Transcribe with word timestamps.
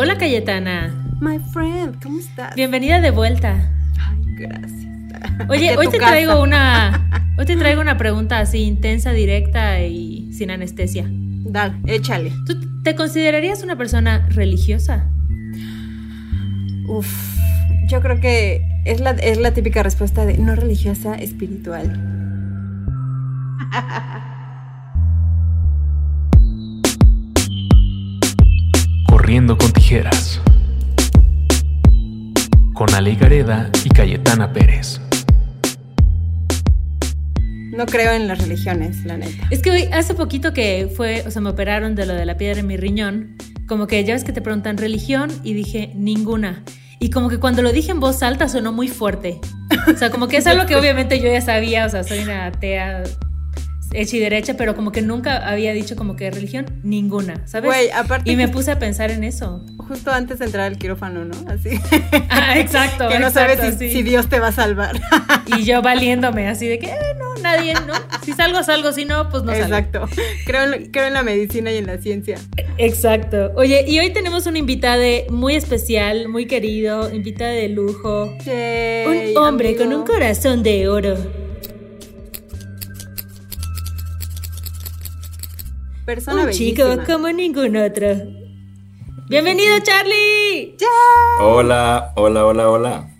Hola 0.00 0.16
Cayetana. 0.16 0.94
My 1.20 1.40
friend, 1.40 2.00
¿cómo 2.00 2.20
estás? 2.20 2.54
Bienvenida 2.54 3.00
de 3.00 3.10
vuelta. 3.10 3.68
Ay, 3.98 4.18
gracias. 4.36 4.86
Oye, 5.48 5.76
hoy 5.76 5.88
te 5.88 5.98
traigo 5.98 6.40
una 6.40 7.26
hoy 7.36 7.44
te 7.44 7.56
traigo 7.56 7.80
una 7.80 7.98
pregunta 7.98 8.38
así 8.38 8.58
intensa, 8.58 9.10
directa 9.10 9.82
y 9.82 10.32
sin 10.32 10.52
anestesia. 10.52 11.04
Dale, 11.10 11.74
échale. 11.86 12.32
¿Tú 12.46 12.82
te 12.84 12.94
considerarías 12.94 13.64
una 13.64 13.74
persona 13.74 14.24
religiosa? 14.28 15.08
Uf, 16.86 17.36
yo 17.88 18.00
creo 18.00 18.20
que 18.20 18.62
es 18.84 19.00
la, 19.00 19.10
es 19.10 19.38
la 19.38 19.52
típica 19.52 19.82
respuesta 19.82 20.24
de 20.24 20.38
no 20.38 20.54
religiosa, 20.54 21.16
espiritual. 21.16 21.90
Corriendo 29.28 29.58
con 29.58 29.70
tijeras. 29.74 30.40
Con 32.72 32.94
Ale 32.94 33.14
Gareda 33.14 33.70
y 33.84 33.90
Cayetana 33.90 34.54
Pérez. 34.54 35.02
No 37.76 37.84
creo 37.84 38.12
en 38.12 38.26
las 38.26 38.38
religiones, 38.38 39.04
la 39.04 39.18
neta. 39.18 39.46
Es 39.50 39.60
que 39.60 39.70
hoy, 39.70 39.82
hace 39.92 40.14
poquito 40.14 40.54
que 40.54 40.90
fue, 40.96 41.24
o 41.26 41.30
sea, 41.30 41.42
me 41.42 41.50
operaron 41.50 41.94
de 41.94 42.06
lo 42.06 42.14
de 42.14 42.24
la 42.24 42.38
piedra 42.38 42.60
en 42.60 42.68
mi 42.68 42.78
riñón, 42.78 43.36
como 43.66 43.86
que 43.86 44.02
ya 44.02 44.14
ves 44.14 44.24
que 44.24 44.32
te 44.32 44.40
preguntan 44.40 44.78
religión 44.78 45.30
y 45.44 45.52
dije 45.52 45.92
ninguna. 45.94 46.64
Y 46.98 47.10
como 47.10 47.28
que 47.28 47.36
cuando 47.36 47.60
lo 47.60 47.70
dije 47.70 47.90
en 47.90 48.00
voz 48.00 48.22
alta 48.22 48.48
sonó 48.48 48.72
muy 48.72 48.88
fuerte. 48.88 49.38
O 49.94 49.98
sea, 49.98 50.08
como 50.08 50.28
que 50.28 50.38
es 50.38 50.46
algo 50.46 50.64
que 50.64 50.74
obviamente 50.80 51.20
yo 51.20 51.30
ya 51.30 51.42
sabía, 51.42 51.84
o 51.84 51.90
sea, 51.90 52.02
soy 52.02 52.20
una 52.20 52.46
atea 52.46 53.02
hecha 53.92 54.16
y 54.16 54.20
derecha, 54.20 54.54
pero 54.54 54.74
como 54.74 54.92
que 54.92 55.02
nunca 55.02 55.48
había 55.48 55.72
dicho 55.72 55.96
como 55.96 56.16
que 56.16 56.30
religión, 56.30 56.66
ninguna, 56.82 57.46
¿sabes? 57.46 57.68
Güey, 57.68 57.90
aparte 57.90 58.30
y 58.30 58.36
me 58.36 58.48
puse 58.48 58.70
a 58.70 58.78
pensar 58.78 59.10
en 59.10 59.24
eso. 59.24 59.64
Justo 59.78 60.10
antes 60.10 60.38
de 60.38 60.46
entrar 60.46 60.66
al 60.66 60.78
quirófano, 60.78 61.24
¿no? 61.24 61.34
Así. 61.48 61.70
Ah, 62.30 62.58
exacto. 62.58 63.08
que 63.08 63.18
no 63.18 63.28
exacto, 63.28 63.62
sabes 63.62 63.78
si, 63.78 63.88
sí. 63.88 63.94
si 63.94 64.02
Dios 64.02 64.28
te 64.28 64.38
va 64.38 64.48
a 64.48 64.52
salvar. 64.52 65.00
Y 65.46 65.64
yo 65.64 65.82
valiéndome 65.82 66.48
así 66.48 66.66
de 66.66 66.78
que, 66.78 66.86
eh, 66.86 67.14
no, 67.18 67.34
nadie, 67.42 67.74
¿no? 67.74 67.94
Si 68.24 68.32
salgo, 68.32 68.62
salgo, 68.62 68.92
si 68.92 69.04
no, 69.04 69.28
pues 69.28 69.42
no 69.42 69.52
salgo. 69.52 69.64
Exacto. 69.66 70.08
Creo 70.46 70.72
en, 70.72 70.90
creo 70.90 71.06
en 71.06 71.14
la 71.14 71.22
medicina 71.22 71.72
y 71.72 71.78
en 71.78 71.86
la 71.86 71.98
ciencia. 71.98 72.38
Exacto. 72.76 73.52
Oye, 73.56 73.84
y 73.88 73.98
hoy 73.98 74.10
tenemos 74.10 74.46
un 74.46 74.56
invitado 74.56 75.02
muy 75.30 75.54
especial, 75.54 76.28
muy 76.28 76.46
querido, 76.46 77.12
invitado 77.12 77.52
de 77.52 77.68
lujo. 77.68 78.36
Yay, 78.44 79.34
Un 79.34 79.36
hombre 79.38 79.68
amigo. 79.68 79.84
con 79.84 79.94
un 79.94 80.06
corazón 80.06 80.62
de 80.62 80.88
oro. 80.88 81.16
Persona 86.08 86.44
un 86.44 86.50
chico 86.52 86.84
bellísima. 86.84 87.04
como 87.04 87.28
ningún 87.30 87.76
otro. 87.76 88.08
Bienvenido, 89.28 89.78
Charlie. 89.80 90.74
Hola, 91.38 92.14
hola, 92.16 92.46
hola, 92.46 92.70
hola. 92.70 93.10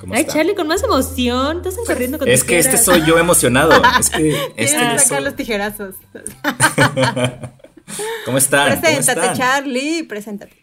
¿Cómo 0.00 0.14
Ay, 0.14 0.22
está? 0.22 0.32
Charlie, 0.32 0.54
con 0.54 0.66
más 0.66 0.82
emoción. 0.82 1.58
Estás 1.58 1.76
corriendo 1.86 2.18
con 2.18 2.26
Es 2.26 2.42
que 2.42 2.58
este 2.58 2.78
soy 2.78 3.04
yo 3.04 3.18
emocionado. 3.18 3.72
Es 4.00 4.08
que 4.08 4.22
Tienes 4.22 4.40
este 4.56 4.78
que 4.78 4.98
sacar 5.00 5.02
soy- 5.18 5.24
los 5.24 5.36
tijerazos. 5.36 5.96
¿Cómo 8.24 8.38
están? 8.38 8.70
¿Cómo 8.70 8.80
Preséntate, 8.80 9.20
están? 9.20 9.36
Charlie. 9.36 10.04
Preséntate. 10.04 10.56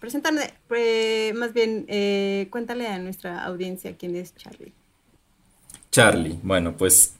Preséntame, 0.00 0.52
pre- 0.66 1.32
más 1.36 1.52
bien, 1.52 1.84
eh, 1.86 2.48
cuéntale 2.50 2.88
a 2.88 2.98
nuestra 2.98 3.44
audiencia 3.44 3.94
quién 3.96 4.16
es 4.16 4.34
Charlie. 4.34 4.72
Charlie. 5.92 6.40
Bueno, 6.42 6.76
pues 6.76 7.14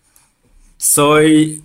soy 0.78 1.62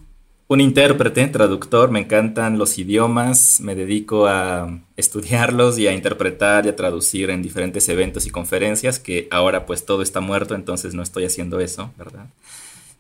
un 0.47 0.61
intérprete, 0.61 1.27
traductor, 1.27 1.89
me 1.89 1.99
encantan 1.99 2.58
los 2.58 2.77
idiomas, 2.77 3.59
me 3.61 3.75
dedico 3.75 4.27
a 4.27 4.80
estudiarlos 4.97 5.80
y 5.80 5.88
a 5.88 5.94
interpretar 5.94 6.66
y 6.66 6.69
a 6.69 6.75
traducir 6.75 7.29
en 7.29 7.41
diferentes 7.41 7.88
eventos 7.90 8.25
y 8.28 8.29
conferencias, 8.29 9.00
que 9.00 9.28
ahora 9.31 9.66
pues 9.66 9.85
todo 9.85 10.01
está 10.03 10.19
muerto, 10.19 10.53
entonces 10.53 10.94
no 10.94 11.01
estoy 11.01 11.25
haciendo 11.25 11.59
eso, 11.59 11.91
¿verdad? 11.97 12.28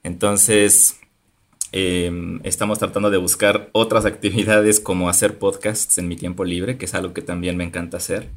Entonces, 0.03 0.97
eh, 1.71 2.11
estamos 2.43 2.79
tratando 2.79 3.09
de 3.09 3.17
buscar 3.17 3.69
otras 3.73 4.05
actividades 4.05 4.79
como 4.79 5.09
hacer 5.09 5.37
podcasts 5.37 5.97
en 5.97 6.07
mi 6.07 6.15
tiempo 6.15 6.45
libre, 6.45 6.77
que 6.77 6.85
es 6.85 6.93
algo 6.93 7.13
que 7.13 7.21
también 7.21 7.57
me 7.57 7.63
encanta 7.63 7.97
hacer. 7.97 8.29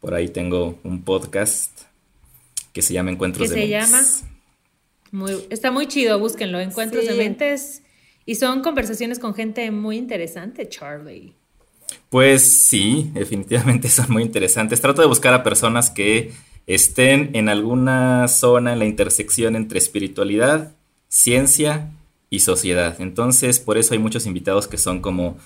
Por 0.00 0.14
ahí 0.14 0.28
tengo 0.28 0.78
un 0.82 1.02
podcast 1.02 1.72
que 2.72 2.82
se 2.82 2.94
llama 2.94 3.10
Encuentros 3.10 3.48
¿Qué 3.48 3.54
de 3.54 3.60
se 3.62 3.68
Mentes. 3.68 3.90
llama? 4.22 4.32
Muy, 5.12 5.46
está 5.50 5.70
muy 5.70 5.86
chido, 5.86 6.18
búsquenlo. 6.18 6.60
Encuentros 6.60 7.04
Sí. 7.04 7.10
de 7.10 7.16
mentes. 7.16 7.82
Y 8.26 8.34
son 8.34 8.60
conversaciones 8.60 9.20
con 9.20 9.34
gente 9.34 9.70
muy 9.70 9.96
interesante, 9.96 10.68
Charlie. 10.68 11.32
Pues 12.10 12.42
sí, 12.42 13.10
definitivamente 13.14 13.88
son 13.88 14.06
muy 14.10 14.22
interesantes. 14.24 14.80
Trato 14.80 15.00
de 15.00 15.08
buscar 15.08 15.32
a 15.32 15.44
personas 15.44 15.90
que 15.90 16.32
estén 16.66 17.30
en 17.34 17.48
alguna 17.48 18.26
zona 18.26 18.72
en 18.72 18.80
la 18.80 18.84
intersección 18.84 19.54
entre 19.54 19.78
espiritualidad, 19.78 20.74
ciencia 21.08 21.90
y 22.28 22.40
sociedad. 22.40 22.96
Entonces, 23.00 23.60
por 23.60 23.78
eso 23.78 23.94
hay 23.94 24.00
muchos 24.00 24.26
invitados 24.26 24.66
que 24.66 24.76
son 24.76 25.00
como 25.00 25.38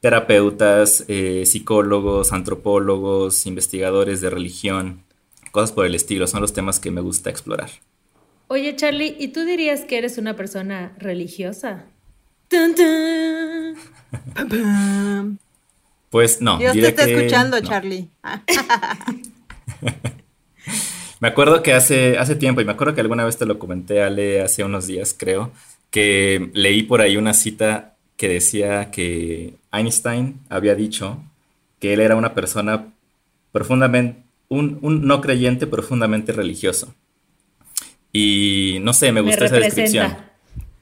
terapeutas, 0.00 1.04
eh, 1.08 1.44
psicólogos, 1.46 2.32
antropólogos, 2.32 3.46
investigadores 3.46 4.20
de 4.20 4.30
religión, 4.30 5.02
cosas 5.50 5.72
por 5.72 5.86
el 5.86 5.94
estilo. 5.94 6.26
Son 6.26 6.42
los 6.42 6.52
temas 6.52 6.78
que 6.78 6.90
me 6.90 7.00
gusta 7.00 7.30
explorar. 7.30 7.70
Oye, 8.48 8.76
Charlie, 8.76 9.16
¿y 9.18 9.28
tú 9.28 9.44
dirías 9.44 9.84
que 9.84 9.98
eres 9.98 10.18
una 10.18 10.36
persona 10.36 10.94
religiosa? 10.98 11.86
Tun, 12.48 12.74
tun. 12.74 13.78
Pues 16.10 16.40
no. 16.40 16.58
Dios 16.58 16.72
te 16.72 16.78
diré 16.78 16.88
está 16.88 17.04
que 17.04 17.14
escuchando, 17.14 17.60
no. 17.60 17.68
Charlie. 17.68 18.08
Ah, 18.22 18.42
Me 21.20 21.28
acuerdo 21.28 21.62
que 21.62 21.72
hace, 21.72 22.16
hace 22.16 22.36
tiempo, 22.36 22.60
y 22.60 22.64
me 22.64 22.72
acuerdo 22.72 22.94
que 22.94 23.00
alguna 23.00 23.24
vez 23.24 23.36
te 23.36 23.44
lo 23.44 23.58
comenté, 23.58 24.02
Ale, 24.02 24.40
hace 24.40 24.62
unos 24.62 24.86
días, 24.86 25.14
creo, 25.18 25.50
que 25.90 26.50
leí 26.54 26.84
por 26.84 27.00
ahí 27.00 27.16
una 27.16 27.34
cita 27.34 27.96
que 28.16 28.28
decía 28.28 28.92
que 28.92 29.54
Einstein 29.72 30.38
había 30.48 30.76
dicho 30.76 31.20
que 31.80 31.92
él 31.92 32.00
era 32.00 32.14
una 32.14 32.34
persona 32.34 32.92
profundamente, 33.50 34.22
un, 34.48 34.78
un 34.80 35.06
no 35.06 35.20
creyente 35.20 35.66
profundamente 35.66 36.32
religioso. 36.32 36.94
Y 38.12 38.78
no 38.82 38.92
sé, 38.92 39.12
me 39.12 39.22
Me 39.22 39.30
gustó 39.30 39.44
esa 39.44 39.56
descripción. 39.56 40.16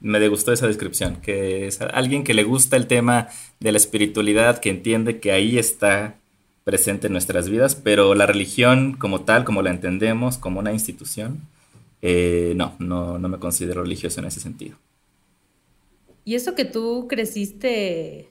Me 0.00 0.28
gustó 0.28 0.52
esa 0.52 0.66
descripción, 0.66 1.16
que 1.16 1.66
es 1.66 1.80
alguien 1.80 2.22
que 2.24 2.34
le 2.34 2.44
gusta 2.44 2.76
el 2.76 2.86
tema 2.86 3.28
de 3.60 3.72
la 3.72 3.78
espiritualidad, 3.78 4.58
que 4.58 4.70
entiende 4.70 5.20
que 5.20 5.32
ahí 5.32 5.58
está 5.58 6.16
presente 6.64 7.06
en 7.06 7.12
nuestras 7.12 7.48
vidas, 7.48 7.74
pero 7.76 8.14
la 8.14 8.26
religión 8.26 8.94
como 8.94 9.22
tal, 9.22 9.44
como 9.44 9.62
la 9.62 9.70
entendemos, 9.70 10.36
como 10.36 10.60
una 10.60 10.72
institución, 10.72 11.40
eh, 12.02 12.52
no, 12.56 12.74
no, 12.78 13.18
no 13.18 13.28
me 13.28 13.38
considero 13.38 13.82
religioso 13.82 14.20
en 14.20 14.26
ese 14.26 14.40
sentido. 14.40 14.76
Y 16.24 16.34
eso 16.34 16.54
que 16.54 16.64
tú 16.64 17.06
creciste, 17.08 18.28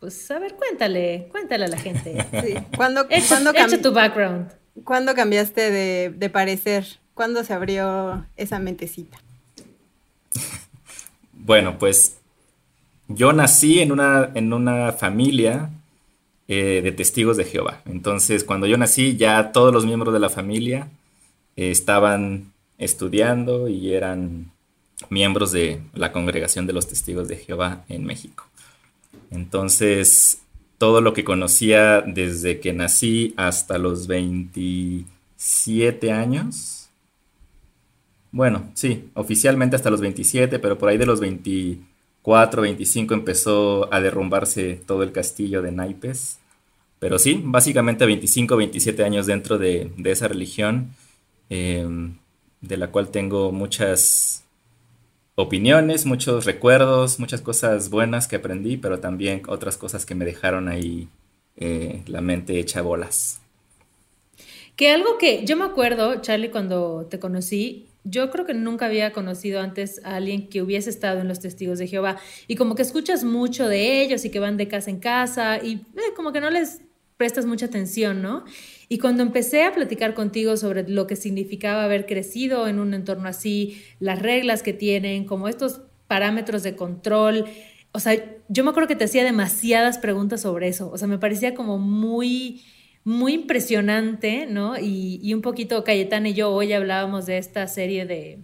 pues 0.00 0.30
a 0.30 0.38
ver, 0.38 0.54
cuéntale, 0.54 1.28
cuéntale 1.30 1.64
a 1.64 1.68
la 1.68 1.78
gente. 1.78 2.14
sí. 2.44 2.54
¿Cuándo, 2.76 3.08
cam- 3.08 3.82
tu 3.82 3.92
background. 3.92 4.52
cuándo 4.84 5.14
cambiaste 5.14 5.70
de, 5.70 6.10
de 6.10 6.30
parecer? 6.30 6.86
¿Cuándo 7.14 7.42
se 7.42 7.52
abrió 7.54 8.26
esa 8.36 8.58
mentecita? 8.58 9.18
Bueno, 11.44 11.76
pues 11.78 12.18
yo 13.08 13.32
nací 13.32 13.80
en 13.80 13.90
una, 13.90 14.30
en 14.34 14.52
una 14.52 14.92
familia 14.92 15.70
eh, 16.46 16.82
de 16.82 16.92
testigos 16.92 17.36
de 17.36 17.44
Jehová. 17.44 17.82
Entonces, 17.84 18.44
cuando 18.44 18.68
yo 18.68 18.76
nací, 18.76 19.16
ya 19.16 19.50
todos 19.50 19.74
los 19.74 19.84
miembros 19.84 20.14
de 20.14 20.20
la 20.20 20.30
familia 20.30 20.88
eh, 21.56 21.72
estaban 21.72 22.52
estudiando 22.78 23.68
y 23.68 23.92
eran 23.92 24.52
miembros 25.10 25.50
de 25.50 25.82
la 25.94 26.12
congregación 26.12 26.68
de 26.68 26.74
los 26.74 26.86
testigos 26.86 27.26
de 27.26 27.36
Jehová 27.36 27.84
en 27.88 28.04
México. 28.04 28.46
Entonces, 29.32 30.42
todo 30.78 31.00
lo 31.00 31.12
que 31.12 31.24
conocía 31.24 32.02
desde 32.02 32.60
que 32.60 32.72
nací 32.72 33.34
hasta 33.36 33.78
los 33.78 34.06
27 34.06 36.12
años, 36.12 36.81
bueno, 38.32 38.70
sí, 38.74 39.10
oficialmente 39.14 39.76
hasta 39.76 39.90
los 39.90 40.00
27, 40.00 40.58
pero 40.58 40.78
por 40.78 40.88
ahí 40.88 40.98
de 40.98 41.06
los 41.06 41.20
24, 41.20 42.62
25 42.62 43.14
empezó 43.14 43.92
a 43.92 44.00
derrumbarse 44.00 44.80
todo 44.86 45.02
el 45.02 45.12
castillo 45.12 45.62
de 45.62 45.72
naipes. 45.72 46.38
Pero 46.98 47.18
sí, 47.18 47.40
básicamente 47.44 48.06
25, 48.06 48.56
27 48.56 49.04
años 49.04 49.26
dentro 49.26 49.58
de, 49.58 49.92
de 49.96 50.10
esa 50.10 50.28
religión, 50.28 50.94
eh, 51.50 51.86
de 52.60 52.76
la 52.76 52.90
cual 52.90 53.10
tengo 53.10 53.52
muchas 53.52 54.44
opiniones, 55.34 56.06
muchos 56.06 56.44
recuerdos, 56.44 57.18
muchas 57.18 57.40
cosas 57.40 57.90
buenas 57.90 58.28
que 58.28 58.36
aprendí, 58.36 58.76
pero 58.76 59.00
también 59.00 59.42
otras 59.48 59.76
cosas 59.76 60.06
que 60.06 60.14
me 60.14 60.24
dejaron 60.24 60.68
ahí 60.68 61.08
eh, 61.56 62.02
la 62.06 62.20
mente 62.20 62.58
hecha 62.58 62.82
bolas. 62.82 63.40
Que 64.76 64.90
algo 64.90 65.18
que 65.18 65.44
yo 65.44 65.56
me 65.56 65.64
acuerdo, 65.64 66.20
Charlie, 66.22 66.50
cuando 66.50 67.06
te 67.10 67.18
conocí, 67.18 67.86
yo 68.04 68.30
creo 68.30 68.44
que 68.46 68.54
nunca 68.54 68.86
había 68.86 69.12
conocido 69.12 69.60
antes 69.60 70.00
a 70.04 70.16
alguien 70.16 70.48
que 70.48 70.62
hubiese 70.62 70.90
estado 70.90 71.20
en 71.20 71.28
los 71.28 71.40
testigos 71.40 71.78
de 71.78 71.86
Jehová 71.86 72.18
y 72.48 72.56
como 72.56 72.74
que 72.74 72.82
escuchas 72.82 73.24
mucho 73.24 73.68
de 73.68 74.02
ellos 74.02 74.24
y 74.24 74.30
que 74.30 74.40
van 74.40 74.56
de 74.56 74.68
casa 74.68 74.90
en 74.90 74.98
casa 74.98 75.58
y 75.62 75.74
eh, 75.74 76.14
como 76.16 76.32
que 76.32 76.40
no 76.40 76.50
les 76.50 76.82
prestas 77.16 77.46
mucha 77.46 77.66
atención, 77.66 78.20
¿no? 78.20 78.44
Y 78.88 78.98
cuando 78.98 79.22
empecé 79.22 79.62
a 79.62 79.72
platicar 79.72 80.14
contigo 80.14 80.56
sobre 80.56 80.88
lo 80.88 81.06
que 81.06 81.14
significaba 81.14 81.84
haber 81.84 82.04
crecido 82.04 82.66
en 82.66 82.80
un 82.80 82.94
entorno 82.94 83.28
así, 83.28 83.80
las 84.00 84.18
reglas 84.20 84.64
que 84.64 84.72
tienen, 84.72 85.24
como 85.24 85.46
estos 85.46 85.82
parámetros 86.08 86.64
de 86.64 86.74
control, 86.74 87.44
o 87.92 88.00
sea, 88.00 88.20
yo 88.48 88.64
me 88.64 88.70
acuerdo 88.70 88.88
que 88.88 88.96
te 88.96 89.04
hacía 89.04 89.22
demasiadas 89.22 89.98
preguntas 89.98 90.40
sobre 90.40 90.66
eso, 90.68 90.90
o 90.90 90.98
sea, 90.98 91.06
me 91.06 91.18
parecía 91.18 91.54
como 91.54 91.78
muy, 91.78 92.62
muy 93.04 93.34
impresionante, 93.34 94.46
¿no? 94.46 94.78
Y, 94.78 95.18
y 95.22 95.34
un 95.34 95.42
poquito 95.42 95.84
Cayetana 95.84 96.28
y 96.28 96.34
yo 96.34 96.50
hoy 96.50 96.72
hablábamos 96.72 97.26
de 97.26 97.38
esta 97.38 97.66
serie 97.66 98.06
de 98.06 98.38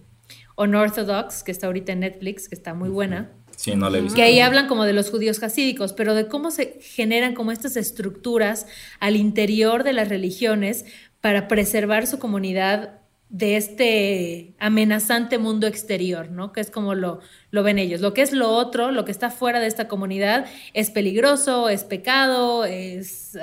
Unorthodox, 0.57 1.43
que 1.43 1.51
está 1.51 1.67
ahorita 1.67 1.93
en 1.93 2.01
Netflix, 2.01 2.49
que 2.49 2.55
está 2.55 2.73
muy 2.73 2.89
buena. 2.89 3.31
Sí, 3.55 3.75
no 3.75 3.89
le 3.89 3.99
he 3.99 4.01
visto. 4.01 4.15
Que 4.15 4.23
ahí 4.23 4.39
hablan 4.39 4.67
como 4.67 4.85
de 4.85 4.93
los 4.93 5.09
judíos 5.09 5.41
hasídicos, 5.43 5.93
pero 5.93 6.15
de 6.15 6.27
cómo 6.27 6.49
se 6.49 6.79
generan 6.81 7.33
como 7.33 7.51
estas 7.51 7.75
estructuras 7.75 8.67
al 8.99 9.15
interior 9.15 9.83
de 9.83 9.93
las 9.93 10.07
religiones 10.07 10.85
para 11.21 11.47
preservar 11.47 12.07
su 12.07 12.19
comunidad 12.19 12.99
de 13.29 13.57
este 13.57 14.55
amenazante 14.59 15.37
mundo 15.37 15.67
exterior, 15.67 16.31
¿no? 16.31 16.51
Que 16.51 16.61
es 16.61 16.71
como 16.71 16.95
lo, 16.95 17.19
lo 17.51 17.63
ven 17.63 17.77
ellos. 17.79 18.01
Lo 18.01 18.13
que 18.13 18.21
es 18.21 18.31
lo 18.31 18.49
otro, 18.49 18.91
lo 18.91 19.05
que 19.05 19.11
está 19.11 19.29
fuera 19.29 19.59
de 19.59 19.67
esta 19.67 19.87
comunidad, 19.87 20.45
es 20.73 20.89
peligroso, 20.89 21.69
es 21.69 21.83
pecado, 21.83 22.65
es, 22.65 23.37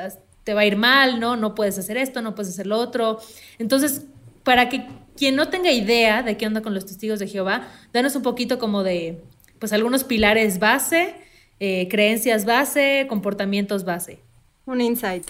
te 0.46 0.54
va 0.54 0.60
a 0.60 0.64
ir 0.64 0.76
mal, 0.76 1.18
¿no? 1.18 1.34
No 1.34 1.56
puedes 1.56 1.76
hacer 1.76 1.96
esto, 1.96 2.22
no 2.22 2.36
puedes 2.36 2.52
hacer 2.52 2.68
lo 2.68 2.78
otro. 2.78 3.18
Entonces, 3.58 4.04
para 4.44 4.68
que 4.68 4.86
quien 5.16 5.34
no 5.34 5.48
tenga 5.48 5.72
idea 5.72 6.22
de 6.22 6.36
qué 6.36 6.46
onda 6.46 6.62
con 6.62 6.72
los 6.72 6.86
testigos 6.86 7.18
de 7.18 7.26
Jehová, 7.26 7.66
danos 7.92 8.14
un 8.14 8.22
poquito 8.22 8.60
como 8.60 8.84
de, 8.84 9.20
pues, 9.58 9.72
algunos 9.72 10.04
pilares 10.04 10.60
base, 10.60 11.16
eh, 11.58 11.88
creencias 11.90 12.44
base, 12.44 13.06
comportamientos 13.08 13.84
base. 13.84 14.20
Un 14.66 14.80
insight. 14.80 15.24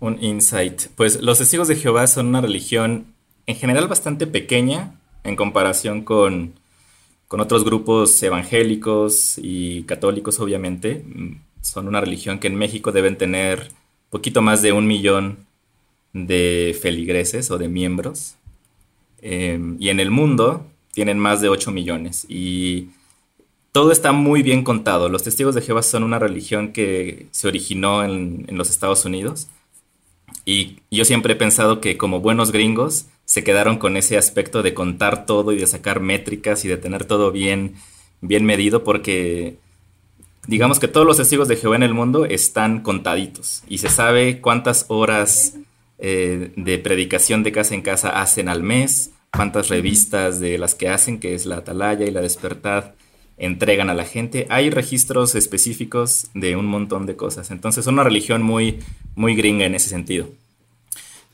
Un 0.00 0.22
insight. 0.22 0.88
Pues 0.96 1.22
los 1.22 1.38
testigos 1.38 1.68
de 1.68 1.76
Jehová 1.76 2.06
son 2.06 2.26
una 2.26 2.42
religión 2.42 3.06
en 3.46 3.56
general 3.56 3.88
bastante 3.88 4.26
pequeña 4.26 5.00
en 5.24 5.34
comparación 5.34 6.02
con, 6.02 6.52
con 7.26 7.40
otros 7.40 7.64
grupos 7.64 8.22
evangélicos 8.22 9.38
y 9.38 9.84
católicos, 9.84 10.40
obviamente. 10.40 11.06
Son 11.62 11.88
una 11.88 12.02
religión 12.02 12.38
que 12.38 12.48
en 12.48 12.56
México 12.56 12.92
deben 12.92 13.16
tener 13.16 13.79
poquito 14.10 14.42
más 14.42 14.60
de 14.60 14.72
un 14.72 14.86
millón 14.86 15.46
de 16.12 16.76
feligreses 16.80 17.50
o 17.50 17.58
de 17.58 17.68
miembros. 17.68 18.34
Eh, 19.22 19.58
y 19.78 19.88
en 19.88 20.00
el 20.00 20.10
mundo 20.10 20.66
tienen 20.92 21.18
más 21.18 21.40
de 21.40 21.48
8 21.48 21.70
millones. 21.70 22.26
Y 22.28 22.88
todo 23.72 23.92
está 23.92 24.12
muy 24.12 24.42
bien 24.42 24.64
contado. 24.64 25.08
Los 25.08 25.22
testigos 25.22 25.54
de 25.54 25.62
Jehová 25.62 25.82
son 25.82 26.02
una 26.02 26.18
religión 26.18 26.72
que 26.72 27.28
se 27.30 27.48
originó 27.48 28.04
en, 28.04 28.44
en, 28.48 28.58
los 28.58 28.70
Estados 28.70 29.04
Unidos. 29.04 29.48
Y 30.44 30.78
yo 30.90 31.04
siempre 31.04 31.34
he 31.34 31.36
pensado 31.36 31.80
que 31.80 31.96
como 31.96 32.20
buenos 32.20 32.50
gringos 32.50 33.06
se 33.24 33.44
quedaron 33.44 33.78
con 33.78 33.96
ese 33.96 34.18
aspecto 34.18 34.62
de 34.62 34.74
contar 34.74 35.26
todo 35.26 35.52
y 35.52 35.58
de 35.58 35.66
sacar 35.66 36.00
métricas 36.00 36.64
y 36.64 36.68
de 36.68 36.76
tener 36.76 37.04
todo 37.04 37.30
bien, 37.30 37.74
bien 38.20 38.44
medido 38.44 38.82
porque 38.82 39.58
digamos 40.46 40.78
que 40.78 40.88
todos 40.88 41.06
los 41.06 41.16
testigos 41.16 41.48
de 41.48 41.56
Jehová 41.56 41.76
en 41.76 41.82
el 41.82 41.94
mundo 41.94 42.24
están 42.24 42.80
contaditos 42.80 43.62
y 43.68 43.78
se 43.78 43.88
sabe 43.88 44.40
cuántas 44.40 44.86
horas 44.88 45.54
eh, 45.98 46.52
de 46.56 46.78
predicación 46.78 47.42
de 47.42 47.52
casa 47.52 47.74
en 47.74 47.82
casa 47.82 48.20
hacen 48.20 48.48
al 48.48 48.62
mes, 48.62 49.10
cuántas 49.32 49.68
revistas 49.68 50.40
de 50.40 50.58
las 50.58 50.74
que 50.74 50.88
hacen, 50.88 51.20
que 51.20 51.34
es 51.34 51.46
la 51.46 51.58
Atalaya 51.58 52.06
y 52.06 52.10
la 52.10 52.20
Despertad, 52.22 52.92
entregan 53.36 53.90
a 53.90 53.94
la 53.94 54.04
gente. 54.04 54.46
Hay 54.50 54.70
registros 54.70 55.34
específicos 55.34 56.28
de 56.34 56.56
un 56.56 56.66
montón 56.66 57.06
de 57.06 57.16
cosas. 57.16 57.50
Entonces, 57.50 57.84
es 57.84 57.86
una 57.86 58.04
religión 58.04 58.42
muy, 58.42 58.80
muy 59.14 59.34
gringa 59.34 59.64
en 59.64 59.74
ese 59.74 59.88
sentido. 59.88 60.28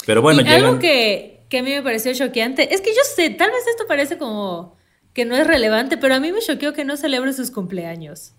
Pero 0.06 0.22
bueno, 0.22 0.40
y 0.40 0.44
llegan... 0.44 0.64
algo 0.64 0.78
que, 0.78 1.40
que 1.48 1.58
a 1.58 1.62
mí 1.62 1.70
me 1.70 1.82
pareció 1.82 2.12
choqueante 2.14 2.74
es 2.74 2.80
que 2.80 2.90
yo 2.90 3.00
sé, 3.14 3.30
tal 3.30 3.50
vez 3.50 3.66
esto 3.68 3.86
parece 3.86 4.18
como 4.18 4.76
que 5.12 5.24
no 5.24 5.36
es 5.36 5.46
relevante, 5.46 5.96
pero 5.96 6.14
a 6.14 6.20
mí 6.20 6.30
me 6.30 6.40
choqueó 6.40 6.72
que 6.72 6.84
no 6.84 6.96
celebren 6.96 7.34
sus 7.34 7.50
cumpleaños. 7.50 8.32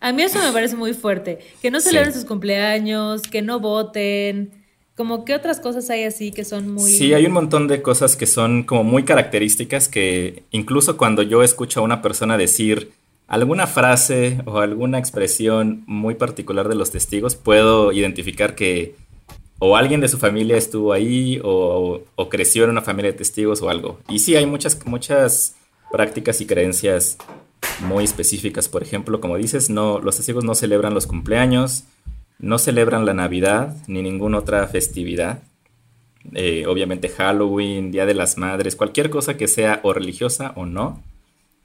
A 0.00 0.12
mí 0.12 0.22
eso 0.22 0.38
me 0.38 0.52
parece 0.52 0.76
muy 0.76 0.94
fuerte. 0.94 1.38
Que 1.62 1.70
no 1.70 1.80
celebren 1.80 2.12
sí. 2.12 2.18
sus 2.18 2.28
cumpleaños, 2.28 3.22
que 3.22 3.42
no 3.42 3.60
voten. 3.60 4.50
Como 4.96 5.24
que 5.24 5.34
otras 5.34 5.60
cosas 5.60 5.90
hay 5.90 6.04
así 6.04 6.30
que 6.30 6.44
son 6.44 6.72
muy... 6.72 6.90
Sí, 6.90 7.14
hay 7.14 7.26
un 7.26 7.32
montón 7.32 7.66
de 7.66 7.82
cosas 7.82 8.14
que 8.16 8.26
son 8.26 8.62
como 8.62 8.84
muy 8.84 9.04
características 9.04 9.88
que 9.88 10.44
incluso 10.50 10.96
cuando 10.96 11.22
yo 11.22 11.42
escucho 11.42 11.80
a 11.80 11.82
una 11.82 12.00
persona 12.00 12.38
decir 12.38 12.92
alguna 13.26 13.66
frase 13.66 14.38
o 14.44 14.58
alguna 14.58 14.98
expresión 14.98 15.82
muy 15.86 16.14
particular 16.14 16.68
de 16.68 16.76
los 16.76 16.92
testigos, 16.92 17.34
puedo 17.34 17.90
identificar 17.90 18.54
que 18.54 18.94
o 19.58 19.76
alguien 19.76 20.00
de 20.00 20.08
su 20.08 20.18
familia 20.18 20.56
estuvo 20.56 20.92
ahí 20.92 21.40
o, 21.42 22.02
o 22.14 22.28
creció 22.28 22.64
en 22.64 22.70
una 22.70 22.82
familia 22.82 23.10
de 23.10 23.18
testigos 23.18 23.62
o 23.62 23.70
algo. 23.70 23.98
Y 24.08 24.20
sí, 24.20 24.36
hay 24.36 24.46
muchas, 24.46 24.84
muchas 24.86 25.56
prácticas 25.90 26.40
y 26.40 26.46
creencias 26.46 27.18
muy 27.80 28.04
específicas. 28.04 28.68
Por 28.68 28.82
ejemplo, 28.82 29.20
como 29.20 29.36
dices, 29.36 29.70
no, 29.70 29.98
los 29.98 30.16
testigos 30.16 30.44
no 30.44 30.54
celebran 30.54 30.94
los 30.94 31.06
cumpleaños, 31.06 31.84
no 32.38 32.58
celebran 32.58 33.06
la 33.06 33.14
Navidad 33.14 33.76
ni 33.86 34.02
ninguna 34.02 34.38
otra 34.38 34.66
festividad. 34.66 35.42
Eh, 36.32 36.64
obviamente 36.66 37.08
Halloween, 37.08 37.90
Día 37.90 38.06
de 38.06 38.14
las 38.14 38.38
Madres, 38.38 38.76
cualquier 38.76 39.10
cosa 39.10 39.36
que 39.36 39.48
sea 39.48 39.80
o 39.82 39.92
religiosa 39.92 40.52
o 40.56 40.64
no, 40.64 41.02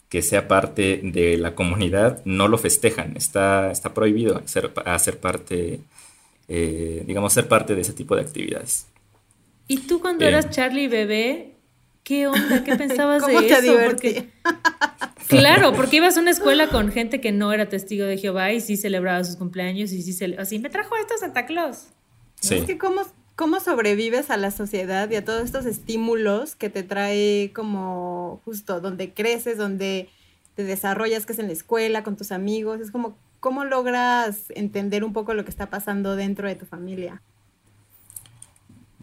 que 0.10 0.22
sea 0.22 0.48
parte 0.48 1.00
de 1.04 1.38
la 1.38 1.56
comunidad, 1.56 2.22
no 2.26 2.48
lo 2.48 2.58
festejan. 2.58 3.16
Está, 3.16 3.72
está 3.72 3.94
prohibido 3.94 4.42
ser, 4.46 4.72
hacer 4.86 5.20
parte, 5.20 5.80
eh, 6.48 7.04
digamos, 7.06 7.32
ser 7.34 7.48
parte 7.48 7.76
de 7.76 7.82
ese 7.82 7.94
tipo 7.94 8.16
de 8.16 8.22
actividades. 8.22 8.88
¿Y 9.68 9.82
tú 9.82 10.02
cuando 10.02 10.26
eh, 10.26 10.30
eras 10.30 10.50
Charlie 10.50 10.88
bebé, 10.88 11.52
qué 12.04 12.28
onda? 12.28 12.64
¿Qué 12.64 12.76
pensabas 12.76 13.24
¿Cómo 13.24 13.42
de 13.42 13.48
te 13.48 13.54
eso? 13.54 13.76
Porque, 13.86 14.30
claro, 15.28 15.74
porque 15.74 15.98
ibas 15.98 16.18
a 16.18 16.22
una 16.22 16.32
escuela 16.32 16.68
con 16.68 16.92
gente 16.92 17.22
que 17.22 17.32
no 17.32 17.54
era 17.54 17.70
testigo 17.70 18.06
de 18.06 18.18
Jehová 18.18 18.52
y 18.52 18.62
sí 18.62 18.78
celebraba 18.78 19.24
sus 19.24 19.36
cumpleaños 19.36 19.92
y 19.92 20.02
sí 20.02 20.14
se, 20.14 20.36
así 20.38 20.60
me 20.60 20.70
trajo 20.70 20.96
esto 20.96 21.14
Santa 21.20 21.46
Claus. 21.46 21.88
Sí. 22.40 22.56
Es 22.56 22.66
que 22.66 22.78
cómo, 22.78 23.02
cómo 23.36 23.60
sobrevives 23.60 24.30
a 24.30 24.38
la 24.38 24.52
sociedad 24.52 25.10
y 25.10 25.16
a 25.16 25.26
todos 25.26 25.44
estos 25.44 25.66
estímulos 25.66 26.56
que 26.56 26.70
te 26.70 26.84
trae 26.84 27.52
como 27.54 28.42
justo 28.46 28.82
donde 28.82 29.14
creces, 29.14 29.58
donde 29.58 30.10
te 30.56 30.64
desarrollas, 30.66 31.26
que 31.26 31.34
es 31.34 31.40
en 31.40 31.48
la 31.48 31.54
escuela, 31.54 32.04
con 32.04 32.18
tus 32.18 32.32
amigos. 32.34 32.82
Es 32.82 32.92
como, 32.92 33.18
¿cómo 33.40 33.64
logras 33.64 34.46
entender 34.50 35.04
un 35.04 35.14
poco 35.14 35.34
lo 35.34 35.44
que 35.46 35.52
está 35.52 35.70
pasando 35.70 36.16
dentro 36.16 36.48
de 36.48 36.56
tu 36.56 36.66
familia? 36.66 37.22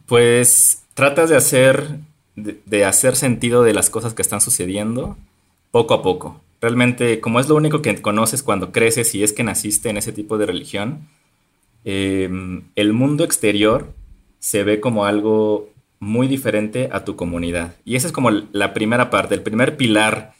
Pues 0.06 0.82
tratas 0.94 1.30
de 1.30 1.36
hacer, 1.36 1.98
de, 2.36 2.84
hacer 2.84 3.16
sentido 3.16 3.62
de 3.62 3.74
las 3.74 3.90
cosas 3.90 4.14
que 4.14 4.22
están 4.22 4.40
sucediendo 4.40 5.16
poco 5.70 5.94
a 5.94 6.02
poco. 6.02 6.40
Realmente, 6.60 7.20
como 7.20 7.40
es 7.40 7.48
lo 7.48 7.56
único 7.56 7.82
que 7.82 8.00
conoces 8.00 8.42
cuando 8.42 8.72
creces 8.72 9.14
y 9.14 9.22
es 9.22 9.32
que 9.32 9.42
naciste 9.42 9.88
en 9.88 9.96
ese 9.96 10.12
tipo 10.12 10.38
de 10.38 10.46
religión, 10.46 11.08
eh, 11.84 12.30
el 12.74 12.92
mundo 12.92 13.24
exterior 13.24 13.92
se 14.38 14.62
ve 14.62 14.80
como 14.80 15.04
algo 15.06 15.70
muy 15.98 16.28
diferente 16.28 16.88
a 16.92 17.04
tu 17.04 17.16
comunidad. 17.16 17.74
Y 17.84 17.96
esa 17.96 18.06
es 18.06 18.12
como 18.12 18.30
la 18.30 18.74
primera 18.74 19.10
parte, 19.10 19.34
el 19.34 19.42
primer 19.42 19.76
pilar 19.76 20.34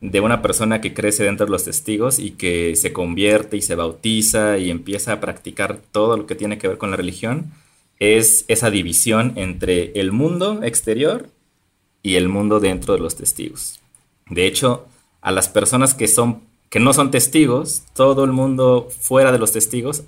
de 0.00 0.20
una 0.20 0.42
persona 0.42 0.80
que 0.80 0.94
crece 0.94 1.24
dentro 1.24 1.46
de 1.46 1.52
los 1.52 1.64
testigos 1.64 2.18
y 2.18 2.32
que 2.32 2.74
se 2.76 2.92
convierte 2.92 3.56
y 3.56 3.62
se 3.62 3.76
bautiza 3.76 4.58
y 4.58 4.70
empieza 4.70 5.12
a 5.12 5.20
practicar 5.20 5.78
todo 5.92 6.16
lo 6.16 6.26
que 6.26 6.34
tiene 6.34 6.58
que 6.58 6.66
ver 6.66 6.78
con 6.78 6.90
la 6.90 6.96
religión, 6.96 7.52
es 8.00 8.44
esa 8.48 8.70
división 8.70 9.34
entre 9.36 9.92
el 10.00 10.10
mundo 10.10 10.62
exterior 10.64 11.28
y 12.02 12.16
el 12.16 12.28
mundo 12.28 12.60
dentro 12.60 12.94
de 12.94 13.00
los 13.00 13.16
testigos. 13.16 13.80
De 14.28 14.46
hecho, 14.46 14.86
a 15.20 15.30
las 15.30 15.48
personas 15.48 15.94
que, 15.94 16.08
son, 16.08 16.42
que 16.68 16.80
no 16.80 16.92
son 16.92 17.10
testigos, 17.10 17.84
todo 17.94 18.24
el 18.24 18.32
mundo 18.32 18.88
fuera 19.00 19.32
de 19.32 19.38
los 19.38 19.52
testigos, 19.52 20.04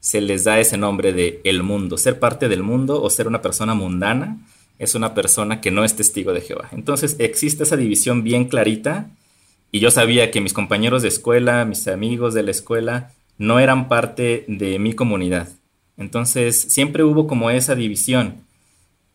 se 0.00 0.20
les 0.20 0.44
da 0.44 0.60
ese 0.60 0.76
nombre 0.76 1.12
de 1.12 1.40
el 1.44 1.62
mundo. 1.62 1.98
Ser 1.98 2.18
parte 2.18 2.48
del 2.48 2.62
mundo 2.62 3.02
o 3.02 3.10
ser 3.10 3.26
una 3.26 3.42
persona 3.42 3.74
mundana 3.74 4.38
es 4.78 4.94
una 4.94 5.14
persona 5.14 5.60
que 5.60 5.70
no 5.70 5.84
es 5.84 5.96
testigo 5.96 6.32
de 6.32 6.42
Jehová. 6.42 6.68
Entonces 6.72 7.16
existe 7.18 7.64
esa 7.64 7.76
división 7.76 8.22
bien 8.22 8.44
clarita 8.44 9.10
y 9.72 9.80
yo 9.80 9.90
sabía 9.90 10.30
que 10.30 10.40
mis 10.40 10.52
compañeros 10.52 11.02
de 11.02 11.08
escuela, 11.08 11.64
mis 11.64 11.88
amigos 11.88 12.34
de 12.34 12.42
la 12.42 12.50
escuela, 12.50 13.12
no 13.38 13.58
eran 13.58 13.88
parte 13.88 14.44
de 14.48 14.78
mi 14.78 14.92
comunidad. 14.92 15.48
Entonces 15.96 16.56
siempre 16.56 17.04
hubo 17.04 17.26
como 17.26 17.50
esa 17.50 17.74
división. 17.74 18.45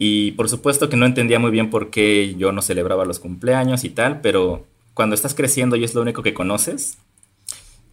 Y 0.04 0.32
por 0.32 0.50
supuesto 0.50 0.90
que 0.90 0.98
no 0.98 1.06
entendía 1.06 1.38
muy 1.38 1.52
bien 1.52 1.70
por 1.70 1.92
qué 1.92 2.34
yo 2.36 2.52
no 2.52 2.64
celebraba 2.64 3.06
los 3.06 3.20
cumpleaños 3.20 3.84
y 3.84 3.90
tal, 3.90 4.20
pero 4.22 4.66
cuando 4.96 5.14
estás 5.14 5.36
creciendo 5.36 5.76
y 5.76 5.84
es 5.84 5.94
lo 5.94 6.02
único 6.02 6.24
que 6.24 6.34
conoces, 6.34 6.98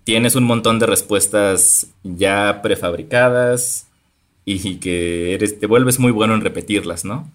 tienes 0.04 0.34
un 0.34 0.44
montón 0.44 0.78
de 0.78 0.86
respuestas 0.86 1.88
ya 2.04 2.62
prefabricadas 2.62 3.88
y 4.46 4.76
que 4.76 5.34
eres, 5.34 5.60
te 5.60 5.66
vuelves 5.66 5.98
muy 5.98 6.10
bueno 6.10 6.34
en 6.34 6.40
repetirlas, 6.40 7.04
¿no? 7.04 7.30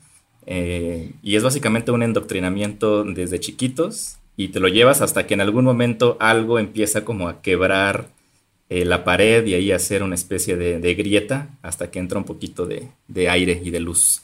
Eh, 0.48 1.12
y 1.22 1.36
es 1.36 1.44
básicamente 1.44 1.92
un 1.92 2.02
endoctrinamiento 2.02 3.04
desde 3.04 3.40
chiquitos 3.40 4.18
y 4.38 4.48
te 4.48 4.60
lo 4.60 4.70
llevas 4.70 5.04
hasta 5.04 5.28
que 5.28 5.36
en 5.36 5.42
algún 5.42 5.66
momento 5.66 6.18
algo 6.20 6.58
empieza 6.58 7.06
como 7.06 7.30
a 7.30 7.44
quebrar 7.44 8.10
eh, 8.70 8.86
la 8.86 9.04
pared 9.04 9.46
y 9.46 9.54
ahí 9.54 9.72
hacer 9.72 10.02
una 10.02 10.16
especie 10.16 10.58
de, 10.58 10.96
grieta 10.96 11.50
hasta 11.62 11.92
que 11.92 12.00
entra 12.00 12.18
un 12.18 12.26
poquito 12.26 12.66
de, 12.66 12.88
de 13.08 13.30
aire 13.30 13.62
y 13.64 13.70
de 13.70 13.80
luz. 13.80 14.24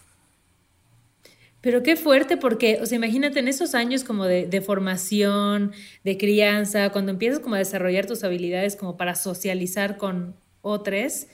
Pero 1.61 1.83
qué 1.83 1.97
fuerte 1.97 2.37
porque, 2.37 2.79
o 2.81 2.85
sea, 2.85 2.95
imagínate 2.95 3.39
en 3.39 3.49
esos 3.49 3.75
años 3.75 4.03
como 4.03 4.25
de, 4.25 4.61
formación, 4.61 5.73
de 6.03 6.17
crianza, 6.17 6.91
cuando 6.91 7.11
empiezas 7.11 7.39
como 7.39 7.55
a 7.55 7.59
desarrollar 7.59 8.05
tus 8.05 8.23
habilidades 8.23 8.75
como 8.75 8.95
para 8.95 9.15
socializar 9.15 9.97
con 9.97 10.35
otros, 10.61 11.27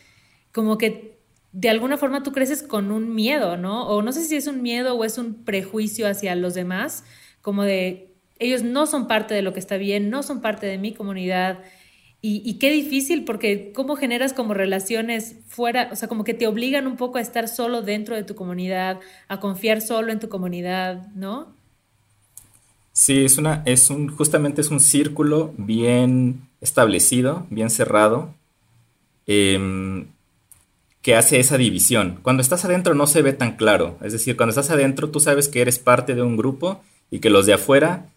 como 0.51 0.77
que 0.77 1.20
de 1.51 1.70
alguna 1.70 1.98
forma 1.98 2.24
tú 2.24 2.32
creces 2.32 2.63
con 2.63 2.91
un 2.91 3.13
miedo, 3.13 3.55
¿no? 3.55 3.88
O 3.88 4.01
no 4.01 4.12
sé 4.12 4.24
si 4.24 4.36
es 4.36 4.48
un 4.48 4.62
miedo 4.62 4.96
o 4.96 5.05
es 5.05 5.17
un 5.17 5.46
prejuicio 5.46 6.08
hacia 6.08 6.36
los 6.36 6.55
demás, 6.55 7.03
como 7.41 7.63
de 7.63 8.15
ellos 8.39 8.63
no 8.63 8.88
son 8.88 9.08
parte 9.08 9.34
de 9.34 9.41
lo 9.41 9.53
que 9.53 9.60
está 9.60 9.77
bien, 9.77 10.10
no 10.10 10.24
son 10.24 10.41
parte 10.41 10.65
de 10.65 10.77
mi 10.77 10.94
comunidad, 10.94 11.60
y, 12.27 12.53
qué 12.55 12.72
difícil, 12.72 13.24
porque 13.24 13.72
cómo 13.72 13.96
generas 13.96 14.34
como 14.34 14.55
relaciones 14.55 15.36
fuera, 15.48 15.89
o 15.91 15.96
sea, 15.96 16.08
como 16.08 16.24
que 16.24 16.34
te 16.34 16.48
obligan 16.48 16.88
un 16.88 16.98
poco 16.98 17.20
a 17.20 17.22
estar 17.22 17.48
solo 17.48 17.84
dentro 17.84 18.15
de 18.15 18.24
tu 18.24 18.34
comunidad, 18.34 19.00
a 19.27 19.39
confiar 19.39 19.79
solo 19.79 20.12
en 20.12 20.20
tu 20.20 20.27
comunidad, 20.27 21.08
¿no? 21.13 21.53
Sí, 22.94 23.25
es 23.25 23.38
una, 23.38 23.62
es 23.65 23.91
un, 23.91 24.08
justamente 24.08 24.62
es 24.62 24.72
un 24.72 24.79
círculo 24.79 25.53
bien 25.58 26.48
establecido, 26.62 27.46
bien 27.51 27.70
cerrado, 27.70 28.34
em, 29.27 30.08
que 31.03 31.15
hace 31.15 31.39
esa 31.39 31.60
división. 31.60 32.20
Cuando 32.24 32.41
estás 32.41 32.65
adentro 32.65 32.96
no 32.96 33.05
se 33.05 33.22
ve 33.22 33.34
tan 33.34 33.55
claro, 33.55 34.00
es 34.01 34.13
decir, 34.13 34.36
cuando 34.36 34.50
estás 34.50 34.72
adentro 34.72 35.12
tú 35.12 35.20
sabes 35.20 35.48
que 35.48 35.62
eres 35.62 35.77
parte 35.77 36.15
de 36.15 36.24
un 36.24 36.38
grupo 36.38 36.82
y 37.12 37.20
que 37.20 37.29
los 37.29 37.46
de 37.46 37.53
afuera, 37.53 38.08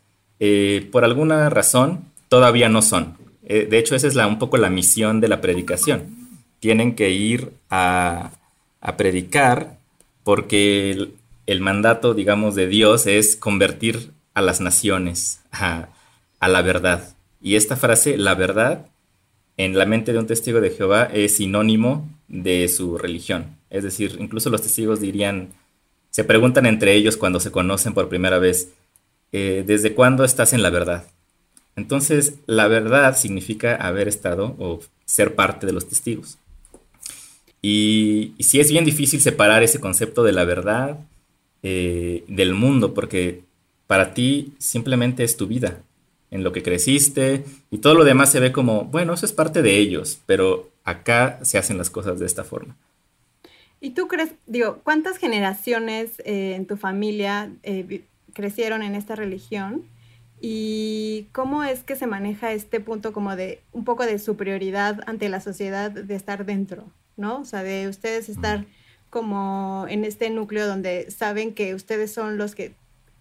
eh, 0.41 0.89
por 0.91 1.05
alguna 1.05 1.51
razón, 1.51 2.07
todavía 2.31 2.71
no 2.71 2.81
son. 2.81 3.28
Eh, 3.49 3.67
de 3.69 3.79
hecho, 3.79 3.97
esa 3.97 4.07
es 4.07 4.15
la, 4.15 4.27
un 4.27 4.39
poco 4.39 4.59
la 4.59 4.69
misión 4.69 5.21
de 5.21 5.29
la 5.29 5.41
predicación. 5.41 6.05
Tienen 6.61 6.95
que 6.95 7.11
ir 7.11 7.51
a, 7.71 8.33
predicar 8.97 9.79
porque 10.23 11.11
el, 11.47 11.61
mandato, 11.61 12.15
digamos, 12.15 12.55
de 12.55 12.69
Dios 12.69 13.07
es 13.07 13.37
convertir 13.37 14.13
a 14.35 14.43
las 14.43 14.61
naciones 14.61 15.41
a, 15.51 15.89
la 16.41 16.63
verdad. 16.63 17.15
Y 17.41 17.57
esta 17.57 17.77
frase, 17.77 18.19
la 18.19 18.35
verdad, 18.35 18.87
en 19.57 19.77
la 19.79 19.87
mente 19.87 20.13
de 20.13 20.19
un 20.19 20.27
testigo 20.27 20.61
de 20.61 20.71
Jehová 20.71 21.05
es 21.05 21.37
sinónimo 21.37 22.09
de 22.29 22.69
su 22.69 22.99
religión. 22.99 23.57
Es 23.71 23.83
decir, 23.83 24.17
incluso 24.21 24.51
los 24.51 24.63
testigos 24.63 25.01
dirían, 25.01 25.49
se 26.11 26.23
preguntan 26.23 26.67
entre 26.67 26.95
ellos 26.95 27.17
cuando 27.17 27.41
se 27.41 27.51
conocen 27.51 27.95
por 27.95 28.09
primera 28.09 28.39
vez, 28.39 28.73
eh, 29.33 29.65
¿desde 29.67 29.95
cuándo 29.95 30.25
estás 30.25 30.53
en 30.53 30.63
la 30.63 30.71
verdad? 30.71 31.05
Entonces, 31.79 32.35
la 32.47 32.67
verdad 32.67 33.17
significa 33.17 33.77
haber 33.77 34.09
estado 34.09 34.57
o 34.59 34.81
ser 35.05 35.37
parte 35.37 35.65
de 35.65 35.73
los 35.73 35.89
testigos. 35.89 36.39
Y, 37.63 38.35
sí 38.41 38.59
es 38.59 38.71
bien 38.71 38.85
difícil 38.85 39.21
separar 39.21 39.63
ese 39.63 39.79
concepto 39.79 40.25
de 40.25 40.33
la 40.33 40.45
verdad 40.45 40.99
eh, 41.63 42.25
del 42.27 42.53
mundo, 42.53 42.95
porque 42.95 43.43
para 43.87 44.13
ti 44.13 44.55
simplemente 44.59 45.23
es 45.23 45.37
tu 45.37 45.47
vida, 45.47 45.83
en 46.33 46.43
lo 46.43 46.53
que 46.53 46.65
creciste, 46.65 47.45
y 47.71 47.79
todo 47.79 47.95
lo 47.95 48.05
demás 48.05 48.33
se 48.33 48.41
ve 48.41 48.51
como, 48.51 48.85
bueno, 48.85 49.15
eso 49.15 49.25
es 49.25 49.33
parte 49.33 49.63
de 49.63 49.79
ellos, 49.79 50.21
pero 50.27 50.69
acá 50.83 51.39
se 51.43 51.59
hacen 51.59 51.79
las 51.79 51.91
cosas 51.91 52.19
de 52.19 52.27
esta 52.27 52.43
forma. 52.43 52.77
¿Y 53.81 53.91
tú 53.91 54.09
crees, 54.09 54.33
digo, 54.47 54.81
cuántas 54.83 55.17
generaciones 55.17 56.19
eh, 56.25 56.55
en 56.57 56.67
tu 56.67 56.77
familia 56.77 57.53
eh, 57.63 58.03
crecieron 58.35 58.83
en 58.83 58.97
esta 58.97 59.15
religión? 59.15 59.85
Y 60.41 61.29
cómo 61.33 61.65
es 61.65 61.83
que 61.83 61.97
se 61.97 62.07
maneja 62.07 62.53
este 62.53 62.81
punto 62.81 63.13
como 63.13 63.35
de 63.37 63.61
un 63.73 63.85
poco 63.85 64.05
de 64.05 64.19
superioridad 64.19 65.01
ante 65.07 65.29
la 65.29 65.41
sociedad 65.41 65.91
de 65.91 66.15
estar 66.15 66.47
dentro, 66.47 66.85
¿no? 67.17 67.41
O 67.41 67.45
sea, 67.45 67.63
de 67.63 67.89
ustedes 67.89 68.29
estar 68.29 68.65
como 69.11 69.87
en 69.89 70.05
este 70.05 70.31
núcleo 70.31 70.67
donde 70.67 71.11
saben 71.11 71.55
que 71.55 71.75
ustedes 71.75 72.13
son 72.13 72.37
los 72.37 72.55
que 72.55 72.75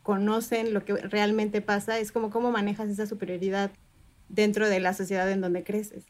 conocen 0.03 0.73
lo 0.73 0.85
que 0.85 0.95
realmente 0.95 1.61
pasa, 1.61 1.99
es 1.99 2.11
como 2.11 2.29
cómo 2.29 2.51
manejas 2.51 2.89
esa 2.89 3.07
superioridad 3.07 3.71
dentro 4.29 4.69
de 4.69 4.79
la 4.79 4.93
sociedad 4.93 5.29
en 5.31 5.41
donde 5.41 5.63
creces. 5.63 6.05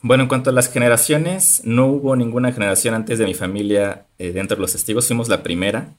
Bueno, 0.00 0.24
en 0.24 0.28
cuanto 0.28 0.50
a 0.50 0.52
las 0.52 0.70
generaciones, 0.70 1.62
no 1.64 1.86
hubo 1.86 2.14
ninguna 2.14 2.52
generación 2.52 2.94
antes 2.94 3.18
de 3.18 3.24
mi 3.24 3.34
familia 3.34 4.06
eh, 4.18 4.32
dentro 4.32 4.56
de 4.56 4.62
los 4.62 4.72
testigos, 4.72 5.06
fuimos 5.06 5.28
la 5.28 5.42
primera. 5.42 5.94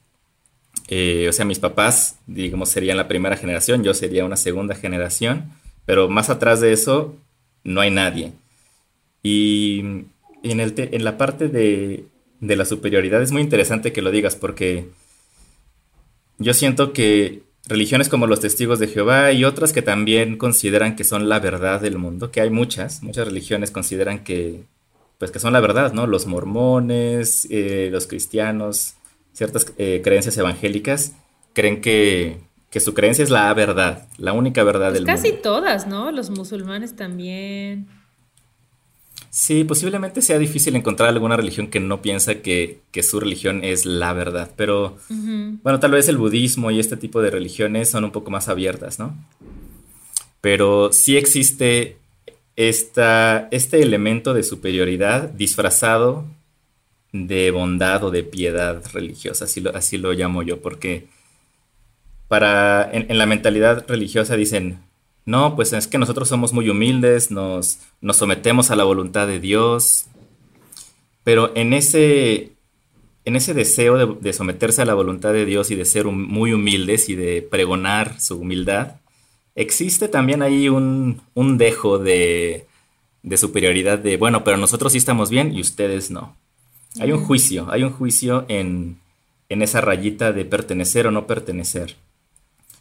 Eh, 0.90 1.26
o 1.28 1.32
sea, 1.32 1.44
mis 1.44 1.60
papás, 1.60 2.18
digamos, 2.26 2.68
serían 2.68 2.96
la 2.96 3.08
primera 3.08 3.36
generación, 3.36 3.84
yo 3.84 3.94
sería 3.94 4.24
una 4.24 4.36
segunda 4.36 4.74
generación, 4.74 5.52
pero 5.86 6.08
más 6.08 6.30
atrás 6.30 6.60
de 6.60 6.72
eso 6.72 7.16
no 7.62 7.80
hay 7.80 7.90
nadie. 7.90 8.32
Y 9.22 9.80
en, 10.42 10.60
el 10.60 10.74
en 10.76 11.04
la 11.04 11.16
parte 11.16 11.48
de, 11.48 12.04
de 12.40 12.56
la 12.56 12.64
superioridad 12.64 13.22
es 13.22 13.32
muy 13.32 13.42
interesante 13.42 13.92
que 13.92 14.02
lo 14.02 14.10
digas 14.10 14.34
porque 14.34 14.88
yo 16.38 16.54
siento 16.54 16.92
que 16.92 17.42
religiones 17.68 18.08
como 18.08 18.26
los 18.26 18.40
testigos 18.40 18.78
de 18.78 18.88
Jehová 18.88 19.30
y 19.32 19.44
otras 19.44 19.72
que 19.72 19.82
también 19.82 20.38
consideran 20.38 20.96
que 20.96 21.04
son 21.04 21.28
la 21.28 21.38
verdad 21.38 21.80
del 21.80 21.98
mundo, 21.98 22.30
que 22.30 22.40
hay 22.40 22.50
muchas, 22.50 23.02
muchas 23.02 23.26
religiones 23.26 23.70
consideran 23.70 24.24
que, 24.24 24.64
pues 25.18 25.30
que 25.30 25.38
son 25.38 25.52
la 25.52 25.60
verdad, 25.60 25.92
¿no? 25.92 26.06
Los 26.06 26.26
mormones, 26.26 27.46
eh, 27.50 27.90
los 27.92 28.06
cristianos, 28.06 28.94
ciertas 29.32 29.72
eh, 29.78 30.00
creencias 30.02 30.36
evangélicas 30.36 31.14
creen 31.52 31.80
que, 31.80 32.38
su 32.78 32.94
creencia 32.94 33.22
es 33.22 33.30
la 33.30 33.52
verdad, 33.54 34.08
la 34.18 34.32
única 34.32 34.62
verdad 34.62 34.90
pues 34.90 34.94
del 34.94 35.04
casi 35.04 35.28
mundo. 35.28 35.36
Casi 35.36 35.42
todas, 35.42 35.86
¿no? 35.86 36.12
Los 36.12 36.30
musulmanes 36.30 36.96
también. 36.96 37.88
Sí, 39.30 39.62
posiblemente 39.62 40.22
sea 40.22 40.38
difícil 40.38 40.74
encontrar 40.74 41.08
alguna 41.08 41.36
religión 41.36 41.68
que 41.68 41.78
no 41.78 42.02
piensa 42.02 42.36
que, 42.36 42.80
su 43.02 43.20
religión 43.20 43.62
es 43.62 43.86
la 43.86 44.12
verdad, 44.12 44.50
pero 44.56 44.96
bueno, 45.08 45.78
tal 45.78 45.92
vez 45.92 46.08
el 46.08 46.18
budismo 46.18 46.70
y 46.72 46.80
este 46.80 46.96
tipo 46.96 47.22
de 47.22 47.30
religiones 47.30 47.90
son 47.90 48.04
un 48.04 48.10
poco 48.10 48.30
más 48.30 48.48
abiertas, 48.48 48.98
¿no? 48.98 49.16
Pero 50.40 50.92
sí 50.92 51.16
existe 51.16 51.98
esta, 52.56 53.46
este 53.52 53.82
elemento 53.82 54.34
de 54.34 54.42
superioridad 54.42 55.30
disfrazado 55.30 56.24
de 57.12 57.50
bondad 57.50 58.04
o 58.04 58.10
de 58.10 58.22
piedad 58.22 58.82
religiosa, 58.92 59.44
así 59.44 59.60
lo, 59.60 59.74
así 59.74 59.98
lo 59.98 60.12
llamo 60.12 60.42
yo, 60.42 60.60
porque 60.60 61.08
para, 62.28 62.88
en, 62.92 63.18
la 63.18 63.26
mentalidad 63.26 63.84
religiosa 63.88 64.36
dicen, 64.36 64.78
no, 65.26 65.56
pues 65.56 65.72
es 65.72 65.86
que 65.86 65.98
nosotros 65.98 66.28
somos 66.28 66.52
muy 66.52 66.68
humildes, 66.68 67.30
nos, 67.30 67.80
nos 68.00 68.16
sometemos 68.16 68.70
a 68.70 68.76
la 68.76 68.84
voluntad 68.84 69.26
de 69.26 69.40
Dios, 69.40 70.06
pero 71.24 71.52
en 71.56 71.72
ese, 71.72 72.52
en 73.24 73.36
ese 73.36 73.54
deseo 73.54 74.14
de, 74.14 74.32
someterse 74.32 74.82
a 74.82 74.86
la 74.86 74.94
voluntad 74.94 75.32
de 75.32 75.44
Dios 75.44 75.70
y 75.70 75.74
de 75.74 75.84
ser 75.84 76.06
muy 76.06 76.52
humildes 76.52 77.08
y 77.08 77.16
de 77.16 77.42
pregonar 77.42 78.20
su 78.20 78.38
humildad, 78.38 78.96
existe 79.56 80.08
también 80.08 80.42
ahí 80.42 80.68
un, 80.68 81.20
un 81.34 81.58
dejo 81.58 81.98
de, 81.98 82.66
de 83.22 83.36
superioridad 83.36 83.98
de, 83.98 84.16
bueno, 84.16 84.44
pero 84.44 84.56
nosotros 84.56 84.92
sí 84.92 84.98
estamos 84.98 85.30
bien 85.30 85.52
y 85.54 85.60
ustedes 85.60 86.10
no. 86.10 86.36
Hay 86.98 87.12
un 87.12 87.24
juicio, 87.24 87.68
hay 87.70 87.84
un 87.84 87.92
juicio 87.92 88.44
en, 88.48 88.98
esa 89.48 89.80
rayita 89.80 90.32
de 90.32 90.44
pertenecer 90.44 91.06
o 91.06 91.10
no 91.10 91.26
pertenecer. 91.26 91.96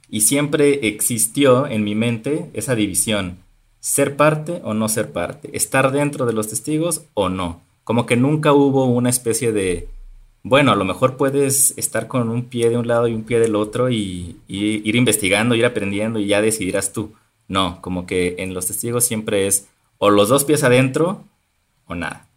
Y 0.10 0.22
siempre 0.22 0.88
existió 0.88 1.68
en 1.68 1.84
mi 1.84 1.94
mente 1.94 2.50
esa 2.54 2.74
división, 2.74 3.38
ser 3.80 4.16
parte 4.16 4.62
o 4.63 4.74
no 4.74 4.89
ser 4.89 5.12
parte, 5.12 5.56
estar 5.56 5.92
dentro 5.92 6.25
de 6.25 6.34
los 6.34 6.48
testigos 6.48 7.04
o 7.13 7.30
no. 7.30 7.62
Como 7.84 8.06
que 8.06 8.16
nunca 8.16 8.54
hubo 8.54 8.86
una 8.86 9.10
especie 9.10 9.51
de, 9.51 9.88
bueno, 10.42 10.72
a 10.72 10.75
lo 10.75 10.86
mejor 10.86 11.16
puedes 11.16 11.78
estar 11.78 12.08
con 12.08 12.30
un 12.30 12.46
pie 12.46 12.70
de 12.70 12.78
un 12.78 12.88
lado 12.88 13.08
y 13.08 13.13
un 13.13 13.24
pie 13.24 13.39
del 13.39 13.56
otro 13.56 13.92
y, 13.92 14.38
y 14.48 14.88
ir 14.88 14.96
investigando, 14.96 15.56
ir 15.56 15.66
aprendiendo 15.66 16.20
y 16.20 16.28
ya 16.28 16.42
decidirás 16.42 16.94
tú. 16.94 17.13
No, 17.48 17.82
como 17.82 18.06
que 18.06 18.36
en 18.39 18.54
los 18.54 18.68
testigos 18.68 19.06
siempre 19.06 19.48
es 19.48 19.68
o 19.98 20.10
los 20.10 20.30
dos 20.30 20.46
pies 20.46 20.63
adentro 20.63 21.25
o 21.86 21.96
nada. 21.96 22.28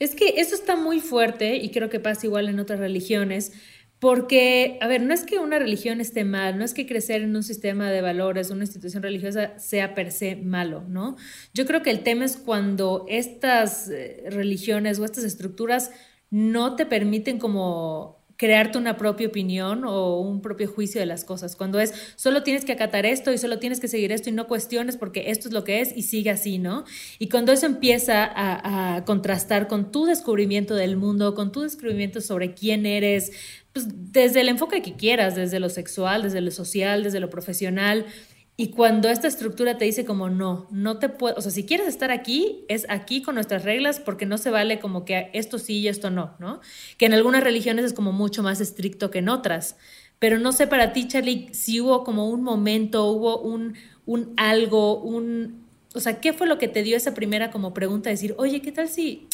Es 0.00 0.16
que 0.16 0.40
eso 0.40 0.54
está 0.54 0.76
muy 0.76 0.98
fuerte 0.98 1.56
y 1.56 1.70
creo 1.70 1.90
que 1.90 2.00
pasa 2.00 2.26
igual 2.26 2.48
en 2.48 2.58
otras 2.58 2.80
religiones, 2.80 3.52
porque, 4.00 4.78
a 4.80 4.86
ver, 4.86 5.02
no 5.02 5.12
es 5.12 5.24
que 5.24 5.38
una 5.38 5.58
religión 5.58 6.00
esté 6.00 6.24
mal, 6.24 6.56
no 6.56 6.64
es 6.64 6.72
que 6.72 6.86
crecer 6.86 7.20
en 7.20 7.36
un 7.36 7.42
sistema 7.42 7.90
de 7.90 8.00
valores, 8.00 8.50
una 8.50 8.64
institución 8.64 9.02
religiosa 9.02 9.58
sea 9.58 9.94
per 9.94 10.10
se 10.10 10.36
malo, 10.36 10.82
¿no? 10.88 11.16
Yo 11.52 11.66
creo 11.66 11.82
que 11.82 11.90
el 11.90 12.02
tema 12.02 12.24
es 12.24 12.38
cuando 12.38 13.04
estas 13.08 13.90
eh, 13.90 14.24
religiones 14.30 14.98
o 14.98 15.04
estas 15.04 15.24
estructuras 15.24 15.90
no 16.30 16.76
te 16.76 16.86
permiten 16.86 17.38
como 17.38 18.19
crearte 18.40 18.78
una 18.78 18.96
propia 18.96 19.28
opinión 19.28 19.84
o 19.84 20.18
un 20.18 20.40
propio 20.40 20.66
juicio 20.66 20.98
de 20.98 21.04
las 21.04 21.24
cosas. 21.24 21.56
Cuando 21.56 21.78
es, 21.78 21.92
solo 22.16 22.42
tienes 22.42 22.64
que 22.64 22.72
acatar 22.72 23.04
esto 23.04 23.30
y 23.34 23.36
solo 23.36 23.58
tienes 23.58 23.80
que 23.80 23.86
seguir 23.86 24.12
esto 24.12 24.30
y 24.30 24.32
no 24.32 24.46
cuestiones 24.46 24.96
porque 24.96 25.30
esto 25.30 25.48
es 25.48 25.52
lo 25.52 25.62
que 25.62 25.82
es 25.82 25.94
y 25.94 26.04
sigue 26.04 26.30
así, 26.30 26.58
¿no? 26.58 26.84
Y 27.18 27.28
cuando 27.28 27.52
eso 27.52 27.66
empieza 27.66 28.24
a, 28.34 29.04
contrastar 29.04 29.68
con 29.68 29.92
tu 29.92 30.06
descubrimiento 30.06 30.74
del 30.74 30.96
mundo, 30.96 31.34
con 31.34 31.52
tu 31.52 31.60
descubrimiento 31.60 32.22
sobre 32.22 32.54
quién 32.54 32.86
eres, 32.86 33.30
pues 33.74 33.86
desde 33.90 34.40
el 34.40 34.48
enfoque 34.48 34.80
que 34.80 34.94
quieras, 34.94 35.34
desde 35.34 35.60
lo 35.60 35.68
sexual, 35.68 36.22
desde 36.22 36.40
lo 36.40 36.50
social, 36.50 37.02
desde 37.02 37.20
lo 37.20 37.28
profesional, 37.28 38.06
Y 38.60 38.72
cuando 38.72 39.08
esta 39.08 39.26
estructura 39.26 39.78
te 39.78 39.86
dice 39.86 40.04
como 40.04 40.28
no, 40.28 40.66
no 40.70 40.98
te 40.98 41.08
puedo, 41.08 41.34
o 41.34 41.40
sea, 41.40 41.50
si 41.50 41.64
quieres 41.64 41.88
estar 41.88 42.10
aquí, 42.10 42.66
es 42.68 42.84
aquí 42.90 43.22
con 43.22 43.36
nuestras 43.36 43.64
reglas 43.64 44.00
porque 44.00 44.26
no 44.26 44.36
se 44.36 44.50
vale 44.50 44.80
como 44.80 45.06
que 45.06 45.30
esto 45.32 45.58
sí 45.58 45.78
y 45.78 45.88
esto 45.88 46.10
no, 46.10 46.34
¿no? 46.38 46.60
Que 46.98 47.06
en 47.06 47.14
algunas 47.14 47.42
religiones 47.42 47.86
es 47.86 47.94
como 47.94 48.12
mucho 48.12 48.42
más 48.42 48.60
estricto 48.60 49.10
que 49.10 49.20
en 49.20 49.30
otras. 49.30 49.76
Pero 50.18 50.38
no 50.38 50.52
sé 50.52 50.66
para 50.66 50.92
ti, 50.92 51.08
Charlie, 51.08 51.48
si 51.52 51.80
hubo 51.80 52.04
como 52.04 52.28
un 52.28 52.42
momento, 52.42 53.06
hubo 53.06 53.40
un, 53.40 53.76
un 54.04 54.34
algo, 54.36 55.00
un... 55.00 55.64
O 55.94 56.00
sea, 56.00 56.20
¿qué 56.20 56.34
fue 56.34 56.46
lo 56.46 56.58
que 56.58 56.68
te 56.68 56.82
dio 56.82 56.98
esa 56.98 57.14
primera 57.14 57.50
como 57.50 57.72
pregunta? 57.72 58.10
Decir, 58.10 58.34
oye, 58.36 58.60
¿qué 58.60 58.72
tal 58.72 58.90
si 58.90 59.26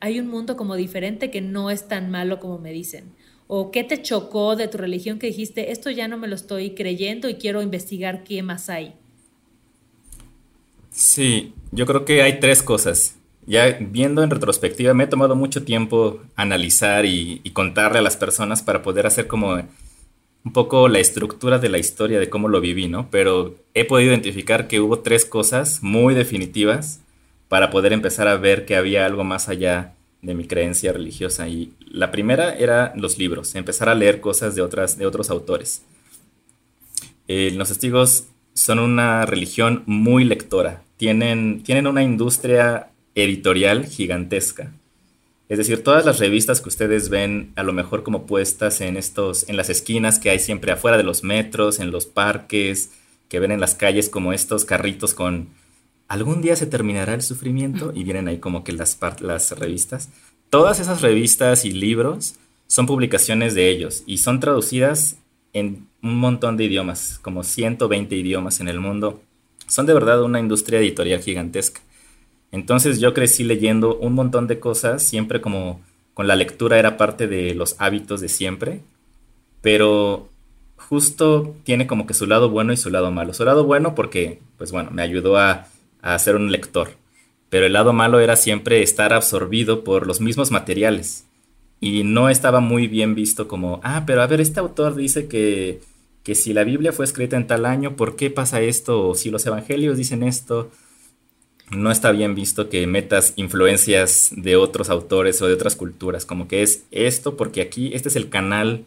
hay 0.00 0.20
un 0.20 0.28
mundo 0.28 0.54
como 0.54 0.76
diferente 0.76 1.30
que 1.30 1.40
no 1.40 1.70
es 1.70 1.88
tan 1.88 2.10
malo 2.10 2.40
como 2.40 2.58
me 2.58 2.72
dicen? 2.72 3.04
¿O 3.48 3.70
qué 3.70 3.84
te 3.84 4.02
chocó 4.02 4.56
de 4.56 4.68
tu 4.68 4.78
religión 4.78 5.18
que 5.18 5.28
dijiste, 5.28 5.70
esto 5.70 5.90
ya 5.90 6.08
no 6.08 6.18
me 6.18 6.26
lo 6.26 6.34
estoy 6.34 6.70
creyendo 6.70 7.28
y 7.28 7.34
quiero 7.34 7.62
investigar 7.62 8.24
qué 8.24 8.42
más 8.42 8.68
hay? 8.68 8.94
Sí, 10.90 11.52
yo 11.72 11.86
creo 11.86 12.04
que 12.04 12.22
hay 12.22 12.40
tres 12.40 12.62
cosas. 12.62 13.16
Ya 13.46 13.76
viendo 13.80 14.24
en 14.24 14.30
retrospectiva, 14.30 14.94
me 14.94 15.04
he 15.04 15.06
tomado 15.06 15.36
mucho 15.36 15.62
tiempo 15.62 16.20
analizar 16.34 17.06
y, 17.06 17.40
contarle 17.52 17.98
a 17.98 18.02
las 18.02 18.16
personas 18.16 18.62
para 18.62 18.82
poder 18.82 19.06
hacer 19.06 19.28
como 19.28 19.54
un 19.54 20.52
poco 20.52 20.88
la 20.88 20.98
estructura 20.98 21.58
de 21.58 21.68
la 21.68 21.78
historia 21.78 22.18
de 22.18 22.28
cómo 22.28 22.48
lo 22.48 22.60
viví, 22.60 22.88
¿no? 22.88 23.08
Pero 23.10 23.54
he 23.74 23.84
podido 23.84 24.10
identificar 24.10 24.66
que 24.66 24.80
hubo 24.80 24.98
tres 25.00 25.24
cosas 25.24 25.82
muy 25.82 26.14
definitivas 26.14 27.00
para 27.48 27.70
poder 27.70 27.92
empezar 27.92 28.26
a 28.26 28.36
ver 28.36 28.66
que 28.66 28.74
había 28.74 29.06
algo 29.06 29.22
más 29.22 29.48
allá 29.48 29.94
de 30.22 30.34
mi 30.34 30.46
creencia 30.46 30.92
religiosa. 30.92 31.48
Y 31.48 31.72
la 31.96 32.10
primera 32.10 32.54
era 32.54 32.92
los 32.94 33.18
libros, 33.18 33.54
empezar 33.54 33.88
a 33.88 33.94
leer 33.94 34.20
cosas 34.20 34.54
de, 34.54 34.60
otras, 34.60 34.98
de 34.98 35.06
otros 35.06 35.30
autores. 35.30 35.82
Eh, 37.26 37.50
los 37.54 37.68
testigos 37.68 38.28
son 38.52 38.78
una 38.78 39.24
religión 39.24 39.82
muy 39.86 40.24
lectora, 40.24 40.82
tienen, 40.98 41.62
tienen 41.62 41.86
una 41.86 42.02
industria 42.02 42.90
editorial 43.14 43.86
gigantesca. 43.86 44.72
Es 45.48 45.58
decir, 45.58 45.82
todas 45.82 46.04
las 46.04 46.18
revistas 46.18 46.60
que 46.60 46.68
ustedes 46.68 47.08
ven 47.08 47.52
a 47.56 47.62
lo 47.62 47.72
mejor 47.72 48.02
como 48.02 48.26
puestas 48.26 48.80
en 48.80 48.96
estos 48.96 49.48
en 49.48 49.56
las 49.56 49.70
esquinas 49.70 50.18
que 50.18 50.28
hay 50.28 50.38
siempre 50.38 50.72
afuera 50.72 50.98
de 50.98 51.02
los 51.02 51.22
metros, 51.24 51.78
en 51.80 51.92
los 51.92 52.04
parques, 52.04 52.90
que 53.28 53.40
ven 53.40 53.52
en 53.52 53.60
las 53.60 53.74
calles 53.74 54.10
como 54.10 54.32
estos 54.32 54.64
carritos 54.64 55.14
con 55.14 55.48
algún 56.08 56.42
día 56.42 56.56
se 56.56 56.66
terminará 56.66 57.14
el 57.14 57.22
sufrimiento 57.22 57.92
y 57.94 58.04
vienen 58.04 58.28
ahí 58.28 58.38
como 58.38 58.64
que 58.64 58.72
las, 58.72 58.98
las 59.20 59.58
revistas. 59.58 60.10
Todas 60.50 60.80
esas 60.80 61.02
revistas 61.02 61.64
y 61.64 61.70
libros 61.70 62.36
son 62.66 62.86
publicaciones 62.86 63.54
de 63.54 63.68
ellos 63.68 64.02
y 64.06 64.18
son 64.18 64.40
traducidas 64.40 65.16
en 65.52 65.86
un 66.02 66.18
montón 66.18 66.56
de 66.56 66.64
idiomas, 66.64 67.18
como 67.22 67.42
120 67.42 68.14
idiomas 68.16 68.60
en 68.60 68.68
el 68.68 68.80
mundo. 68.80 69.20
Son 69.66 69.86
de 69.86 69.94
verdad 69.94 70.22
una 70.22 70.40
industria 70.40 70.78
editorial 70.78 71.20
gigantesca. 71.20 71.80
Entonces 72.52 73.00
yo 73.00 73.14
crecí 73.14 73.44
leyendo 73.44 73.96
un 73.96 74.14
montón 74.14 74.46
de 74.46 74.60
cosas, 74.60 75.02
siempre 75.02 75.40
como 75.40 75.80
con 76.14 76.26
la 76.26 76.36
lectura 76.36 76.78
era 76.78 76.96
parte 76.96 77.26
de 77.26 77.54
los 77.54 77.76
hábitos 77.78 78.20
de 78.20 78.28
siempre, 78.28 78.80
pero 79.60 80.28
justo 80.76 81.56
tiene 81.64 81.86
como 81.86 82.06
que 82.06 82.14
su 82.14 82.26
lado 82.26 82.48
bueno 82.50 82.72
y 82.72 82.76
su 82.76 82.90
lado 82.90 83.10
malo. 83.10 83.34
Su 83.34 83.44
lado 83.44 83.64
bueno 83.64 83.94
porque, 83.94 84.40
pues 84.56 84.70
bueno, 84.72 84.90
me 84.92 85.02
ayudó 85.02 85.36
a 85.36 85.66
a 86.06 86.18
ser 86.18 86.36
un 86.36 86.52
lector. 86.52 86.90
Pero 87.50 87.66
el 87.66 87.72
lado 87.72 87.92
malo 87.92 88.20
era 88.20 88.36
siempre 88.36 88.82
estar 88.82 89.12
absorbido 89.12 89.84
por 89.84 90.06
los 90.06 90.20
mismos 90.20 90.50
materiales. 90.50 91.24
Y 91.80 92.04
no 92.04 92.28
estaba 92.28 92.60
muy 92.60 92.88
bien 92.88 93.14
visto 93.14 93.48
como, 93.48 93.80
ah, 93.84 94.04
pero 94.06 94.22
a 94.22 94.26
ver, 94.26 94.40
este 94.40 94.60
autor 94.60 94.94
dice 94.94 95.28
que, 95.28 95.80
que 96.22 96.34
si 96.34 96.52
la 96.52 96.64
Biblia 96.64 96.92
fue 96.92 97.04
escrita 97.04 97.36
en 97.36 97.46
tal 97.46 97.66
año, 97.66 97.96
¿por 97.96 98.16
qué 98.16 98.30
pasa 98.30 98.60
esto? 98.60 99.08
O 99.08 99.14
si 99.14 99.30
los 99.30 99.46
evangelios 99.46 99.96
dicen 99.96 100.22
esto, 100.22 100.70
no 101.70 101.90
está 101.90 102.12
bien 102.12 102.34
visto 102.34 102.68
que 102.68 102.86
metas 102.86 103.32
influencias 103.36 104.30
de 104.36 104.56
otros 104.56 104.88
autores 104.88 105.42
o 105.42 105.48
de 105.48 105.54
otras 105.54 105.76
culturas, 105.76 106.24
como 106.24 106.48
que 106.48 106.62
es 106.62 106.84
esto 106.90 107.36
porque 107.36 107.60
aquí 107.60 107.90
este 107.92 108.08
es 108.08 108.16
el 108.16 108.28
canal 108.28 108.86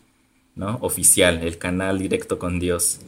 ¿no? 0.55 0.77
oficial, 0.81 1.41
el 1.43 1.57
canal 1.57 1.99
directo 1.99 2.39
con 2.39 2.60
Dios. 2.60 2.99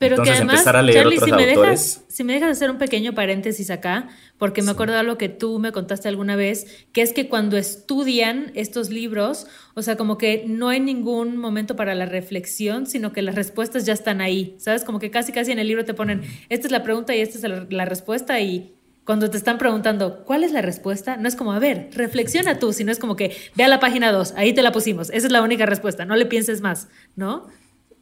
Pero 0.00 0.22
que 0.22 0.30
además, 0.30 0.64
Charlie, 0.64 1.18
si 1.18 1.30
me, 1.30 1.44
dejas, 1.44 2.04
si 2.08 2.24
me 2.24 2.32
dejas 2.32 2.52
hacer 2.52 2.70
un 2.70 2.78
pequeño 2.78 3.12
paréntesis 3.14 3.70
acá, 3.70 4.08
porque 4.38 4.62
me 4.62 4.70
acuerdo 4.70 4.94
de 4.94 5.02
lo 5.02 5.18
que 5.18 5.28
tú 5.28 5.58
me 5.58 5.72
contaste 5.72 6.08
alguna 6.08 6.36
vez, 6.36 6.86
que 6.92 7.02
es 7.02 7.12
que 7.12 7.28
cuando 7.28 7.58
estudian 7.58 8.50
estos 8.54 8.88
libros, 8.88 9.46
o 9.74 9.82
sea, 9.82 9.96
como 9.96 10.16
que 10.16 10.44
no 10.46 10.70
hay 10.70 10.80
ningún 10.80 11.36
momento 11.36 11.76
para 11.76 11.94
la 11.94 12.06
reflexión, 12.06 12.86
sino 12.86 13.12
que 13.12 13.20
las 13.20 13.34
respuestas 13.34 13.84
ya 13.84 13.92
están 13.92 14.22
ahí, 14.22 14.56
¿sabes? 14.58 14.84
Como 14.84 15.00
que 15.00 15.10
casi 15.10 15.32
casi 15.32 15.52
en 15.52 15.58
el 15.58 15.68
libro 15.68 15.84
te 15.84 15.92
ponen, 15.92 16.22
esta 16.48 16.66
es 16.66 16.72
la 16.72 16.82
pregunta 16.82 17.14
y 17.14 17.20
esta 17.20 17.36
es 17.36 17.70
la, 17.70 17.84
respuesta 17.84 18.40
y 18.40 18.72
cuando 19.04 19.28
te 19.28 19.36
están 19.36 19.58
preguntando 19.58 20.24
cuál 20.24 20.44
es 20.44 20.52
la 20.52 20.62
respuesta, 20.62 21.18
no 21.18 21.28
es 21.28 21.36
como, 21.36 21.52
a 21.52 21.58
ver, 21.58 21.90
reflexiona 21.92 22.58
tú, 22.58 22.72
sino 22.72 22.90
es 22.90 22.98
como 22.98 23.16
que 23.16 23.36
ve 23.54 23.64
a 23.64 23.68
la 23.68 23.80
página 23.80 24.12
2, 24.12 24.32
ahí 24.38 24.54
te 24.54 24.62
la 24.62 24.72
pusimos, 24.72 25.10
esa 25.10 25.26
es 25.26 25.30
la 25.30 25.42
única 25.42 25.66
respuesta, 25.66 26.06
no 26.06 26.16
le 26.16 26.24
pienses 26.24 26.62
más, 26.62 26.88
¿no? 27.16 27.48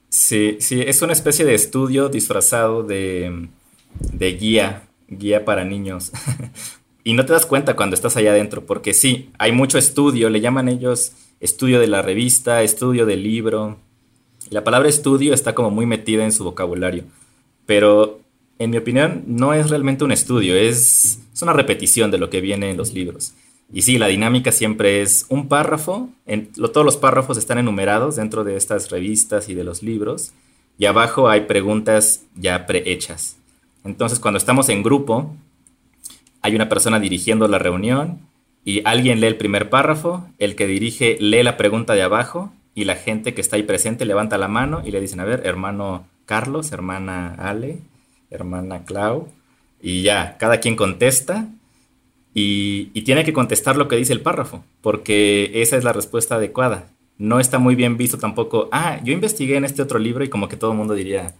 Sí, 0.09 0.57
sí, 0.61 0.83
es 0.87 1.03
una 1.03 1.13
especie 1.13 1.45
de 1.45 1.55
estudio 1.55 2.09
disfrazado 2.09 2.83
de, 2.83 3.49
guía, 4.19 4.89
guía 5.09 5.45
para 5.45 5.65
niños. 5.65 6.13
y 7.05 7.13
no 7.13 7.27
te 7.27 7.33
das 7.33 7.47
cuenta 7.47 7.77
cuando 7.77 7.95
estás 7.95 8.17
allá 8.17 8.31
adentro, 8.31 8.65
porque 8.65 8.95
sí, 8.95 9.31
hay 9.39 9.53
mucho 9.53 9.77
estudio, 9.79 10.31
le 10.31 10.41
llaman 10.41 10.69
ellos 10.69 11.13
estudio 11.41 11.79
de 11.79 11.87
la 11.87 12.03
revista, 12.03 12.63
estudio 12.63 13.07
del 13.07 13.23
libro. 13.23 13.79
La 14.51 14.65
palabra 14.65 14.89
estudio 14.89 15.35
está 15.35 15.55
como 15.55 15.71
muy 15.71 15.87
metida 15.87 16.25
en 16.25 16.33
su 16.33 16.43
vocabulario, 16.43 17.05
pero 17.67 18.21
en 18.59 18.71
mi 18.71 18.79
opinión 18.79 19.25
no 19.27 19.53
es 19.53 19.71
realmente 19.71 20.05
un 20.05 20.13
estudio, 20.13 20.57
es, 20.57 21.21
es 21.33 21.43
una 21.43 21.53
repetición 21.53 22.11
de 22.11 22.19
lo 22.19 22.31
que 22.31 22.41
viene 22.41 22.71
en 22.71 22.77
los 22.77 22.93
libros. 22.93 23.35
Y 23.71 23.83
sí, 23.83 23.99
la 23.99 24.07
dinámica 24.07 24.51
siempre 24.51 25.03
es 25.03 25.27
un 25.29 25.49
párrafo, 25.49 26.09
todos 26.73 26.87
los 26.87 26.97
párrafos 26.97 27.37
están 27.37 27.59
enumerados 27.59 28.17
dentro 28.17 28.43
de 28.43 28.57
estas 28.57 28.91
revistas 28.91 29.49
y 29.51 29.55
de 29.55 29.65
los 29.65 29.83
libros, 29.83 30.33
y 30.79 30.87
abajo 30.87 31.29
hay 31.29 31.43
preguntas 31.43 32.23
ya 32.35 32.67
prehechas. 32.67 33.37
Entonces, 33.85 34.21
cuando 34.21 34.39
estamos 34.39 34.71
en 34.71 34.83
grupo, 34.83 35.37
hay 36.41 36.55
una 36.55 36.69
persona 36.69 36.99
dirigiendo 36.99 37.47
la 37.47 37.59
reunión 37.59 38.21
y 38.65 38.81
alguien 38.87 39.21
lee 39.21 39.27
el 39.27 39.37
primer 39.37 39.69
párrafo, 39.69 40.27
el 40.39 40.57
que 40.57 40.67
dirige 40.67 41.19
lee 41.21 41.43
la 41.43 41.57
pregunta 41.57 41.95
de 41.95 42.03
abajo 42.03 42.53
y 42.75 42.85
la 42.85 42.97
gente 42.97 43.35
que 43.35 43.41
está 43.41 43.57
ahí 43.57 43.65
presente 43.65 44.05
levanta 44.05 44.39
la 44.39 44.49
mano 44.49 44.83
y 44.85 44.93
le 44.93 45.01
dicen, 45.01 45.21
a 45.21 45.25
ver, 45.25 45.43
hermano 45.45 46.07
Carlos, 46.25 46.73
hermana 46.73 47.35
Ale, 47.35 47.81
hermana 48.31 48.85
Clau, 48.85 49.29
y 49.81 50.03
ya, 50.03 50.37
cada 50.39 50.61
quien 50.61 50.77
contesta 50.77 51.49
y, 52.39 53.03
tiene 53.03 53.25
que 53.25 53.33
contestar 53.33 53.77
lo 53.77 53.89
que 53.89 53.97
dice 53.97 54.13
el 54.13 54.21
párrafo, 54.21 54.65
porque 54.81 55.51
esa 55.55 55.77
es 55.77 55.85
la 55.85 55.93
respuesta 55.93 56.37
adecuada. 56.37 56.91
No 57.17 57.41
está 57.41 57.59
muy 57.59 57.75
bien 57.75 57.97
visto 57.97 58.19
tampoco, 58.19 58.69
ah, 58.71 59.01
yo 59.03 59.13
investigué 59.13 59.57
en 59.57 59.65
este 59.65 59.83
otro 59.83 59.99
libro 59.99 60.25
y 60.25 60.29
como 60.29 60.49
que 60.49 60.57
todo 60.57 60.73
el 60.73 60.77
mundo 60.77 60.95
diría, 60.95 61.35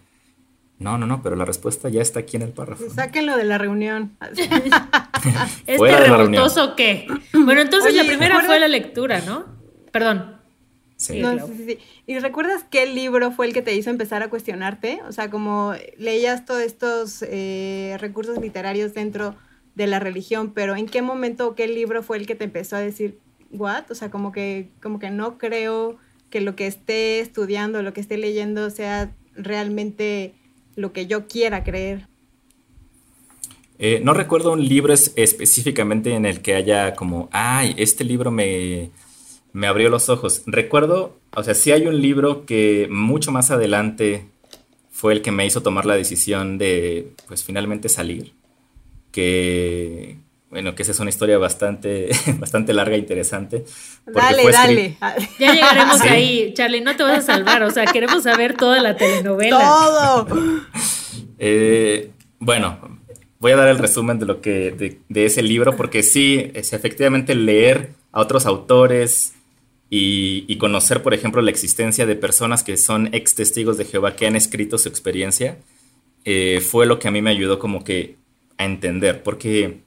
no, 0.77 0.97
no, 0.97 1.05
no, 1.05 1.21
pero 1.21 1.35
la 1.35 1.45
respuesta 1.45 1.89
ya 1.89 2.01
está 2.01 2.19
aquí 2.21 2.37
en 2.37 2.43
el 2.43 2.49
párrafo. 2.49 2.89
Sáquenlo 2.89 3.37
de 3.37 3.45
la 3.45 3.57
reunión. 3.57 4.17
¿Este 5.67 5.97
revoltoso 5.97 6.75
qué? 6.75 7.07
Bueno, 7.33 7.61
entonces 7.61 7.93
la 7.93 8.03
primera 8.03 8.41
fue 8.41 8.59
la 8.59 8.67
lectura, 8.67 9.21
¿no? 9.21 9.45
Perdón. 9.91 10.37
Sí. 10.97 11.23
sí, 11.23 11.65
sí, 11.65 11.79
¿Y 12.07 12.19
recuerdas 12.19 12.65
qué 12.69 12.85
libro 12.85 13.31
fue 13.31 13.47
el 13.47 13.53
que 13.53 13.61
te 13.61 13.73
hizo 13.73 13.89
empezar 13.89 14.21
a 14.21 14.29
cuestionarte? 14.29 14.99
O 15.07 15.13
sea, 15.13 15.29
como 15.29 15.73
leías 15.97 16.45
todos 16.45 16.61
estos 16.61 17.21
eh, 17.21 17.95
recursos 18.01 18.37
literarios 18.39 18.93
dentro 18.93 19.33
de 19.79 19.87
la 19.87 19.99
religión, 19.99 20.51
pero 20.53 20.75
¿en 20.75 20.87
qué 20.87 21.01
momento 21.01 21.47
o 21.47 21.55
qué 21.55 21.65
libro 21.65 22.03
fue 22.03 22.17
el 22.17 22.27
que 22.27 22.35
te 22.35 22.43
empezó 22.43 22.75
a 22.75 22.79
decir, 22.79 23.17
what? 23.49 23.89
O 23.89 23.95
sea, 23.95 24.11
como 24.11 24.33
que, 24.33 24.67
como 24.81 24.99
que 24.99 25.09
no 25.09 25.37
creo 25.37 25.95
que 26.29 26.41
lo 26.41 26.57
que 26.57 26.67
esté 26.67 27.21
estudiando, 27.21 27.81
lo 27.81 27.93
que 27.93 28.01
esté 28.01 28.17
leyendo 28.17 28.69
sea 28.71 29.15
realmente 29.35 30.33
lo 30.75 30.91
que 30.91 31.07
yo 31.07 31.29
quiera 31.29 31.63
creer. 31.63 32.09
Eh, 33.77 34.01
no 34.03 34.13
recuerdo 34.13 34.51
un 34.51 34.67
libro 34.67 34.93
específicamente 34.93 36.13
en 36.13 36.25
el 36.25 36.41
que 36.41 36.55
haya 36.55 36.93
como, 36.93 37.29
ay, 37.31 37.73
este 37.77 38.03
libro 38.03 38.31
me, 38.31 38.91
me 39.53 39.67
abrió 39.67 39.89
los 39.89 40.09
ojos. 40.09 40.43
Recuerdo, 40.45 41.17
o 41.33 41.41
sea, 41.41 41.55
sí 41.55 41.71
hay 41.71 41.87
un 41.87 42.01
libro 42.01 42.45
que 42.45 42.89
mucho 42.91 43.31
más 43.31 43.49
adelante 43.49 44.25
fue 44.91 45.13
el 45.13 45.21
que 45.21 45.31
me 45.31 45.45
hizo 45.45 45.63
tomar 45.63 45.85
la 45.85 45.95
decisión 45.95 46.57
de, 46.57 47.13
pues, 47.29 47.45
finalmente 47.45 47.87
salir 47.87 48.33
que, 49.11 50.17
bueno, 50.49 50.75
que 50.75 50.83
esa 50.83 50.91
es 50.91 50.99
una 50.99 51.09
historia 51.09 51.37
bastante, 51.37 52.09
bastante 52.39 52.73
larga 52.73 52.95
e 52.95 52.99
interesante. 52.99 53.65
Dale, 54.05 54.51
dale. 54.51 54.97
Ya 55.39 55.53
llegaremos 55.53 56.01
ahí, 56.01 56.53
Charlie, 56.53 56.81
no 56.81 56.95
te 56.95 57.03
vas 57.03 57.19
a 57.19 57.21
salvar, 57.21 57.63
o 57.63 57.71
sea, 57.71 57.85
queremos 57.85 58.23
saber 58.23 58.55
toda 58.55 58.81
la 58.81 58.95
telenovela. 58.95 59.59
Todo. 59.59 60.27
Eh, 61.37 62.11
bueno, 62.39 62.99
voy 63.39 63.51
a 63.51 63.55
dar 63.55 63.69
el 63.69 63.77
resumen 63.77 64.19
de 64.19 64.25
lo 64.25 64.41
que, 64.41 64.99
de, 65.07 65.25
ese 65.25 65.41
libro, 65.41 65.75
porque 65.75 66.03
sí, 66.03 66.51
es 66.53 66.73
efectivamente 66.73 67.35
leer 67.35 67.91
a 68.11 68.21
otros 68.21 68.45
autores 68.45 69.33
y, 69.89 70.45
y, 70.47 70.57
conocer, 70.57 71.01
por 71.01 71.13
ejemplo, 71.13 71.41
la 71.41 71.51
existencia 71.51 72.05
de 72.05 72.15
personas 72.15 72.63
que 72.63 72.77
son 72.77 73.09
ex 73.13 73.35
testigos 73.35 73.77
de 73.77 73.85
Jehová 73.85 74.15
que 74.15 74.27
han 74.27 74.35
escrito 74.35 74.77
su 74.77 74.89
experiencia, 74.89 75.57
eh, 76.25 76.61
fue 76.61 76.85
lo 76.85 76.99
que 76.99 77.07
a 77.07 77.11
mí 77.11 77.21
me 77.21 77.31
ayudó 77.31 77.59
como 77.59 77.83
que 77.83 78.18
a 78.59 78.65
entender, 78.65 79.23
porque 79.23 79.79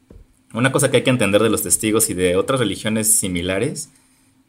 una 0.52 0.72
cosa 0.72 0.90
que 0.90 0.98
hay 0.98 1.02
que 1.04 1.11
entender 1.11 1.42
de 1.42 1.50
los 1.50 1.62
testigos 1.62 2.11
y 2.11 2.14
de 2.14 2.35
otras 2.35 2.58
religiones 2.58 3.16
similares 3.16 3.90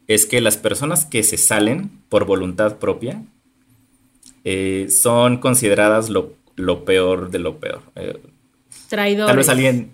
es 0.08 0.26
que 0.26 0.40
las 0.40 0.56
personas 0.56 1.04
que 1.04 1.22
se 1.22 1.36
salen 1.36 1.90
por 2.08 2.24
voluntad 2.24 2.78
propia 2.78 3.22
eh, 4.42 4.88
son 4.90 5.38
consideradas 5.38 6.10
lo, 6.10 6.34
peor 6.84 7.30
de 7.30 7.38
lo 7.38 7.58
peor. 7.58 7.82
Eh, 7.94 8.20
Traidores. 8.88 9.28
Tal 9.28 9.36
vez 9.36 9.48
alguien... 9.48 9.92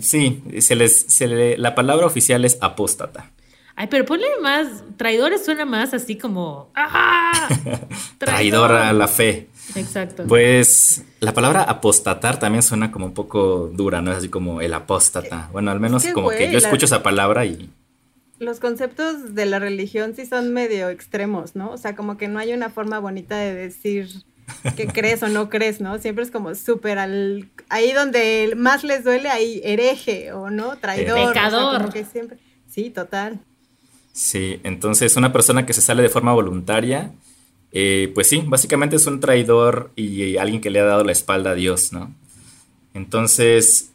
sí, 0.00 0.42
se 0.60 0.76
les, 0.76 1.00
se 1.00 1.56
la 1.58 1.74
palabra 1.74 2.06
oficial 2.06 2.44
es 2.44 2.58
apóstata. 2.60 3.30
Ay, 3.74 3.86
pero 3.88 4.04
ponle 4.04 4.26
más, 4.42 4.82
traidores 4.96 5.44
suena 5.44 5.64
más 5.64 5.94
así 5.94 6.16
como... 6.16 6.70
¡Ah! 6.74 7.48
Traidor 8.18 8.72
a 8.72 8.92
la 8.92 9.06
fe. 9.06 9.48
Exacto. 9.74 10.24
Pues 10.26 11.04
la 11.20 11.34
palabra 11.34 11.62
apostatar 11.62 12.38
también 12.38 12.62
suena 12.62 12.90
como 12.90 13.06
un 13.06 13.14
poco 13.14 13.70
dura, 13.72 14.00
¿no? 14.00 14.10
Es 14.10 14.18
así 14.18 14.28
como 14.28 14.60
el 14.60 14.72
apóstata. 14.74 15.48
Bueno, 15.52 15.70
al 15.70 15.80
menos 15.80 16.06
como 16.06 16.30
que 16.30 16.50
yo 16.50 16.58
escucho 16.58 16.86
esa 16.86 17.02
palabra 17.02 17.44
y... 17.44 17.70
Los 18.38 18.60
conceptos 18.60 19.34
de 19.34 19.46
la 19.46 19.58
religión 19.58 20.14
sí 20.14 20.24
son 20.24 20.52
medio 20.52 20.90
extremos, 20.90 21.56
¿no? 21.56 21.72
O 21.72 21.76
sea, 21.76 21.96
como 21.96 22.16
que 22.16 22.28
no 22.28 22.38
hay 22.38 22.52
una 22.52 22.70
forma 22.70 23.00
bonita 23.00 23.36
de 23.36 23.52
decir 23.52 24.08
que 24.76 24.86
crees 24.94 25.22
o 25.22 25.28
no 25.28 25.50
crees, 25.50 25.80
¿no? 25.80 25.98
Siempre 25.98 26.24
es 26.24 26.30
como 26.30 26.54
súper 26.54 26.98
al... 26.98 27.48
Ahí 27.68 27.92
donde 27.92 28.54
más 28.56 28.84
les 28.84 29.02
duele, 29.02 29.28
ahí 29.28 29.60
hereje 29.64 30.32
o 30.32 30.50
no, 30.50 30.76
traidor. 30.76 31.32
Pecador. 31.32 31.92
siempre... 32.10 32.38
Sí, 32.68 32.90
total. 32.90 33.40
Sí, 34.12 34.60
entonces 34.62 35.16
una 35.16 35.32
persona 35.32 35.66
que 35.66 35.72
se 35.72 35.80
sale 35.80 36.02
de 36.02 36.08
forma 36.08 36.32
voluntaria, 36.32 37.12
eh, 37.72 38.10
pues 38.14 38.28
sí, 38.28 38.42
básicamente 38.46 38.96
es 38.96 39.06
un 39.06 39.20
traidor 39.20 39.90
y 39.94 40.36
alguien 40.36 40.60
que 40.60 40.70
le 40.70 40.80
ha 40.80 40.84
dado 40.84 41.04
la 41.04 41.12
espalda 41.12 41.50
a 41.50 41.54
Dios, 41.54 41.92
¿no? 41.92 42.14
Entonces, 42.94 43.92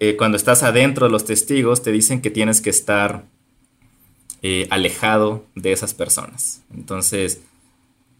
eh, 0.00 0.16
cuando 0.16 0.36
estás 0.36 0.62
adentro 0.62 1.06
de 1.06 1.12
los 1.12 1.24
testigos, 1.24 1.82
te 1.82 1.92
dicen 1.92 2.20
que 2.20 2.30
tienes 2.30 2.60
que 2.60 2.70
estar 2.70 3.24
eh, 4.42 4.66
alejado 4.70 5.44
de 5.54 5.72
esas 5.72 5.94
personas. 5.94 6.62
Entonces, 6.72 7.40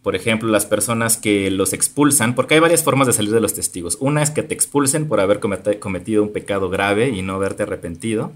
por 0.03 0.15
ejemplo, 0.15 0.49
las 0.49 0.65
personas 0.65 1.17
que 1.17 1.49
los 1.51 1.73
expulsan, 1.73 2.35
porque 2.35 2.55
hay 2.55 2.59
varias 2.59 2.83
formas 2.83 3.07
de 3.07 3.13
salir 3.13 3.31
de 3.31 3.41
los 3.41 3.53
testigos. 3.53 3.97
Una 3.99 4.23
es 4.23 4.31
que 4.31 4.43
te 4.43 4.53
expulsen 4.53 5.07
por 5.07 5.19
haber 5.19 5.39
cometido 5.39 6.23
un 6.23 6.33
pecado 6.33 6.69
grave 6.69 7.09
y 7.09 7.21
no 7.21 7.35
haberte 7.35 7.63
arrepentido 7.63 8.31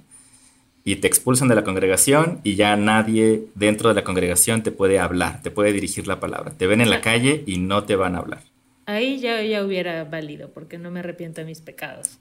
y 0.83 0.95
te 0.97 1.07
expulsan 1.07 1.47
de 1.47 1.55
la 1.55 1.63
congregación 1.63 2.39
y 2.43 2.55
ya 2.55 2.75
nadie 2.75 3.45
dentro 3.55 3.89
de 3.89 3.95
la 3.95 4.03
congregación 4.03 4.63
te 4.63 4.71
puede 4.71 4.99
hablar, 4.99 5.41
te 5.43 5.51
puede 5.51 5.73
dirigir 5.73 6.07
la 6.07 6.19
palabra. 6.19 6.51
Te 6.57 6.67
ven 6.67 6.81
en 6.81 6.89
la 6.89 7.01
calle 7.01 7.43
y 7.45 7.57
no 7.57 7.83
te 7.83 7.95
van 7.95 8.15
a 8.15 8.19
hablar. 8.19 8.41
Ahí 8.87 9.19
ya, 9.19 9.41
ya 9.43 9.63
hubiera 9.63 10.03
valido 10.05 10.49
porque 10.49 10.77
no 10.77 10.89
me 10.89 11.01
arrepiento 11.01 11.41
de 11.41 11.45
mis 11.45 11.61
pecados. 11.61 12.17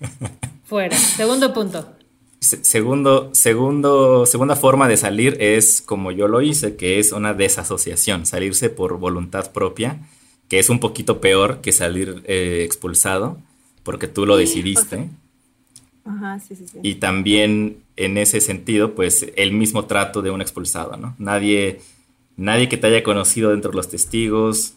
Fuera. 0.64 0.96
Segundo 0.96 1.54
punto. 1.54 1.94
segundo, 2.40 3.30
segundo, 3.32 4.26
segunda 4.26 4.56
forma 4.56 4.86
de 4.86 4.98
salir 4.98 5.36
es 5.40 5.80
como 5.80 6.12
yo 6.12 6.28
lo 6.28 6.42
hice, 6.42 6.76
que 6.76 6.98
es 6.98 7.12
una 7.12 7.32
desasociación, 7.32 8.26
salirse 8.26 8.68
por 8.68 8.98
voluntad 8.98 9.50
propia, 9.52 10.00
que 10.48 10.58
es 10.58 10.68
un 10.68 10.78
poquito 10.78 11.22
peor 11.22 11.62
que 11.62 11.72
salir 11.72 12.22
eh, 12.26 12.62
expulsado, 12.64 13.38
porque 13.82 14.08
tú 14.08 14.26
lo 14.26 14.36
decidiste. 14.36 15.08
Ajá, 16.04 16.38
sí, 16.38 16.54
sí, 16.54 16.66
sí. 16.68 16.78
Y 16.82 16.96
también 16.96 17.83
en 17.96 18.18
ese 18.18 18.40
sentido, 18.40 18.94
pues 18.94 19.26
el 19.36 19.52
mismo 19.52 19.86
trato 19.86 20.22
de 20.22 20.30
un 20.30 20.40
expulsado, 20.40 20.96
¿no? 20.96 21.14
Nadie, 21.18 21.80
nadie 22.36 22.68
que 22.68 22.76
te 22.76 22.88
haya 22.88 23.02
conocido 23.02 23.50
dentro 23.50 23.70
de 23.70 23.76
los 23.76 23.88
testigos, 23.88 24.74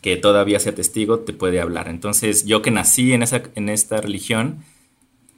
que 0.00 0.16
todavía 0.16 0.60
sea 0.60 0.74
testigo, 0.74 1.20
te 1.20 1.32
puede 1.32 1.60
hablar. 1.60 1.88
Entonces, 1.88 2.44
yo 2.44 2.62
que 2.62 2.70
nací 2.70 3.12
en, 3.12 3.22
esa, 3.22 3.42
en 3.54 3.68
esta 3.68 4.00
religión, 4.00 4.64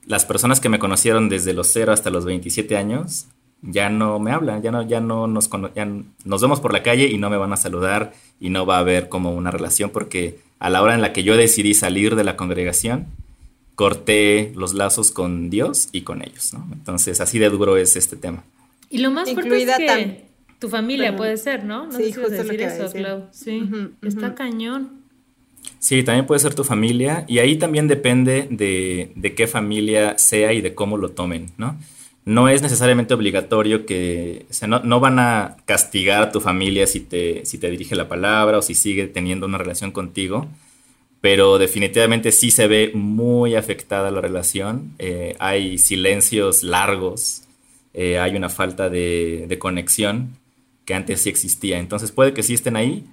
las 0.07 0.25
personas 0.25 0.61
que 0.61 0.69
me 0.69 0.79
conocieron 0.79 1.29
desde 1.29 1.53
los 1.53 1.69
0 1.69 1.93
hasta 1.93 2.11
los 2.11 2.25
27 2.25 2.77
años, 2.77 3.27
ya 3.63 3.91
no 3.91 4.19
me 4.19 4.33
hablan, 4.33 4.63
ya 4.63 4.71
no, 4.71 4.83
ya 4.83 5.01
no 5.01 5.27
nos, 5.27 5.51
ya 5.75 5.89
nos 6.25 6.41
vemos 6.41 6.61
por 6.61 6.73
la 6.73 6.83
calle 6.83 7.07
y 7.07 7.19
no 7.19 7.31
me 7.31 7.37
van 7.37 7.53
a 7.53 7.57
saludar 7.57 8.13
y 8.41 8.51
no 8.51 8.65
va 8.65 8.77
a 8.77 8.81
haber 8.81 9.09
como 9.09 9.33
una 9.33 9.51
relación 9.51 9.91
porque 9.91 10.39
a 10.59 10.71
la 10.71 10.83
hora 10.83 10.95
en 10.95 11.03
la 11.03 11.13
que 11.13 11.23
yo 11.23 11.37
decidí 11.37 11.75
salir 11.75 12.17
de 12.17 12.25
la 12.25 12.37
congregación, 12.37 13.09
corté 13.81 14.53
los 14.57 14.75
lazos 14.75 15.11
con 15.11 15.49
Dios 15.49 15.89
y 15.91 16.03
con 16.03 16.21
ellos, 16.21 16.53
¿no? 16.53 16.69
Entonces, 16.71 17.19
así 17.23 17.39
de 17.39 17.49
duro 17.49 17.79
es 17.79 17.97
este 17.97 18.15
tema. 18.15 18.45
Y 18.91 18.99
lo 18.99 19.11
más 19.11 19.33
fuerte 19.33 19.63
es 19.63 19.77
que 19.79 20.25
tu 20.59 20.69
familia 20.69 21.17
puede 21.17 21.39
ser, 21.39 21.65
¿no? 21.65 21.87
No 21.87 21.93
sí, 21.93 22.13
sé 22.13 22.27
si 22.27 22.31
decir 22.31 22.61
eso, 22.61 22.93
Clau. 22.93 23.29
Sí, 23.31 23.63
está 24.03 24.35
cañón. 24.35 25.01
Sí, 25.79 26.03
también 26.03 26.27
puede 26.27 26.41
ser 26.41 26.55
tu 26.55 26.63
familia 26.63 27.25
y 27.27 27.39
ahí 27.39 27.57
también 27.57 27.89
depende 27.89 28.49
de, 28.51 29.13
de, 29.15 29.35
qué 29.35 29.47
familia 29.47 30.19
sea 30.19 30.53
y 30.53 30.61
de 30.61 30.75
cómo 30.75 30.99
lo 30.99 31.13
tomen, 31.13 31.51
¿no? 31.57 31.79
No 32.27 32.51
es 32.51 32.61
necesariamente 32.61 33.15
obligatorio 33.15 33.87
que, 33.87 34.45
o 34.51 34.53
sea, 34.53 34.69
no, 34.69 34.81
no, 34.81 35.01
van 35.01 35.19
a 35.19 35.57
castigar 35.65 36.23
a 36.23 36.33
tu 36.33 36.43
familia 36.43 36.87
si 36.87 37.01
te, 37.01 37.47
si 37.47 37.57
te 37.57 37.71
dirige 37.71 37.97
la 37.97 38.09
palabra 38.09 38.59
o 38.59 38.63
si 38.63 38.75
sigue 38.75 39.07
teniendo 39.07 39.47
una 39.47 39.57
relación 39.57 39.91
contigo, 39.91 40.49
pero 41.21 41.59
definitivamente 41.59 42.33
sí 42.33 42.51
se 42.51 42.67
ve 42.67 42.93
muy 42.95 43.55
afectada 43.55 44.11
la 44.11 44.21
relación. 44.21 44.95
Eh, 44.99 45.37
hay 45.39 45.79
silencios 45.79 46.63
largos, 46.63 47.43
eh, 47.93 48.19
hay 48.19 48.37
una 48.37 48.49
falta 48.49 48.89
de, 48.89 49.57
conexión 49.59 50.39
que 50.85 50.95
antes 50.95 51.23
sí 51.23 51.29
existía. 51.29 51.79
Entonces 51.79 52.11
puede 52.11 52.33
que 52.33 52.43
sí 52.43 52.55
estén 52.55 52.77
ahí 52.77 53.05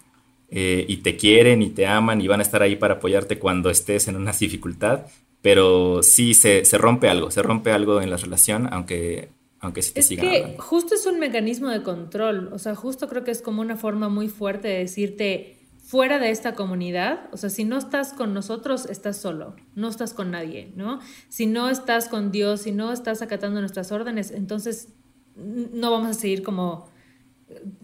eh, 0.50 0.86
y 0.88 0.98
te 0.98 1.18
quieren 1.18 1.62
y 1.62 1.70
te 1.70 1.86
aman 1.86 2.22
y 2.22 2.28
van 2.28 2.40
a 2.40 2.44
estar 2.44 2.62
ahí 2.62 2.78
para 2.78 2.96
apoyarte 2.96 3.40
cuando 3.40 3.70
estés 3.70 4.08
en 4.08 4.16
una 4.16 4.32
dificultad, 4.32 5.08
pero 5.42 6.02
sí 6.02 6.34
se, 6.34 6.64
rompe 6.78 7.10
algo, 7.10 7.30
se 7.30 7.42
rompe 7.42 7.72
algo 7.72 8.02
en 8.02 8.10
la 8.10 8.16
relación, 8.16 8.70
aunque, 8.72 9.30
aunque 9.60 9.82
sí 9.82 9.94
te 9.94 10.00
es 10.00 10.08
que 10.08 10.56
justo 10.60 10.96
es 10.96 11.06
un 11.06 11.20
mecanismo 11.20 11.68
de 11.70 11.84
control, 11.84 12.50
o 12.54 12.60
sea, 12.60 12.74
justo 12.74 13.10
creo 13.10 13.26
que 13.26 13.32
es 13.32 13.42
como 13.42 13.62
una 13.62 13.76
forma 13.76 14.08
muy 14.08 14.30
fuerte 14.30 14.70
de 14.70 14.78
decirte 14.80 15.57
fuera 15.88 16.20
de 16.20 16.32
esta 16.32 16.54
comunidad, 16.54 17.30
o 17.32 17.38
sea, 17.38 17.50
si 17.50 17.64
no 17.64 17.78
estás 17.78 18.12
con 18.12 18.34
nosotros, 18.34 18.88
estás 18.90 19.16
solo, 19.16 19.56
no 19.74 19.88
estás 19.88 20.14
con 20.14 20.32
nadie, 20.32 20.74
¿no? 20.76 21.00
Si 21.30 21.46
no 21.46 21.70
estás 21.70 22.10
con 22.10 22.30
Dios, 22.30 22.64
si 22.64 22.74
no 22.74 22.92
estás 22.92 23.22
acatando 23.22 23.62
nuestras 23.62 23.94
órdenes, 23.94 24.32
entonces 24.32 24.90
no 25.38 25.90
vamos 25.90 26.10
a 26.10 26.14
seguir 26.14 26.44
como, 26.44 26.90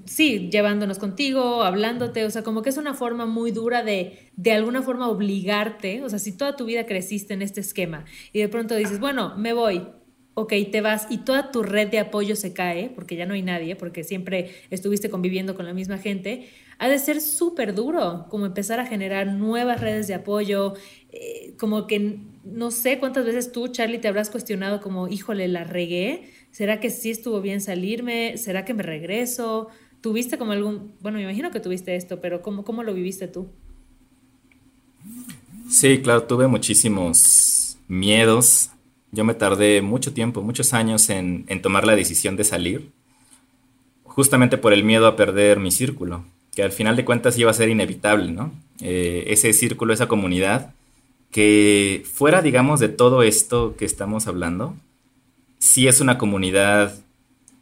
sí, 0.04 0.50
llevándonos 0.52 1.00
contigo, 1.00 1.64
hablándote, 1.64 2.26
o 2.26 2.30
sea, 2.30 2.44
como 2.44 2.62
que 2.62 2.72
es 2.72 2.78
una 2.78 2.94
forma 2.94 3.26
muy 3.26 3.52
dura 3.52 3.84
de, 3.84 4.30
de 4.36 4.52
alguna 4.52 4.82
forma, 4.82 5.08
obligarte, 5.08 6.04
o 6.04 6.10
sea, 6.10 6.20
si 6.20 6.34
toda 6.34 6.58
tu 6.58 6.66
vida 6.66 6.86
creciste 6.86 7.34
en 7.34 7.42
este 7.42 7.62
esquema 7.62 8.04
y 8.34 8.40
de 8.40 8.50
pronto 8.50 8.76
dices, 8.76 9.00
bueno, 9.00 9.34
me 9.38 9.54
voy, 9.54 9.88
ok, 10.34 10.52
te 10.74 10.82
vas 10.82 11.08
y 11.10 11.20
toda 11.20 11.52
tu 11.52 11.64
red 11.64 11.88
de 11.88 12.00
apoyo 12.00 12.36
se 12.36 12.52
cae, 12.52 12.90
porque 12.94 13.16
ya 13.16 13.26
no 13.26 13.34
hay 13.34 13.44
nadie, 13.44 13.78
porque 13.78 14.04
siempre 14.04 14.52
estuviste 14.72 15.10
conviviendo 15.10 15.56
con 15.56 15.66
la 15.66 15.74
misma 15.74 16.00
gente, 16.00 16.50
ha 16.80 16.90
de 16.90 17.00
ser 17.00 17.22
súper 17.22 17.76
duro, 17.76 18.26
como 18.30 18.46
empezar 18.46 18.80
a 18.80 18.86
generar 18.86 19.28
nuevas 19.28 19.80
redes 19.80 20.08
de 20.08 20.14
apoyo, 20.14 20.74
eh, 21.12 21.54
como 21.58 21.88
que 21.88 22.20
no 22.44 22.72
sé 22.72 23.00
cuántas 23.00 23.26
veces 23.26 23.52
tú, 23.52 23.68
Charlie, 23.68 24.00
te 24.00 24.08
habrás 24.08 24.30
cuestionado 24.30 24.82
como, 24.82 25.08
híjole, 25.08 25.48
la 25.48 25.64
regué, 25.64 26.30
¿será 26.52 26.80
que 26.80 26.90
sí 26.90 27.10
estuvo 27.12 27.42
bien 27.42 27.62
salirme? 27.62 28.38
¿Será 28.38 28.66
que 28.66 28.74
me 28.74 28.84
regreso? 28.84 29.70
¿Tuviste 30.02 30.38
como 30.38 30.52
algún, 30.52 30.94
bueno, 31.00 31.18
me 31.18 31.24
imagino 31.24 31.52
que 31.52 31.60
tuviste 31.60 31.96
esto, 31.96 32.20
pero 32.20 32.42
¿cómo, 32.42 32.64
cómo 32.64 32.84
lo 32.84 32.94
viviste 32.94 33.28
tú? 33.28 33.48
Sí, 35.70 36.02
claro, 36.02 36.24
tuve 36.24 36.48
muchísimos 36.48 37.78
miedos. 37.88 38.70
Yo 39.12 39.24
me 39.24 39.36
tardé 39.36 39.82
mucho 39.82 40.14
tiempo, 40.14 40.42
muchos 40.42 40.74
años 40.74 41.10
en, 41.10 41.46
en 41.48 41.62
tomar 41.62 41.86
la 41.86 41.96
decisión 41.96 42.36
de 42.36 42.44
salir, 42.44 42.92
justamente 44.04 44.58
por 44.58 44.74
el 44.74 44.84
miedo 44.84 45.08
a 45.08 45.16
perder 45.16 45.60
mi 45.60 45.72
círculo 45.72 46.26
que 46.56 46.64
al 46.64 46.72
final 46.72 46.96
de 46.96 47.06
cuentas 47.06 47.38
iba 47.38 47.52
a 47.52 47.54
ser 47.54 47.70
inevitable, 47.70 48.32
¿no? 48.32 48.52
Eh, 48.80 49.26
ese 49.28 49.54
círculo, 49.54 49.94
esa 49.94 50.08
comunidad, 50.08 50.74
que 51.32 52.04
fuera, 52.12 52.42
digamos, 52.42 52.80
de 52.80 52.90
todo 52.90 53.24
esto 53.24 53.76
que 53.76 53.86
estamos 53.86 54.28
hablando, 54.28 54.76
sí 55.58 55.88
es 55.88 56.00
una 56.00 56.18
comunidad 56.18 56.94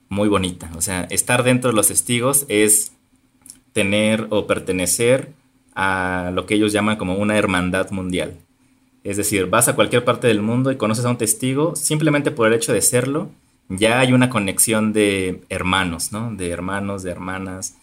muy 0.10 0.27
bonita. 0.27 0.69
O 0.75 0.82
sea, 0.82 1.04
estar 1.10 1.43
dentro 1.43 1.69
de 1.69 1.75
los 1.75 1.88
testigos 1.88 2.45
es 2.49 2.91
tener 3.71 4.27
o 4.30 4.45
pertenecer 4.45 5.32
a 5.73 6.32
lo 6.34 6.45
que 6.45 6.56
ellos 6.56 6.73
llaman 6.73 6.97
como 6.97 7.15
una 7.15 7.38
hermandad 7.38 7.91
mundial. 7.91 8.36
Es 9.04 9.17
decir, 9.17 9.47
vas 9.47 9.67
a 9.67 9.75
cualquier 9.75 10.04
parte 10.04 10.27
del 10.27 10.41
mundo 10.41 10.71
y 10.71 10.77
conoces 10.77 11.06
a 11.06 11.10
un 11.10 11.17
testigo, 11.17 11.75
simplemente 11.75 12.30
por 12.32 12.47
el 12.47 12.54
hecho 12.54 12.73
de 12.73 12.82
serlo, 12.82 13.30
ya 13.69 13.99
hay 13.99 14.12
una 14.12 14.30
conexión 14.30 14.91
de 14.91 15.41
hermanos, 15.49 16.12
¿no? 16.12 16.34
De 16.36 16.49
hermanos, 16.49 17.04
de 17.04 17.12
hermanas, 17.12 17.77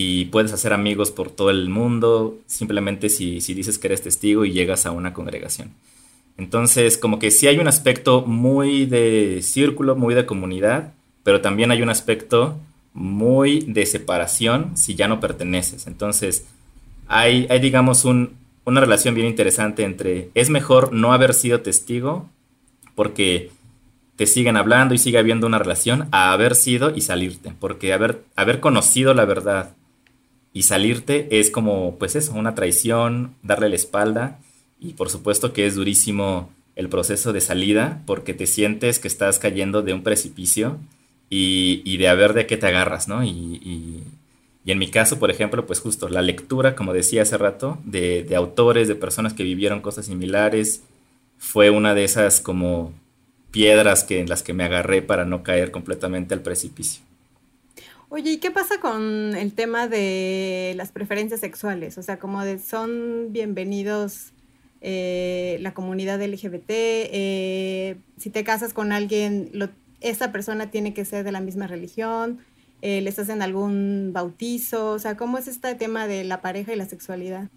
y 0.00 0.26
puedes 0.26 0.52
hacer 0.52 0.72
amigos 0.72 1.10
por 1.10 1.28
todo 1.28 1.50
el 1.50 1.68
mundo 1.68 2.38
simplemente 2.46 3.08
si, 3.08 3.40
dices 3.40 3.78
que 3.78 3.88
eres 3.88 4.00
testigo 4.00 4.44
y 4.44 4.52
llegas 4.52 4.86
a 4.86 4.92
una 4.92 5.12
congregación. 5.12 5.72
Entonces, 6.36 6.96
como 6.96 7.18
que 7.18 7.32
sí 7.32 7.48
hay 7.48 7.58
un 7.58 7.66
aspecto 7.66 8.22
muy 8.22 8.86
de 8.86 9.40
círculo, 9.42 9.96
muy 9.96 10.14
de 10.14 10.24
comunidad, 10.24 10.92
pero 11.24 11.40
también 11.40 11.72
hay 11.72 11.82
un 11.82 11.90
aspecto 11.90 12.56
muy 12.94 13.64
de 13.66 13.86
separación 13.86 14.76
si 14.76 14.94
ya 14.94 15.08
no 15.08 15.18
perteneces. 15.18 15.88
Entonces, 15.88 16.46
hay, 17.08 17.48
hay 17.50 17.58
digamos, 17.58 18.04
un, 18.04 18.36
una 18.64 18.80
relación 18.80 19.16
bien 19.16 19.26
interesante 19.26 19.82
entre 19.82 20.30
es 20.34 20.48
mejor 20.48 20.92
no 20.92 21.12
haber 21.12 21.34
sido 21.34 21.62
testigo 21.62 22.30
porque 22.94 23.50
te 24.14 24.26
siguen 24.26 24.56
hablando 24.56 24.94
y 24.94 24.98
sigue 24.98 25.18
habiendo 25.18 25.48
una 25.48 25.58
relación 25.58 26.06
a 26.12 26.32
haber 26.32 26.54
sido 26.54 26.94
y 26.94 27.00
salirte, 27.00 27.52
porque 27.58 27.92
haber, 27.92 28.22
haber 28.36 28.60
conocido 28.60 29.12
la 29.12 29.24
verdad 29.24 29.74
y 30.52 30.62
salirte 30.62 31.28
es 31.30 31.50
como, 31.50 31.96
pues 31.98 32.16
eso, 32.16 32.32
una 32.34 32.54
traición, 32.54 33.34
darle 33.42 33.68
la 33.68 33.76
espalda 33.76 34.38
y 34.80 34.94
por 34.94 35.10
supuesto 35.10 35.52
que 35.52 35.66
es 35.66 35.74
durísimo 35.74 36.50
el 36.76 36.88
proceso 36.88 37.32
de 37.32 37.40
salida 37.40 38.02
porque 38.06 38.34
te 38.34 38.46
sientes 38.46 38.98
que 38.98 39.08
estás 39.08 39.38
cayendo 39.38 39.82
de 39.82 39.92
un 39.92 40.02
precipicio 40.02 40.78
y, 41.30 41.96
de 41.98 42.08
a 42.08 42.14
ver 42.14 42.32
de 42.32 42.46
qué 42.46 42.56
te 42.56 42.66
agarras, 42.66 43.08
¿no? 43.08 43.22
Y, 43.24 44.02
en 44.64 44.78
mi 44.78 44.88
caso, 44.88 45.18
por 45.18 45.30
ejemplo, 45.30 45.64
pues 45.64 45.80
justo 45.80 46.10
la 46.10 46.20
lectura, 46.20 46.74
como 46.74 46.92
decía 46.92 47.22
hace 47.22 47.38
rato, 47.38 47.78
de, 47.84 48.22
de 48.22 48.36
autores, 48.36 48.86
de 48.86 48.94
personas 48.94 49.32
que 49.32 49.42
vivieron 49.42 49.80
cosas 49.80 50.06
similares, 50.06 50.82
fue 51.38 51.70
una 51.70 51.94
de 51.94 52.04
esas 52.04 52.40
como 52.40 52.92
piedras 53.50 54.04
que, 54.04 54.20
en 54.20 54.28
las 54.28 54.42
que 54.42 54.52
me 54.52 54.64
agarré 54.64 55.00
para 55.00 55.24
no 55.24 55.42
caer 55.42 55.70
completamente 55.70 56.34
al 56.34 56.42
precipicio. 56.42 57.02
Oye, 58.10 58.32
¿y 58.32 58.36
qué 58.38 58.50
pasa 58.50 58.80
con 58.80 59.36
el 59.36 59.52
tema 59.52 59.86
de 59.86 60.72
las 60.76 60.92
preferencias 60.92 61.40
sexuales? 61.40 61.98
O 61.98 62.02
sea, 62.02 62.18
como 62.18 62.42
de 62.42 62.58
son 62.58 63.32
bienvenidos 63.32 64.32
eh, 64.80 65.58
la 65.60 65.74
comunidad 65.74 66.22
LGBT, 66.22 66.70
eh, 66.70 67.96
si 68.16 68.30
te 68.30 68.44
casas 68.44 68.72
con 68.72 68.92
alguien, 68.92 69.50
esa 70.00 70.32
persona 70.32 70.70
tiene 70.70 70.94
que 70.94 71.04
ser 71.04 71.22
de 71.24 71.32
la 71.32 71.40
misma 71.40 71.66
religión, 71.66 72.38
eh, 72.80 73.02
les 73.02 73.18
hacen 73.18 73.42
algún 73.42 74.12
bautizo, 74.14 74.92
o 74.92 74.98
sea, 74.98 75.18
¿cómo 75.18 75.36
es 75.36 75.46
este 75.46 75.74
tema 75.74 76.06
de 76.06 76.24
la 76.24 76.40
pareja 76.40 76.72
y 76.72 76.76
la 76.76 76.86
sexualidad? 76.86 77.50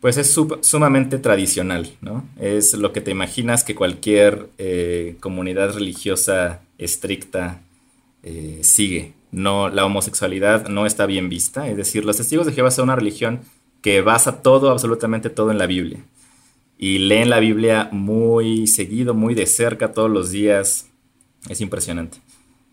Pues 0.00 0.18
es 0.18 0.32
sumamente 0.60 1.18
tradicional, 1.18 1.90
¿no? 2.00 2.28
Es 2.38 2.74
lo 2.74 2.92
que 2.92 3.00
te 3.00 3.10
imaginas 3.10 3.64
que 3.64 3.74
cualquier 3.74 4.50
comunidad 5.18 5.74
religiosa 5.74 6.60
estricta 6.78 7.60
sigue. 8.62 9.14
No, 9.30 9.68
la 9.68 9.84
homosexualidad 9.84 10.68
no 10.68 10.86
está 10.86 11.06
bien 11.06 11.28
vista, 11.28 11.68
es 11.68 11.76
decir, 11.76 12.04
los 12.04 12.16
testigos 12.16 12.46
de 12.46 12.52
Jehová 12.52 12.70
son 12.70 12.84
una 12.84 12.96
religión 12.96 13.40
que 13.82 14.00
basa 14.00 14.42
todo, 14.42 14.70
absolutamente 14.70 15.30
todo 15.30 15.50
en 15.50 15.58
la 15.58 15.66
Biblia. 15.66 16.04
Y 16.78 16.98
leen 16.98 17.30
la 17.30 17.40
Biblia 17.40 17.88
muy 17.92 18.66
seguido, 18.66 19.14
muy 19.14 19.34
de 19.34 19.46
cerca, 19.46 19.92
todos 19.92 20.10
los 20.10 20.30
días. 20.30 20.88
Es 21.48 21.60
impresionante. 21.60 22.18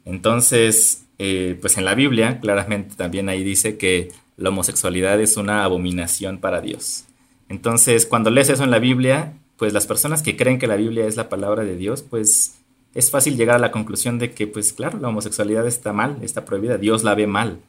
Entonces, 0.05 1.05
eh, 1.17 1.57
pues 1.59 1.77
en 1.77 1.85
la 1.85 1.95
Biblia, 1.95 2.39
claramente 2.39 2.95
también 2.95 3.29
ahí 3.29 3.43
dice 3.43 3.77
que 3.77 4.11
la 4.37 4.49
homosexualidad 4.49 5.19
es 5.21 5.37
una 5.37 5.63
abominación 5.63 6.37
para 6.37 6.61
Dios. 6.61 7.05
Entonces, 7.49 8.05
cuando 8.05 8.29
lees 8.29 8.49
eso 8.49 8.63
en 8.63 8.71
la 8.71 8.79
Biblia, 8.79 9.33
pues 9.57 9.73
las 9.73 9.87
personas 9.87 10.21
que 10.21 10.35
creen 10.35 10.59
que 10.59 10.67
la 10.67 10.75
Biblia 10.75 11.05
es 11.05 11.15
la 11.15 11.29
palabra 11.29 11.63
de 11.63 11.75
Dios, 11.75 12.03
pues 12.03 12.55
es 12.95 13.11
fácil 13.11 13.37
llegar 13.37 13.57
a 13.57 13.59
la 13.59 13.71
conclusión 13.71 14.17
de 14.17 14.31
que, 14.31 14.47
pues 14.47 14.73
claro, 14.73 14.99
la 14.99 15.09
homosexualidad 15.09 15.67
está 15.67 15.93
mal, 15.93 16.17
está 16.21 16.45
prohibida, 16.45 16.77
Dios 16.77 17.03
la 17.03 17.13
ve 17.13 17.27
mal. 17.27 17.59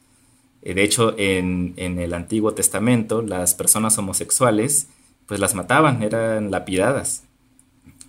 Eh, 0.61 0.73
de 0.73 0.83
hecho, 0.83 1.13
en, 1.17 1.75
el 1.77 2.13
Antiguo 2.13 2.53
Testamento, 2.53 3.21
las 3.21 3.53
personas 3.53 3.97
homosexuales, 3.97 4.87
pues 5.25 5.39
las 5.39 5.53
mataban, 5.53 6.01
eran 6.01 6.49
lapidadas. 6.49 7.25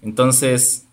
Entonces, 0.00 0.86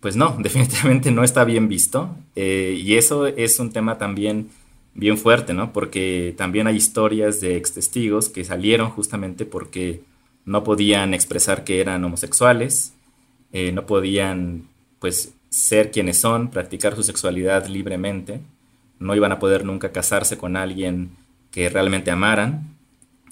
pues 0.00 0.16
no, 0.16 0.36
definitivamente 0.42 1.12
no 1.12 1.24
está 1.24 1.44
bien 1.44 1.68
visto. 1.68 2.14
Eh, 2.34 2.80
y 2.82 2.96
eso 2.96 3.26
es 3.26 3.58
un 3.60 3.72
tema 3.72 3.98
también 3.98 4.50
bien 4.94 5.16
fuerte, 5.16 5.54
¿no? 5.54 5.72
Porque 5.72 6.34
también 6.36 6.66
hay 6.66 6.76
historias 6.76 7.40
de 7.40 7.56
ex 7.56 7.72
testigos 7.72 8.28
que 8.28 8.44
salieron 8.44 8.90
justamente 8.90 9.46
porque 9.46 10.02
no 10.44 10.64
podían 10.64 11.14
expresar 11.14 11.64
que 11.64 11.80
eran 11.80 12.04
homosexuales, 12.04 12.94
eh, 13.52 13.72
no 13.72 13.86
podían, 13.86 14.68
pues, 14.98 15.35
ser 15.56 15.90
quienes 15.90 16.18
son, 16.18 16.50
practicar 16.50 16.94
su 16.94 17.02
sexualidad 17.02 17.66
libremente 17.66 18.40
no 18.98 19.14
iban 19.14 19.32
a 19.32 19.38
poder 19.38 19.64
nunca 19.64 19.90
casarse 19.90 20.36
con 20.36 20.54
alguien 20.54 21.16
que 21.50 21.70
realmente 21.70 22.10
amaran. 22.10 22.76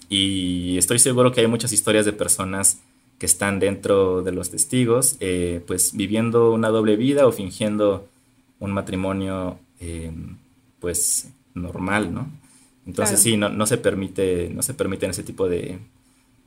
Y 0.09 0.79
estoy 0.79 0.99
seguro 0.99 1.33
que 1.33 1.43
hay 1.43 1.47
muchas 1.47 1.73
historias 1.73 2.07
de 2.07 2.15
personas 2.15 2.81
que 3.19 3.27
están 3.27 3.59
dentro 3.59 4.23
de 4.23 4.33
los 4.33 4.51
testigos, 4.51 5.19
eh, 5.21 5.63
pues 5.67 5.95
viviendo 5.95 6.51
una 6.53 6.71
doble 6.71 6.97
vida 6.97 7.27
o 7.27 7.33
fingiendo 7.33 8.09
un 8.59 8.73
matrimonio, 8.73 9.59
em, 9.79 10.39
pues 10.81 11.29
normal, 11.53 12.15
¿no? 12.15 12.27
Entonces 12.87 13.21
sí, 13.21 13.37
no, 13.37 13.51
no, 13.51 13.67
se 13.67 13.77
permite, 13.77 14.51
no 14.51 14.63
se 14.63 14.73
permiten 14.73 15.11
ese 15.11 15.23
tipo 15.23 15.47
de, 15.47 15.79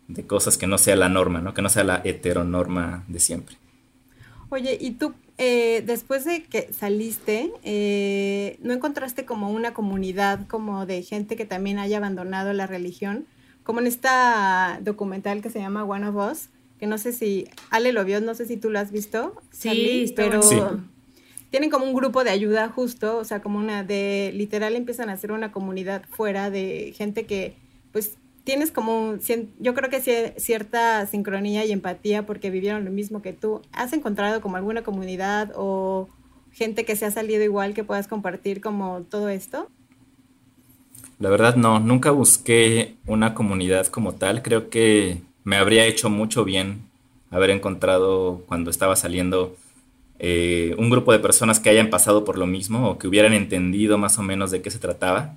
de 0.07 0.23
cosas 0.25 0.57
que 0.57 0.65
no 0.65 0.79
sea 0.79 0.95
la 0.95 1.09
norma, 1.09 1.39
¿no? 1.39 1.53
Que 1.53 1.61
no 1.61 1.69
sea 1.69 1.83
la 1.83 2.01
heteronorma 2.03 3.03
de 3.07 3.19
siempre. 3.19 3.57
Oye, 4.49 4.75
¿y 4.79 4.91
tú 4.91 5.13
eh, 5.38 5.84
después 5.86 6.26
de 6.26 6.43
que 6.43 6.73
saliste, 6.73 7.52
eh, 7.63 8.58
¿no 8.62 8.73
encontraste 8.73 9.26
como 9.26 9.52
una 9.52 9.73
comunidad 9.73 10.47
como 10.47 10.86
de 10.86 11.04
gente 11.04 11.36
que 11.36 11.45
también 11.45 11.78
haya 11.78 11.97
abandonado 11.97 12.54
la 12.54 12.65
religión? 12.65 13.26
Como 13.63 13.80
en 13.80 13.88
esta 13.88 14.80
documental 14.82 15.41
que 15.41 15.50
se 15.50 15.60
llama 15.60 15.84
One 15.84 16.08
of 16.08 16.15
Us, 16.15 16.50
que 16.80 16.88
no 16.88 16.97
sé 16.97 17.12
si 17.12 17.47
Ale 17.69 17.91
lo 17.91 18.04
vio, 18.06 18.21
no 18.21 18.34
sé 18.34 18.45
si 18.45 18.58
tú 18.58 18.69
lo 18.69 18.80
has 18.80 18.91
visto. 18.91 19.36
Sí, 19.52 20.12
pero 20.15 20.41
tienen 21.50 21.69
como 21.69 21.86
un 21.86 21.93
grupo 21.93 22.23
de 22.23 22.30
ayuda 22.32 22.69
justo, 22.69 23.17
o 23.17 23.23
sea, 23.23 23.41
como 23.41 23.60
una 23.60 23.84
de, 23.84 24.32
literal 24.34 24.76
empiezan 24.76 25.10
a 25.10 25.13
hacer 25.13 25.32
una 25.32 25.52
comunidad 25.52 26.04
fuera 26.10 26.50
de 26.50 26.93
gente 26.95 27.26
que 27.26 27.56
pues 27.91 28.17
tienes 28.47 28.71
como, 28.71 29.15
yo 29.60 29.73
creo 29.73 29.89
que 29.89 30.33
cierta 30.38 31.05
sincronía 31.05 31.65
y 31.65 31.73
empatía 31.73 32.25
porque 32.25 32.49
vivieron 32.49 32.86
lo 32.86 32.91
mismo 32.91 33.21
que 33.21 33.33
tú. 33.33 33.62
¿Has 33.73 33.91
encontrado 33.91 34.39
como 34.39 34.55
alguna 34.55 34.83
comunidad 34.83 35.51
o 35.53 36.07
gente 36.53 36.86
que 36.86 36.95
se 36.95 37.05
ha 37.05 37.12
salido 37.12 37.43
igual 37.43 37.73
que 37.73 37.83
puedas 37.83 38.07
compartir 38.07 38.62
como 38.62 39.01
todo 39.01 39.27
esto? 39.27 39.67
La 41.19 41.29
verdad 41.29 41.57
no, 41.57 41.81
nunca 41.81 42.12
busqué 42.12 42.95
una 43.05 43.33
comunidad 43.33 43.88
como 43.88 44.15
tal. 44.15 44.41
Creo 44.43 44.69
que 44.69 45.21
me 45.43 45.57
habría 45.57 45.86
hecho 45.86 46.10
mucho 46.10 46.45
bien 46.45 46.83
haber 47.31 47.49
encontrado 47.49 48.45
cuando 48.47 48.71
estaba 48.71 48.95
saliendo 48.95 49.57
eh, 50.19 50.73
un 50.77 50.89
grupo 50.89 51.12
de 51.12 51.19
personas 51.19 51.60
que 51.60 51.69
hayan 51.69 51.89
pasado 51.89 52.23
por 52.23 52.38
lo 52.38 52.47
mismo 52.47 52.89
o 52.89 52.97
que 52.97 53.10
hubieran 53.10 53.33
entendido 53.33 53.97
más 53.97 54.17
o 54.17 54.23
menos 54.23 54.51
de 54.51 54.62
qué 54.62 54.71
se 54.71 54.79
trataba 54.79 55.36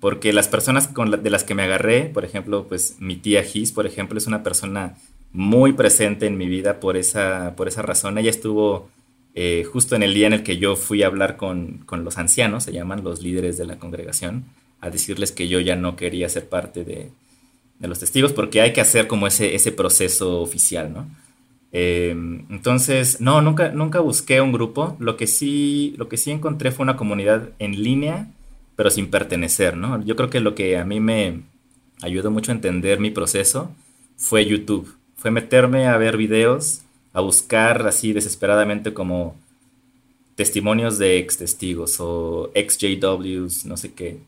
porque 0.00 0.32
las 0.32 0.48
personas 0.48 0.90
de 0.94 1.30
las 1.30 1.44
que 1.44 1.54
me 1.54 1.64
agarré, 1.64 2.04
por 2.04 2.24
ejemplo, 2.24 2.66
pues 2.68 2.96
mi 3.00 3.16
tía 3.16 3.42
Gis, 3.42 3.72
por 3.72 3.86
ejemplo, 3.86 4.18
es 4.18 4.26
una 4.26 4.42
persona 4.42 4.96
muy 5.32 5.72
presente 5.72 6.26
en 6.26 6.38
mi 6.38 6.46
vida 6.46 6.80
por 6.80 6.96
esa, 6.96 7.54
por 7.56 7.68
esa 7.68 7.82
razón. 7.82 8.16
Ella 8.16 8.30
estuvo 8.30 8.88
eh, 9.34 9.64
justo 9.64 9.96
en 9.96 10.02
el 10.02 10.14
día 10.14 10.28
en 10.28 10.32
el 10.34 10.42
que 10.42 10.58
yo 10.58 10.76
fui 10.76 11.02
a 11.02 11.08
hablar 11.08 11.36
con, 11.36 11.84
los 11.90 12.16
ancianos, 12.16 12.64
se 12.64 12.72
llaman 12.72 13.02
los 13.02 13.22
líderes 13.22 13.58
de 13.58 13.66
la 13.66 13.78
congregación, 13.78 14.44
a 14.80 14.90
decirles 14.90 15.32
que 15.32 15.48
yo 15.48 15.58
ya 15.58 15.74
no 15.74 15.96
quería 15.96 16.28
ser 16.28 16.48
parte 16.48 16.84
de, 16.84 17.10
los 17.80 17.98
testigos 17.98 18.32
porque 18.32 18.60
hay 18.60 18.72
que 18.72 18.80
hacer 18.80 19.06
como 19.06 19.26
ese, 19.28 19.54
ese 19.54 19.70
proceso 19.70 20.40
oficial, 20.40 20.92
¿no? 20.92 21.06
Em, 21.70 22.46
entonces, 22.50 23.20
no, 23.20 23.42
nunca, 23.42 23.68
nunca 23.70 24.00
busqué 24.00 24.40
un 24.40 24.52
grupo. 24.52 24.96
Lo 24.98 25.16
que, 25.16 25.26
sí, 25.26 25.94
lo 25.98 26.08
que 26.08 26.16
sí 26.16 26.30
encontré 26.30 26.72
fue 26.72 26.82
una 26.84 26.96
comunidad 26.96 27.50
en 27.58 27.82
línea 27.82 28.28
pero 28.78 28.92
sin 28.92 29.10
pertenecer, 29.10 29.76
¿no? 29.76 30.04
Yo 30.04 30.14
creo 30.14 30.30
que 30.30 30.38
lo 30.38 30.54
que 30.54 30.78
a 30.78 30.84
mí 30.84 31.00
me 31.00 31.42
ayudó 32.00 32.30
mucho 32.30 32.52
a 32.52 32.54
entender 32.54 33.00
mi 33.00 33.10
proceso 33.10 33.72
fue 34.16 34.46
YouTube. 34.46 34.94
Fue 35.16 35.32
meterme 35.32 35.88
a 35.88 35.96
ver 35.96 36.16
videos, 36.16 36.82
a 37.12 37.20
buscar 37.20 37.84
así 37.88 38.12
desesperadamente 38.12 38.94
como 38.94 39.34
testimonios 40.36 40.96
de 40.96 41.18
ex 41.18 41.38
testigos 41.38 41.96
o 41.98 42.52
ex 42.54 42.78
JWs, 42.78 43.66
no 43.66 43.76
sé 43.76 43.94
qué. 43.94 44.20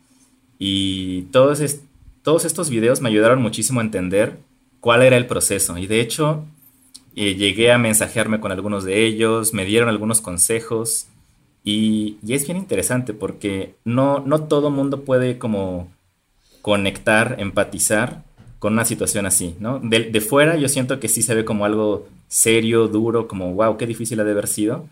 Y 0.59 1.23
todos, 1.31 1.61
estos 1.61 2.71
videos 2.71 3.01
me 3.01 3.09
ayudaron 3.09 3.41
muchísimo 3.41 3.79
a 3.79 3.85
entender 3.85 4.37
cuál 4.81 5.03
era 5.03 5.17
el 5.17 5.29
proceso. 5.29 5.79
Y 5.79 5.87
de 5.87 6.01
hecho, 6.01 6.45
eh, 7.15 7.37
llegué 7.37 7.71
a 7.71 7.79
mensajearme 7.79 8.41
con 8.41 8.51
algunos 8.51 8.83
de 8.83 9.07
ellos, 9.07 9.55
me 9.55 9.65
dieron 9.65 9.89
algunos 9.89 10.21
consejos 10.21 11.07
y, 11.64 12.18
es 12.29 12.44
bien 12.44 12.57
interesante 12.57 13.12
porque 13.14 13.75
no, 13.85 14.20
no 14.20 14.44
todo 14.44 14.70
mundo 14.70 15.03
puede 15.03 15.38
como 15.38 15.88
conectar, 16.62 17.37
empatizar 17.38 18.23
con 18.59 18.75
una 18.75 18.85
situación 18.85 19.27
así, 19.27 19.57
¿no? 19.59 19.81
De, 19.81 20.20
fuera 20.20 20.57
yo 20.57 20.68
siento 20.68 21.01
que 21.01 21.09
sí 21.09 21.23
se 21.23 21.35
ve 21.35 21.44
como 21.44 21.64
algo 21.64 22.07
serio, 22.29 22.88
duro, 22.88 23.29
como, 23.29 23.55
wow, 23.55 23.77
qué 23.77 23.87
difícil 23.87 24.20
ha 24.20 24.25
de 24.25 24.33
haber 24.33 24.49
sido, 24.49 24.87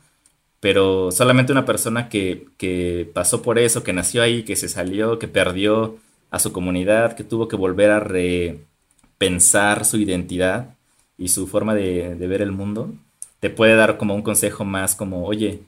pero 0.61 1.13
solamente 1.13 1.53
una 1.53 1.67
persona 1.67 2.09
que, 2.09 2.47
que 2.59 3.11
pasó 3.13 3.43
por 3.43 3.59
eso, 3.59 3.83
que 3.83 3.93
nació 3.93 4.23
ahí, 4.23 4.43
que 4.43 4.57
se 4.57 4.69
salió, 4.69 5.19
que 5.19 5.29
perdió 5.29 5.97
a 6.31 6.39
su 6.39 6.53
comunidad, 6.53 7.17
que 7.17 7.25
tuvo 7.25 7.49
que 7.49 7.57
volver 7.57 7.91
a 7.91 8.01
repensar 8.01 9.85
su 9.85 9.99
identidad 9.99 10.75
y 11.17 11.29
su 11.29 11.47
forma 11.47 11.75
de, 11.75 12.15
de 12.15 12.27
ver 12.27 12.43
el 12.43 12.53
mundo, 12.53 12.95
te 13.41 13.51
puede 13.51 13.77
dar 13.77 13.99
como 13.99 14.15
un 14.15 14.23
consejo 14.23 14.65
más 14.65 14.95
como, 14.95 15.25
oye, 15.27 15.61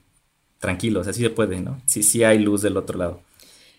tranquilos, 0.61 1.07
así 1.07 1.21
se 1.21 1.29
puede, 1.29 1.59
¿no? 1.59 1.81
Sí, 1.85 2.03
sí 2.03 2.23
hay 2.23 2.39
luz 2.39 2.61
del 2.61 2.77
otro 2.77 2.97
lado. 2.97 3.21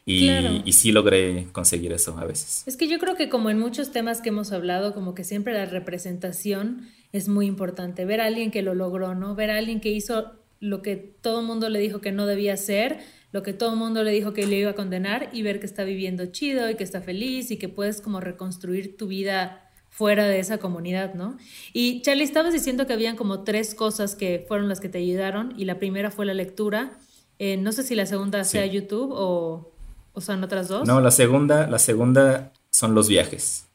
Y, 0.04 0.26
Claro. 0.26 0.60
y 0.64 0.72
sí 0.72 0.90
logré 0.90 1.46
conseguir 1.52 1.92
eso 1.92 2.18
a 2.18 2.24
veces. 2.26 2.64
Es 2.66 2.76
que 2.76 2.88
yo 2.88 2.98
creo 2.98 3.14
que 3.14 3.28
como 3.28 3.50
en 3.50 3.58
muchos 3.58 3.92
temas 3.92 4.20
que 4.20 4.30
hemos 4.30 4.50
hablado, 4.52 4.92
como 4.92 5.14
que 5.14 5.22
siempre 5.22 5.54
la 5.54 5.64
representación 5.64 6.88
es 7.12 7.28
muy 7.28 7.46
importante. 7.46 8.04
Ver 8.04 8.20
a 8.20 8.26
alguien 8.26 8.50
que 8.50 8.62
lo 8.62 8.74
logró, 8.74 9.14
¿no? 9.14 9.34
Ver 9.36 9.50
a 9.52 9.58
alguien 9.58 9.80
que 9.80 9.90
hizo 9.90 10.32
lo 10.58 10.82
que 10.82 10.96
todo 10.96 11.40
el 11.40 11.46
mundo 11.46 11.68
le 11.68 11.78
dijo 11.78 12.00
que 12.00 12.10
no 12.10 12.26
debía 12.26 12.54
hacer, 12.54 12.98
lo 13.30 13.42
que 13.44 13.52
todo 13.52 13.70
el 13.70 13.76
mundo 13.78 14.02
le 14.02 14.10
dijo 14.10 14.32
que 14.32 14.46
le 14.46 14.58
iba 14.58 14.70
a 14.72 14.74
condenar 14.74 15.30
y 15.32 15.42
ver 15.42 15.60
que 15.60 15.66
está 15.66 15.84
viviendo 15.84 16.26
chido 16.26 16.68
y 16.68 16.74
que 16.74 16.84
está 16.84 17.00
feliz 17.00 17.50
y 17.52 17.56
que 17.56 17.68
puedes 17.68 18.00
como 18.00 18.18
reconstruir 18.20 18.96
tu 18.96 19.06
vida 19.06 19.61
fuera 19.94 20.26
de 20.26 20.38
esa 20.40 20.56
comunidad, 20.56 21.12
¿no? 21.14 21.36
Y 21.74 22.00
Charlie, 22.00 22.24
estabas 22.24 22.54
diciendo 22.54 22.86
que 22.86 22.94
habían 22.94 23.14
como 23.14 23.44
tres 23.44 23.74
cosas 23.74 24.16
que 24.16 24.42
fueron 24.48 24.68
las 24.68 24.80
que 24.80 24.88
te 24.88 24.96
ayudaron 24.98 25.52
y 25.58 25.66
la 25.66 25.78
primera 25.78 26.10
fue 26.10 26.24
la 26.24 26.32
lectura. 26.34 26.92
Eh, 27.38 27.58
no 27.58 27.72
sé 27.72 27.82
si 27.82 27.94
la 27.94 28.06
segunda 28.06 28.42
Sí. 28.44 28.52
sea 28.52 28.66
YouTube 28.66 29.10
o, 29.12 29.70
o 30.14 30.20
son 30.22 30.42
otras 30.42 30.68
dos. 30.68 30.88
No, 30.88 31.00
la 31.02 31.10
segunda, 31.10 31.66
la 31.66 31.78
segunda 31.78 32.52
son 32.70 32.94
los 32.94 33.06
viajes. 33.06 33.66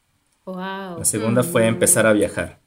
Wow. 0.45 0.97
La 0.99 1.05
segunda 1.05 1.43
fue 1.43 1.67
empezar 1.67 2.07
a 2.07 2.13
viajar. 2.13 2.59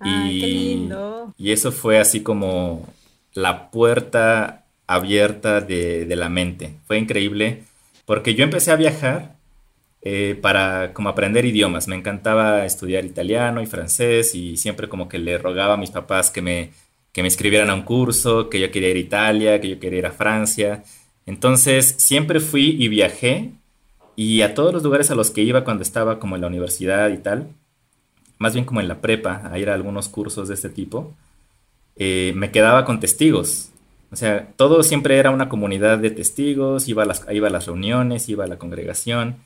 Ay, 0.00 0.40
qué 0.40 0.46
lindo. 0.46 1.34
y 1.38 1.52
eso 1.52 1.72
fue 1.72 1.98
así 1.98 2.20
como 2.22 2.86
la 3.32 3.70
puerta 3.70 4.66
abierta 4.86 5.60
de, 5.62 6.04
de 6.04 6.16
la 6.16 6.28
mente. 6.28 6.74
Fue 6.86 6.98
increíble 6.98 7.64
porque 8.04 8.34
yo 8.34 8.44
empecé 8.44 8.72
a 8.72 8.76
viajar 8.76 9.36
eh, 10.02 10.38
para 10.40 10.92
como 10.92 11.08
aprender 11.08 11.44
idiomas. 11.44 11.88
Me 11.88 11.96
encantaba 11.96 12.64
estudiar 12.64 13.04
italiano 13.04 13.62
y 13.62 13.66
francés 13.66 14.34
y 14.34 14.56
siempre 14.56 14.88
como 14.88 15.08
que 15.08 15.18
le 15.18 15.38
rogaba 15.38 15.74
a 15.74 15.78
mis 15.78 15.90
papás 15.90 16.30
que 16.30 16.42
me, 16.42 16.70
que 17.12 17.22
me 17.22 17.28
inscribieran 17.28 17.70
a 17.70 17.74
un 17.74 17.82
curso, 17.82 18.48
que 18.48 18.60
yo 18.60 18.70
quería 18.70 18.90
ir 18.90 18.96
a 18.96 19.00
Italia, 19.00 19.60
que 19.60 19.70
yo 19.70 19.80
quería 19.80 19.98
ir 20.00 20.06
a 20.06 20.12
Francia. 20.12 20.84
Entonces 21.26 21.94
siempre 21.98 22.40
fui 22.40 22.76
y 22.78 22.88
viajé 22.88 23.52
y 24.16 24.42
a 24.42 24.54
todos 24.54 24.72
los 24.72 24.82
lugares 24.82 25.10
a 25.10 25.14
los 25.14 25.30
que 25.30 25.42
iba 25.42 25.62
cuando 25.62 25.82
estaba 25.82 26.18
como 26.18 26.34
en 26.34 26.40
la 26.40 26.48
universidad 26.48 27.10
y 27.10 27.18
tal, 27.18 27.48
más 28.38 28.52
bien 28.52 28.64
como 28.64 28.80
en 28.80 28.88
la 28.88 29.00
prepa, 29.00 29.42
a 29.44 29.58
ir 29.58 29.70
a 29.70 29.74
algunos 29.74 30.08
cursos 30.08 30.48
de 30.48 30.54
este 30.54 30.70
tipo, 30.70 31.14
eh, 31.96 32.32
me 32.34 32.50
quedaba 32.50 32.84
con 32.84 32.98
testigos. 32.98 33.70
O 34.10 34.16
sea, 34.16 34.48
todo 34.56 34.82
siempre 34.82 35.18
era 35.18 35.30
una 35.30 35.48
comunidad 35.48 35.98
de 35.98 36.10
testigos, 36.10 36.88
iba 36.88 37.02
a, 37.02 37.06
las, 37.06 37.26
iba 37.30 37.48
a 37.48 37.50
las 37.50 37.66
reuniones, 37.66 38.28
iba 38.28 38.44
a 38.44 38.48
la 38.48 38.58
congregación, 38.58 39.36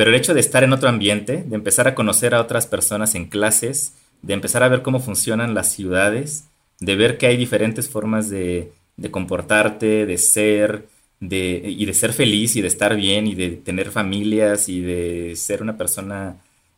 pero 0.00 0.12
el 0.12 0.16
hecho 0.16 0.32
de 0.32 0.40
estar 0.40 0.64
en 0.64 0.72
otro 0.72 0.88
ambiente, 0.88 1.44
de 1.46 1.54
empezar 1.56 1.86
a 1.86 1.94
conocer 1.94 2.34
a 2.34 2.40
otras 2.40 2.66
personas 2.66 3.14
en 3.14 3.26
clases, 3.26 3.96
de 4.22 4.32
empezar 4.32 4.62
a 4.62 4.68
ver 4.68 4.80
cómo 4.80 4.98
funcionan 4.98 5.52
las 5.52 5.70
ciudades, 5.72 6.46
de 6.78 6.96
ver 6.96 7.18
que 7.18 7.26
hay 7.26 7.36
diferentes 7.36 7.90
formas 7.90 8.30
de, 8.30 8.72
de 8.96 9.10
comportarte, 9.10 10.06
de 10.06 10.16
ser, 10.16 10.88
de, 11.20 11.62
y 11.66 11.84
de 11.84 11.92
ser 11.92 12.14
feliz 12.14 12.56
y 12.56 12.62
de 12.62 12.68
estar 12.68 12.96
bien 12.96 13.26
y 13.26 13.34
de 13.34 13.50
tener 13.50 13.90
familias 13.90 14.70
y 14.70 14.80
de 14.80 15.36
ser 15.36 15.60
una 15.60 15.76
persona 15.76 16.36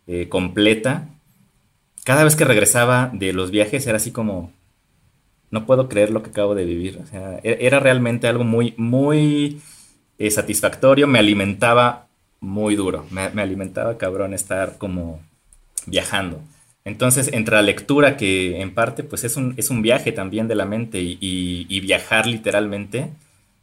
eh, 0.09 0.29
completa, 0.29 1.09
cada 2.03 2.25
vez 2.25 2.35
que 2.35 2.45
regresaba 2.45 3.09
de 3.15 3.33
los 3.33 3.53
viajes 3.53 3.87
era 3.87 3.99
así 3.99 4.11
como, 4.11 4.53
no 5.53 5.65
puedo 5.65 5.89
creer 5.89 6.11
lo 6.11 6.25
que 6.25 6.31
acabo 6.31 6.57
de 6.57 6.65
vivir. 6.65 6.99
E- 7.45 7.59
era 7.61 7.79
realmente 7.79 8.27
algo 8.27 8.43
muy, 8.43 8.75
muy 8.79 9.61
eh, 10.19 10.29
satisfactorio, 10.33 11.07
me 11.07 11.21
alimentaba 11.21 12.09
muy 12.43 12.77
duro, 12.77 13.07
me, 13.13 13.31
me 13.31 13.43
alimentaba 13.43 13.99
cabrón 13.99 14.35
estar 14.35 14.79
como 14.79 15.23
viajando. 15.87 16.41
Entonces, 16.85 17.31
entre 17.33 17.57
la 17.57 17.63
lectura, 17.63 18.17
que 18.17 18.61
en 18.61 18.75
parte 18.75 19.05
pues 19.05 19.25
es 19.25 19.37
un, 19.37 19.55
es 19.57 19.71
un 19.71 19.83
viaje 19.83 20.13
también 20.13 20.49
de 20.49 20.57
la 20.57 20.67
mente 20.67 21.01
y, 21.01 21.19
y- 21.21 21.67
y 21.69 21.81
viajar 21.81 22.27
literalmente, 22.27 23.11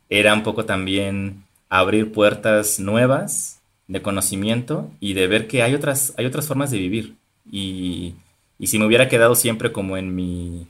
era 0.10 0.34
un 0.34 0.44
poco 0.44 0.66
también 0.66 1.44
abrir 1.70 2.12
puertas 2.12 2.80
nuevas 2.80 3.60
de 3.88 4.02
conocimiento 4.02 4.90
y 5.00 5.14
de 5.14 5.28
ver 5.28 5.48
que 5.48 5.64
hay 5.64 5.76
otras, 5.76 6.14
hay 6.18 6.26
otras 6.26 6.48
formas 6.48 6.72
de 6.72 6.78
vivir. 6.80 7.16
Y, 7.52 8.16
y 8.58 8.68
si 8.68 8.80
me 8.80 8.86
hubiera 8.86 9.10
quedado 9.10 9.36
siempre 9.36 9.72
como 9.72 9.98
en 9.98 10.16
mi, 10.16 10.68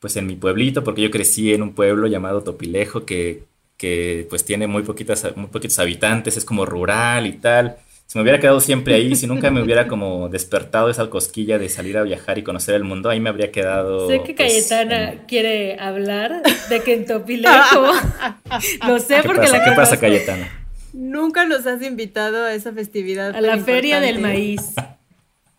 pues 0.00 0.16
en 0.16 0.26
mi 0.26 0.36
pueblito, 0.36 0.84
porque 0.84 1.02
yo 1.02 1.10
crecí 1.10 1.52
en 1.52 1.62
un 1.62 1.74
pueblo 1.74 2.06
llamado 2.06 2.42
Topilejo 2.42 3.04
que, 3.06 3.44
que 3.76 4.26
pues 4.30 4.44
tiene 4.44 4.66
muy 4.66 4.82
poquitas, 4.82 5.26
muy 5.36 5.46
poquitos 5.48 5.78
habitantes, 5.78 6.36
es 6.36 6.44
como 6.44 6.64
rural 6.66 7.26
y 7.26 7.32
tal. 7.32 7.76
Si 8.06 8.16
me 8.16 8.22
hubiera 8.22 8.38
quedado 8.38 8.60
siempre 8.60 8.94
ahí, 8.94 9.16
si 9.16 9.26
nunca 9.26 9.50
me 9.50 9.60
hubiera 9.60 9.88
como 9.88 10.28
despertado 10.28 10.88
esa 10.90 11.10
cosquilla 11.10 11.58
de 11.58 11.68
salir 11.68 11.98
a 11.98 12.04
viajar 12.04 12.38
y 12.38 12.44
conocer 12.44 12.76
el 12.76 12.84
mundo, 12.84 13.10
ahí 13.10 13.18
me 13.18 13.28
habría 13.30 13.50
quedado. 13.50 14.06
Sé 14.08 14.22
que 14.22 14.32
pues, 14.32 14.52
Cayetana 14.68 15.12
en- 15.12 15.18
quiere 15.26 15.76
hablar 15.80 16.40
de 16.70 16.82
que 16.82 16.94
en 16.94 17.04
Topilejo. 17.06 17.82
Lo 18.86 18.98
sé 19.00 19.16
¿Qué 19.16 19.22
porque 19.26 19.42
pasa? 19.42 19.58
la 19.58 19.64
¿Qué 19.64 19.72
pasa. 19.72 19.98
Cayetana? 19.98 20.48
Nunca 20.92 21.46
nos 21.46 21.66
has 21.66 21.82
invitado 21.82 22.44
a 22.44 22.54
esa 22.54 22.72
festividad. 22.72 23.34
A 23.34 23.40
la 23.40 23.58
feria 23.58 23.98
del 24.00 24.20
maíz. 24.20 24.72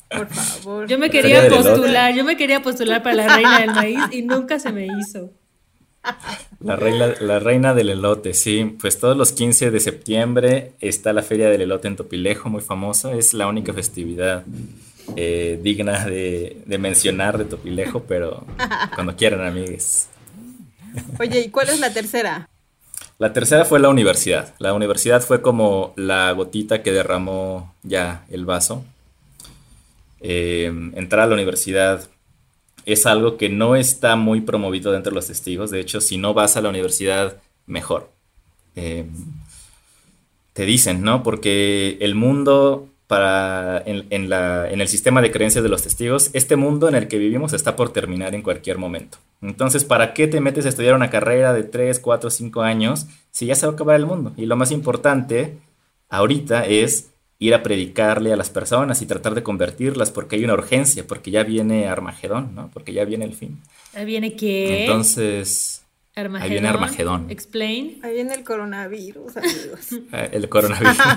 Por 0.10 0.28
favor. 0.30 0.88
Yo 0.88 0.98
me 0.98 1.10
quería 1.10 1.50
postular, 1.50 2.14
yo 2.16 2.24
me 2.24 2.38
quería 2.38 2.62
postular 2.62 3.04
para 3.04 3.16
la 3.16 3.36
reina 3.36 3.60
del 3.60 3.72
maíz 3.72 4.00
y 4.12 4.22
nunca 4.22 4.58
se 4.58 4.72
me 4.72 4.88
hizo. 4.88 5.32
La 6.60 6.76
reina, 6.76 7.14
la 7.22 7.40
reina 7.40 7.74
del 7.74 7.90
elote, 7.90 8.34
sí. 8.34 8.76
Pues 8.80 9.00
todos 9.00 9.16
los 9.16 9.32
15 9.32 9.72
de 9.72 9.80
septiembre 9.80 10.72
está 10.80 11.14
la 11.14 11.22
Feria 11.22 11.50
del 11.50 11.62
Elote 11.62 11.88
en 11.88 11.96
Topilejo, 11.96 12.50
muy 12.50 12.62
famosa. 12.62 13.14
Es 13.14 13.34
la 13.34 13.48
única 13.48 13.74
festividad 13.74 14.44
eh, 15.16 15.60
digna 15.62 16.06
de, 16.06 16.58
de 16.66 16.78
mencionar 16.78 17.38
de 17.38 17.46
Topilejo, 17.46 18.04
pero 18.04 18.46
cuando 18.96 19.16
quieran, 19.16 19.46
amigues. 19.46 20.10
Oye, 21.20 21.42
¿y 21.42 21.50
cuál 21.50 21.70
es 21.70 21.80
la 21.80 21.94
tercera? 21.94 22.50
La 23.20 23.34
tercera 23.34 23.66
fue 23.66 23.80
la 23.80 23.90
universidad. 23.90 24.54
La 24.60 24.74
universidad 24.74 25.22
fue 25.22 25.42
como 25.42 25.94
la 25.96 26.32
gotita 26.32 26.84
que 26.84 26.92
derramó 26.92 27.74
ya 27.84 28.26
el 28.30 28.46
vaso. 28.46 28.86
Eh, 30.20 30.66
entrar 30.96 31.22
a 31.22 31.28
la 31.28 31.34
universidad 31.34 32.08
es 32.88 33.06
algo 33.06 33.36
que 33.36 33.50
no 33.50 33.76
está 33.76 34.16
muy 34.16 34.40
promovido 34.42 34.94
dentro 34.94 35.12
de 35.12 35.16
los 35.16 35.28
testigos. 35.28 35.72
De 35.72 35.82
hecho, 35.82 36.00
si 36.00 36.18
no 36.18 36.34
vas 36.34 36.56
a 36.56 36.62
la 36.62 36.70
universidad, 36.70 37.38
mejor. 37.66 38.10
Eh, 38.76 39.06
te 40.54 40.66
dicen, 40.66 41.04
¿no? 41.04 41.22
Porque 41.22 41.98
el 42.00 42.16
mundo 42.16 42.88
para 43.06 43.84
en, 43.86 44.06
en 44.10 44.30
la, 44.30 44.72
en 44.72 44.80
el 44.80 44.88
sistema 44.88 45.22
de 45.22 45.32
creencias 45.32 45.64
de 45.64 45.70
los 45.70 45.84
testigos, 45.84 46.30
este 46.32 46.56
mundo 46.56 46.88
en 46.88 46.96
el 46.96 47.10
que 47.10 47.18
vivimos 47.18 47.52
está 47.52 47.76
por 47.76 47.92
terminar 47.92 48.34
en 48.36 48.42
cualquier 48.42 48.78
momento. 48.78 49.18
Entonces, 49.42 49.84
¿para 49.84 50.14
qué 50.14 50.28
te 50.28 50.40
metes 50.40 50.66
a 50.66 50.70
estudiar 50.70 50.96
una 50.96 51.10
carrera 51.10 51.54
de 51.54 51.64
3, 51.64 52.00
4, 52.00 52.30
5 52.30 52.62
años 52.62 53.08
si 53.32 53.48
ya 53.48 53.56
se 53.56 53.66
va 53.66 53.74
a 53.74 53.76
acabar 53.76 53.98
el 53.98 54.06
mundo? 54.06 54.34
Y 54.38 54.46
lo 54.46 54.56
más 54.56 54.72
importante 54.72 55.58
ahorita 56.08 56.66
es 56.66 57.10
ir 57.40 57.54
a 57.54 57.64
predicarle 57.64 58.34
a 58.34 58.36
las 58.36 58.50
personas 58.50 59.02
y 59.02 59.06
tratar 59.06 59.36
de 59.36 59.44
convertirlas 59.44 60.12
porque 60.12 60.38
hay 60.38 60.44
una 60.44 60.54
urgencia, 60.54 61.06
porque 61.06 61.32
ya 61.32 61.44
viene 61.44 61.88
Armagedón, 61.88 62.56
¿no? 62.56 62.70
Porque 62.74 62.94
ya 62.94 63.06
viene 63.06 63.26
el 63.26 63.34
fin. 63.34 63.62
Ahí 63.94 64.06
viene 64.06 64.36
que. 64.36 64.82
Entonces, 64.86 65.84
ahí 66.16 66.50
viene 66.50 66.68
Armagedón. 66.68 67.30
Explain. 67.30 68.00
Ahí 68.04 68.16
viene 68.16 68.34
el 68.34 68.44
coronavirus, 68.44 69.38
amigos. 69.38 69.92
eh, 70.14 70.30
el 70.34 70.50
coronavirus. 70.50 70.98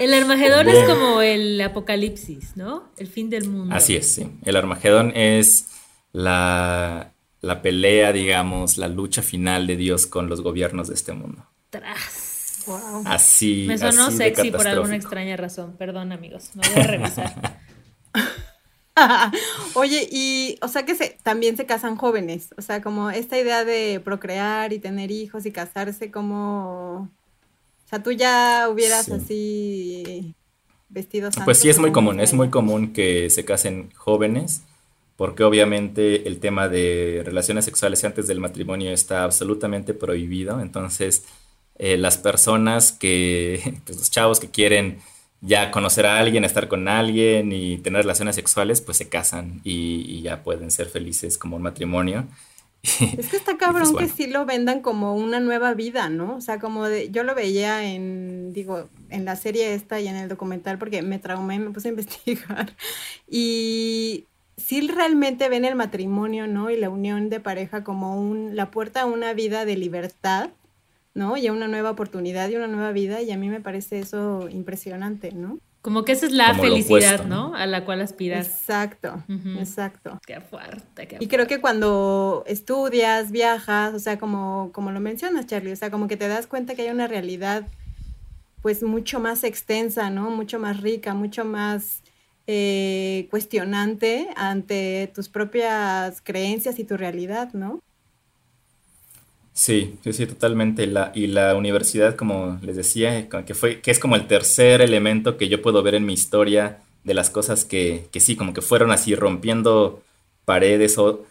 El 0.00 0.12
Armagedón 0.12 0.68
es 0.68 0.88
como 0.88 1.20
el 1.20 1.60
apocalipsis, 1.60 2.56
¿no? 2.56 2.90
El 2.96 3.06
fin 3.06 3.30
del 3.30 3.48
mundo. 3.48 3.74
Así 3.74 3.94
es, 3.94 4.12
sí. 4.12 4.28
El 4.44 4.56
Armagedón 4.56 5.12
es 5.14 5.68
la, 6.12 7.12
la 7.40 7.62
pelea, 7.62 8.12
digamos, 8.12 8.76
la 8.76 8.88
lucha 8.88 9.22
final 9.22 9.68
de 9.68 9.76
Dios 9.76 10.08
con 10.08 10.28
los 10.28 10.40
gobiernos 10.40 10.88
de 10.88 10.94
este 10.94 11.12
mundo. 11.12 11.46
Tras. 11.70 12.23
Wow. 12.66 13.02
Así, 13.06 13.64
Me 13.66 13.78
sonó 13.78 14.06
así 14.06 14.16
sexy 14.16 14.50
por 14.50 14.66
alguna 14.66 14.96
extraña 14.96 15.36
razón. 15.36 15.76
Perdón, 15.76 16.12
amigos. 16.12 16.50
Me 16.54 16.68
voy 16.68 16.82
a 16.82 16.86
revisar. 16.86 17.58
Oye, 19.74 20.08
y 20.10 20.56
o 20.62 20.68
sea 20.68 20.84
que 20.86 20.94
se, 20.94 21.18
también 21.22 21.56
se 21.56 21.66
casan 21.66 21.96
jóvenes, 21.96 22.54
o 22.56 22.62
sea, 22.62 22.80
como 22.80 23.10
esta 23.10 23.38
idea 23.38 23.64
de 23.64 24.00
procrear 24.04 24.72
y 24.72 24.78
tener 24.78 25.10
hijos 25.10 25.46
y 25.46 25.50
casarse, 25.52 26.12
como, 26.12 27.10
o 27.84 27.88
sea, 27.88 28.02
tú 28.02 28.12
ya 28.12 28.68
hubieras 28.70 29.06
Sí. 29.06 29.12
así 29.12 30.34
vestido 30.88 31.32
santo 31.32 31.44
Pues 31.44 31.58
sí, 31.58 31.68
es 31.68 31.78
muy 31.78 31.90
común, 31.90 32.20
es 32.20 32.34
muy 32.34 32.50
común 32.50 32.92
que 32.92 33.30
se 33.30 33.44
casen 33.44 33.90
jóvenes, 33.96 34.62
porque 35.16 35.42
obviamente 35.42 36.28
el 36.28 36.38
tema 36.38 36.68
de 36.68 37.22
relaciones 37.24 37.64
sexuales 37.64 38.04
antes 38.04 38.28
del 38.28 38.38
matrimonio 38.38 38.92
está 38.92 39.24
absolutamente 39.24 39.92
prohibido. 39.94 40.60
Entonces, 40.60 41.24
eh, 41.78 41.96
las 41.96 42.18
personas 42.18 42.92
que, 42.92 43.80
pues 43.86 43.98
los 43.98 44.10
chavos 44.10 44.40
que 44.40 44.50
quieren 44.50 44.98
ya 45.40 45.70
conocer 45.70 46.06
a 46.06 46.18
alguien, 46.18 46.44
estar 46.44 46.68
con 46.68 46.88
alguien 46.88 47.52
y 47.52 47.78
tener 47.78 48.02
relaciones 48.02 48.34
sexuales, 48.34 48.80
pues 48.80 48.96
se 48.96 49.08
casan 49.08 49.60
y, 49.62 50.04
y 50.08 50.22
ya 50.22 50.42
pueden 50.42 50.70
ser 50.70 50.88
felices 50.88 51.36
como 51.36 51.56
un 51.56 51.62
matrimonio. 51.62 52.26
Es 53.18 53.28
que 53.28 53.36
está 53.36 53.52
pues, 53.52 53.58
cabrón 53.58 53.92
bueno. 53.92 54.06
que 54.06 54.12
sí 54.12 54.26
lo 54.26 54.44
vendan 54.44 54.80
como 54.80 55.14
una 55.14 55.40
nueva 55.40 55.74
vida, 55.74 56.10
¿no? 56.10 56.36
O 56.36 56.40
sea, 56.40 56.58
como 56.58 56.86
de, 56.86 57.10
yo 57.10 57.22
lo 57.24 57.34
veía 57.34 57.84
en, 57.84 58.52
digo, 58.52 58.88
en 59.10 59.24
la 59.24 59.36
serie 59.36 59.74
esta 59.74 60.00
y 60.00 60.08
en 60.08 60.16
el 60.16 60.28
documental 60.28 60.78
porque 60.78 61.02
me 61.02 61.18
traumé, 61.18 61.58
me 61.58 61.70
puse 61.70 61.88
a 61.88 61.90
investigar. 61.92 62.74
Y 63.28 64.26
sí 64.56 64.86
realmente 64.88 65.48
ven 65.48 65.64
el 65.64 65.76
matrimonio, 65.76 66.46
¿no? 66.46 66.70
Y 66.70 66.76
la 66.76 66.90
unión 66.90 67.30
de 67.30 67.40
pareja 67.40 67.84
como 67.84 68.20
un, 68.20 68.54
la 68.54 68.70
puerta 68.70 69.02
a 69.02 69.06
una 69.06 69.32
vida 69.32 69.64
de 69.64 69.76
libertad, 69.76 70.50
¿no? 71.14 71.36
Y 71.36 71.46
a 71.46 71.52
una 71.52 71.68
nueva 71.68 71.90
oportunidad 71.90 72.48
y 72.48 72.56
una 72.56 72.66
nueva 72.66 72.92
vida 72.92 73.22
y 73.22 73.30
a 73.30 73.38
mí 73.38 73.48
me 73.48 73.60
parece 73.60 74.00
eso 74.00 74.48
impresionante, 74.50 75.32
¿no? 75.32 75.58
Como 75.80 76.04
que 76.04 76.12
esa 76.12 76.24
es 76.24 76.32
la 76.32 76.54
felicidad, 76.54 77.26
¿no? 77.26 77.54
A 77.54 77.66
la 77.66 77.84
cual 77.84 78.00
aspiras. 78.00 78.46
Exacto, 78.46 79.22
exacto. 79.58 80.18
Qué 80.26 80.40
fuerte, 80.40 81.06
qué 81.06 81.18
Y 81.20 81.28
creo 81.28 81.46
que 81.46 81.60
cuando 81.60 82.42
estudias, 82.46 83.30
viajas, 83.30 83.92
o 83.92 83.98
sea, 83.98 84.18
como, 84.18 84.70
como 84.72 84.92
lo 84.92 85.00
mencionas, 85.00 85.46
Charlie, 85.46 85.72
o 85.72 85.76
sea, 85.76 85.90
como 85.90 86.08
que 86.08 86.16
te 86.16 86.26
das 86.26 86.46
cuenta 86.46 86.74
que 86.74 86.82
hay 86.82 86.90
una 86.90 87.06
realidad 87.06 87.66
pues 88.62 88.82
mucho 88.82 89.20
más 89.20 89.44
extensa, 89.44 90.08
¿no? 90.08 90.30
Mucho 90.30 90.58
más 90.58 90.80
rica, 90.80 91.12
mucho 91.12 91.44
más 91.44 92.02
eh, 92.46 93.26
cuestionante 93.30 94.28
ante 94.36 95.12
tus 95.14 95.28
propias 95.28 96.22
creencias 96.22 96.78
y 96.78 96.84
tu 96.84 96.96
realidad, 96.96 97.52
¿no? 97.52 97.82
Sí, 99.54 99.96
sí, 100.02 100.12
sí, 100.12 100.26
totalmente. 100.26 100.86
La, 100.86 101.12
y 101.14 101.28
la 101.28 101.54
universidad, 101.54 102.16
como 102.16 102.58
les 102.62 102.76
decía, 102.76 103.28
que, 103.28 103.54
fue, 103.54 103.80
que 103.80 103.92
es 103.92 104.00
como 104.00 104.16
el 104.16 104.26
tercer 104.26 104.80
elemento 104.82 105.36
que 105.36 105.48
yo 105.48 105.62
puedo 105.62 105.82
ver 105.82 105.94
en 105.94 106.04
mi 106.04 106.12
historia 106.12 106.80
de 107.04 107.14
las 107.14 107.30
cosas 107.30 107.64
que, 107.64 108.06
que 108.10 108.18
sí, 108.20 108.34
como 108.34 108.52
que 108.52 108.62
fueron 108.62 108.90
así 108.90 109.14
rompiendo 109.14 110.02
paredes 110.44 110.98
o, 110.98 111.24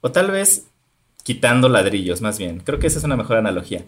o 0.00 0.10
tal 0.10 0.32
vez 0.32 0.66
quitando 1.22 1.68
ladrillos, 1.68 2.22
más 2.22 2.38
bien. 2.38 2.60
Creo 2.60 2.80
que 2.80 2.88
esa 2.88 2.98
es 2.98 3.04
una 3.04 3.16
mejor 3.16 3.36
analogía. 3.36 3.84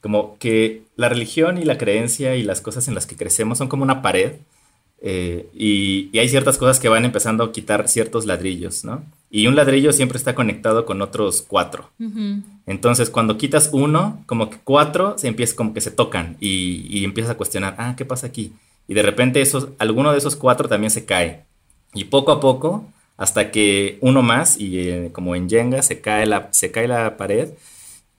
Como 0.00 0.38
que 0.38 0.82
la 0.96 1.10
religión 1.10 1.58
y 1.58 1.64
la 1.64 1.76
creencia 1.76 2.34
y 2.34 2.42
las 2.42 2.62
cosas 2.62 2.88
en 2.88 2.94
las 2.94 3.06
que 3.06 3.16
crecemos 3.16 3.58
son 3.58 3.68
como 3.68 3.82
una 3.82 4.00
pared 4.00 4.36
eh, 5.00 5.48
y, 5.54 6.16
hay 6.18 6.28
ciertas 6.28 6.58
cosas 6.58 6.80
que 6.80 6.88
van 6.88 7.04
empezando 7.04 7.44
a 7.44 7.52
quitar 7.52 7.88
ciertos 7.88 8.26
ladrillos, 8.26 8.84
¿no? 8.84 9.04
Y 9.30 9.46
un 9.46 9.54
ladrillo 9.54 9.92
siempre 9.92 10.18
está 10.18 10.34
conectado 10.34 10.86
con 10.86 11.02
otros 11.02 11.42
cuatro. 11.42 11.90
Entonces, 12.66 13.10
cuando 13.10 13.38
quitas 13.38 13.70
uno, 13.72 14.22
como 14.26 14.50
que 14.50 14.58
cuatro 14.64 15.16
se 15.18 15.28
empieza, 15.28 15.54
como 15.54 15.74
que 15.74 15.80
se 15.80 15.90
tocan 15.90 16.36
y, 16.40 16.86
y 16.90 17.04
empiezas 17.04 17.32
a 17.32 17.36
cuestionar, 17.36 17.74
ah, 17.78 17.94
¿qué 17.96 18.04
pasa 18.04 18.26
aquí? 18.26 18.52
Y 18.88 18.94
de 18.94 19.02
repente 19.02 19.40
esos, 19.42 19.68
alguno 19.78 20.12
de 20.12 20.18
esos 20.18 20.34
cuatro 20.34 20.68
también 20.68 20.90
se 20.90 21.04
cae. 21.04 21.44
Y 21.94 22.04
poco 22.04 22.32
a 22.32 22.40
poco, 22.40 22.86
hasta 23.18 23.50
que 23.50 23.98
uno 24.00 24.22
más, 24.22 24.58
y 24.58 24.78
eh, 24.78 25.10
como 25.12 25.36
en 25.36 25.48
Jenga, 25.48 25.82
se 25.82 26.00
cae 26.00 26.26
la, 26.26 26.48
se 26.52 26.70
cae 26.70 26.88
la 26.88 27.16
pared 27.16 27.50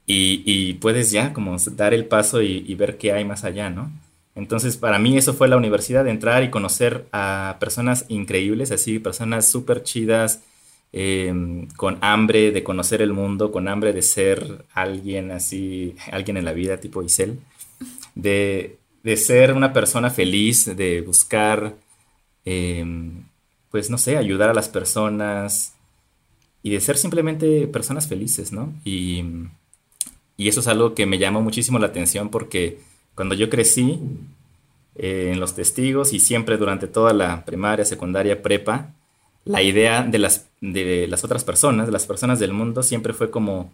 y, 0.05 0.43
y 0.45 0.73
puedes 0.75 1.11
ya 1.11 1.33
como 1.33 1.57
dar 1.71 1.93
el 1.93 2.05
paso 2.05 2.41
y, 2.41 2.63
y 2.67 2.75
ver 2.75 2.97
qué 2.97 3.13
hay 3.13 3.25
más 3.25 3.43
allá, 3.43 3.69
¿no? 3.69 3.91
Entonces, 4.39 4.77
para 4.77 4.99
mí 4.99 5.17
eso 5.17 5.33
fue 5.33 5.49
la 5.49 5.57
universidad, 5.57 6.05
de 6.05 6.11
entrar 6.11 6.43
y 6.43 6.49
conocer 6.49 7.05
a 7.11 7.57
personas 7.59 8.05
increíbles, 8.07 8.71
así, 8.71 8.97
personas 8.99 9.49
súper 9.49 9.83
chidas, 9.83 10.41
em, 10.93 11.67
con 11.75 11.97
hambre 12.01 12.51
de 12.51 12.63
conocer 12.63 13.01
el 13.01 13.13
mundo, 13.13 13.51
con 13.51 13.67
hambre 13.67 13.93
de 13.93 14.01
ser 14.01 14.65
alguien 14.73 15.31
así, 15.31 15.95
alguien 16.11 16.37
en 16.37 16.45
la 16.45 16.53
vida, 16.53 16.79
tipo 16.79 17.03
Isel, 17.03 17.39
de, 18.15 18.77
ser 19.17 19.53
una 19.53 19.73
persona 19.73 20.09
feliz, 20.09 20.65
de 20.65 21.01
buscar, 21.01 21.75
em, 22.45 23.23
pues 23.71 23.89
no 23.89 23.97
sé, 23.97 24.17
ayudar 24.17 24.49
a 24.49 24.53
las 24.53 24.69
personas 24.69 25.73
y 26.63 26.71
de 26.71 26.79
ser 26.79 26.97
simplemente 26.97 27.67
personas 27.67 28.07
felices, 28.07 28.51
¿no? 28.51 28.73
Y, 28.85 29.23
y 30.37 30.47
eso 30.47 30.61
es 30.61 30.67
algo 30.67 30.95
que 30.95 31.05
me 31.05 31.17
llamó 31.17 31.41
muchísimo 31.41 31.79
la 31.79 31.87
atención 31.87 32.29
porque 32.29 32.79
cuando 33.19 33.35
yo 33.35 33.49
crecí 33.49 33.99
eh, 34.95 35.31
en 35.33 35.41
los 35.41 35.53
testigos 35.53 36.13
y 36.13 36.21
siempre 36.21 36.55
durante 36.55 36.87
toda 36.87 37.11
la 37.11 37.43
primaria, 37.43 37.83
secundaria, 37.83 38.41
prepa, 38.41 38.93
la 39.43 39.61
idea 39.61 40.03
de 40.03 40.19
las, 40.19 40.47
de 40.61 41.05
las 41.05 41.25
otras 41.25 41.43
personas, 41.43 41.87
de 41.87 41.91
las 41.91 42.05
personas 42.05 42.39
del 42.39 42.53
mundo, 42.53 42.81
siempre 42.81 43.11
fue 43.11 43.29
como, 43.29 43.73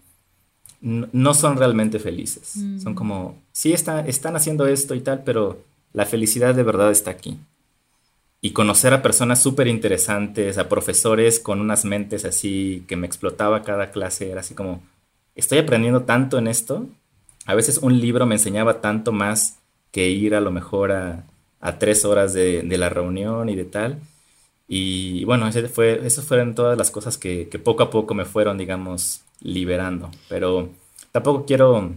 no 0.81 1.33
son 1.35 1.57
realmente 1.57 1.99
felices. 1.99 2.53
Mm. 2.55 2.79
Son 2.79 2.95
como, 2.95 3.39
sí 3.51 3.71
está, 3.71 3.99
están 4.07 4.35
haciendo 4.35 4.65
esto 4.65 4.95
y 4.95 5.01
tal, 5.01 5.21
pero 5.23 5.61
la 5.93 6.07
felicidad 6.07 6.55
de 6.55 6.63
verdad 6.63 6.89
está 6.89 7.11
aquí. 7.11 7.37
Y 8.41 8.49
conocer 8.49 8.95
a 8.95 9.03
personas 9.03 9.43
súper 9.43 9.67
interesantes, 9.67 10.57
a 10.57 10.69
profesores 10.69 11.39
con 11.39 11.61
unas 11.61 11.85
mentes 11.85 12.25
así 12.25 12.83
que 12.87 12.95
me 12.95 13.05
explotaba 13.05 13.61
cada 13.61 13.91
clase, 13.91 14.31
era 14.31 14.39
así 14.39 14.55
como, 14.55 14.81
estoy 15.35 15.59
aprendiendo 15.59 16.01
tanto 16.01 16.39
en 16.39 16.47
esto 16.47 16.87
a 17.45 17.55
veces 17.55 17.77
un 17.77 17.99
libro 17.99 18.25
me 18.25 18.35
enseñaba 18.35 18.81
tanto 18.81 19.11
más 19.11 19.59
que 19.91 20.09
ir 20.09 20.35
a 20.35 20.41
lo 20.41 20.51
mejor 20.51 20.91
a, 20.91 21.25
tres 21.79 22.05
horas 22.05 22.33
de, 22.33 22.63
la 22.63 22.89
reunión 22.89 23.49
y 23.49 23.55
de 23.55 23.65
tal. 23.65 23.99
Y 24.67 25.23
bueno, 25.25 25.47
ese 25.47 25.67
fue, 25.67 26.05
esas 26.05 26.25
fueron 26.25 26.53
todas 26.53 26.77
las 26.77 26.91
cosas 26.91 27.17
que, 27.17 27.47
poco 27.63 27.83
a 27.83 27.89
poco 27.89 28.13
me 28.13 28.25
fueron, 28.25 28.57
digamos, 28.57 29.21
liberando. 29.39 30.11
Pero 30.27 30.69
tampoco 31.11 31.45
quiero... 31.45 31.93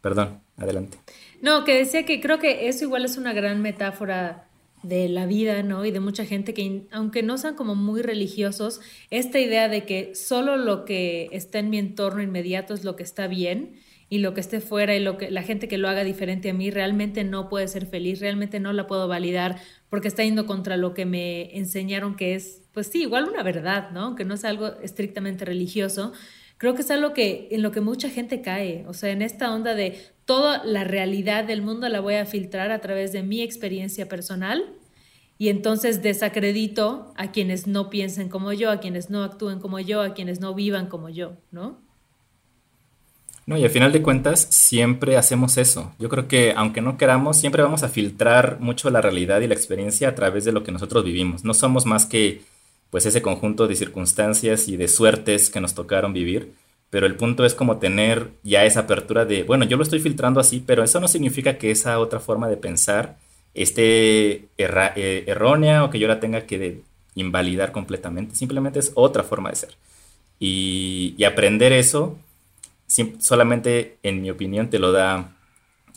Perdón, 0.00 0.40
adelante. 0.58 0.98
No, 1.40 1.64
que 1.64 1.78
decía 1.78 2.04
que 2.04 2.20
creo 2.20 2.38
que 2.38 2.68
eso 2.68 2.84
igual 2.84 3.04
es 3.04 3.16
una 3.16 3.32
gran 3.32 3.62
metáfora 3.62 4.48
de 4.82 5.08
la 5.08 5.24
vida, 5.26 5.62
¿no? 5.62 5.84
Y 5.84 5.90
de 5.90 6.00
mucha 6.00 6.26
gente 6.26 6.52
que, 6.52 6.86
aunque 6.90 7.22
no 7.22 7.38
sean 7.38 7.56
como 7.56 7.74
muy 7.74 8.02
religiosos, 8.02 8.80
esta 9.10 9.40
idea 9.40 9.68
de 9.68 9.86
que 9.86 10.14
solo 10.14 10.56
lo 10.56 10.84
que 10.84 11.28
está 11.32 11.58
en 11.58 11.70
mi 11.70 11.78
entorno 11.78 12.22
inmediato 12.22 12.74
es 12.74 12.84
lo 12.84 12.96
que 12.96 13.02
está 13.02 13.26
bien 13.26 13.80
y 14.14 14.18
lo 14.18 14.32
que 14.32 14.40
esté 14.40 14.60
fuera 14.60 14.94
y 14.94 15.00
lo 15.00 15.18
que 15.18 15.28
la 15.32 15.42
gente 15.42 15.66
que 15.66 15.76
lo 15.76 15.88
haga 15.88 16.04
diferente 16.04 16.50
a 16.50 16.54
mí 16.54 16.70
realmente 16.70 17.24
no 17.24 17.48
puede 17.48 17.66
ser 17.66 17.84
feliz, 17.84 18.20
realmente 18.20 18.60
no 18.60 18.72
la 18.72 18.86
puedo 18.86 19.08
validar 19.08 19.56
porque 19.90 20.06
está 20.06 20.22
yendo 20.22 20.46
contra 20.46 20.76
lo 20.76 20.94
que 20.94 21.04
me 21.04 21.58
enseñaron 21.58 22.14
que 22.14 22.36
es, 22.36 22.62
pues 22.72 22.86
sí, 22.86 23.02
igual 23.02 23.28
una 23.28 23.42
verdad, 23.42 23.90
¿no? 23.90 24.14
Que 24.14 24.24
no 24.24 24.34
es 24.34 24.44
algo 24.44 24.68
estrictamente 24.82 25.44
religioso. 25.44 26.12
Creo 26.58 26.76
que 26.76 26.82
es 26.82 26.92
algo 26.92 27.12
que 27.12 27.48
en 27.50 27.62
lo 27.62 27.72
que 27.72 27.80
mucha 27.80 28.08
gente 28.08 28.40
cae, 28.40 28.84
o 28.86 28.92
sea, 28.92 29.10
en 29.10 29.20
esta 29.20 29.52
onda 29.52 29.74
de 29.74 29.98
toda 30.26 30.64
la 30.64 30.84
realidad 30.84 31.42
del 31.42 31.62
mundo 31.62 31.88
la 31.88 31.98
voy 31.98 32.14
a 32.14 32.24
filtrar 32.24 32.70
a 32.70 32.80
través 32.80 33.10
de 33.10 33.24
mi 33.24 33.42
experiencia 33.42 34.08
personal 34.08 34.76
y 35.38 35.48
entonces 35.48 36.02
desacredito 36.02 37.12
a 37.16 37.32
quienes 37.32 37.66
no 37.66 37.90
piensen 37.90 38.28
como 38.28 38.52
yo, 38.52 38.70
a 38.70 38.78
quienes 38.78 39.10
no 39.10 39.24
actúen 39.24 39.58
como 39.58 39.80
yo, 39.80 40.02
a 40.02 40.14
quienes 40.14 40.38
no 40.38 40.54
vivan 40.54 40.86
como 40.86 41.08
yo, 41.08 41.36
¿no? 41.50 41.82
No, 43.46 43.58
y 43.58 43.64
al 43.64 43.70
final 43.70 43.92
de 43.92 44.02
cuentas 44.02 44.46
siempre 44.50 45.16
hacemos 45.18 45.58
eso. 45.58 45.92
Yo 45.98 46.08
creo 46.08 46.28
que 46.28 46.54
aunque 46.56 46.80
no 46.80 46.96
queramos, 46.96 47.36
siempre 47.36 47.62
vamos 47.62 47.82
a 47.82 47.88
filtrar 47.88 48.58
mucho 48.60 48.90
la 48.90 49.02
realidad 49.02 49.40
y 49.42 49.46
la 49.46 49.54
experiencia 49.54 50.08
a 50.08 50.14
través 50.14 50.44
de 50.44 50.52
lo 50.52 50.62
que 50.64 50.72
nosotros 50.72 51.04
vivimos. 51.04 51.44
No 51.44 51.52
somos 51.52 51.84
más 51.84 52.06
que 52.06 52.42
pues 52.90 53.06
ese 53.06 53.22
conjunto 53.22 53.66
de 53.66 53.76
circunstancias 53.76 54.68
y 54.68 54.76
de 54.76 54.88
suertes 54.88 55.50
que 55.50 55.60
nos 55.60 55.74
tocaron 55.74 56.12
vivir, 56.12 56.54
pero 56.90 57.06
el 57.06 57.16
punto 57.16 57.44
es 57.44 57.54
como 57.54 57.78
tener 57.78 58.30
ya 58.44 58.64
esa 58.64 58.80
apertura 58.80 59.24
de, 59.24 59.42
bueno, 59.42 59.64
yo 59.64 59.76
lo 59.76 59.82
estoy 59.82 59.98
filtrando 59.98 60.40
así, 60.40 60.62
pero 60.64 60.84
eso 60.84 61.00
no 61.00 61.08
significa 61.08 61.58
que 61.58 61.70
esa 61.72 61.98
otra 61.98 62.20
forma 62.20 62.48
de 62.48 62.56
pensar 62.56 63.18
esté 63.52 64.48
eh, 64.56 65.24
errónea 65.26 65.84
o 65.84 65.90
que 65.90 65.98
yo 65.98 66.08
la 66.08 66.20
tenga 66.20 66.42
que 66.42 66.82
invalidar 67.14 67.72
completamente. 67.72 68.36
Simplemente 68.36 68.78
es 68.78 68.92
otra 68.94 69.22
forma 69.22 69.50
de 69.50 69.56
ser. 69.56 69.76
Y, 70.38 71.14
y 71.18 71.24
aprender 71.24 71.72
eso 71.72 72.16
solamente, 72.86 73.98
en 74.02 74.22
mi 74.22 74.30
opinión, 74.30 74.70
te 74.70 74.78
lo 74.78 74.92
da 74.92 75.34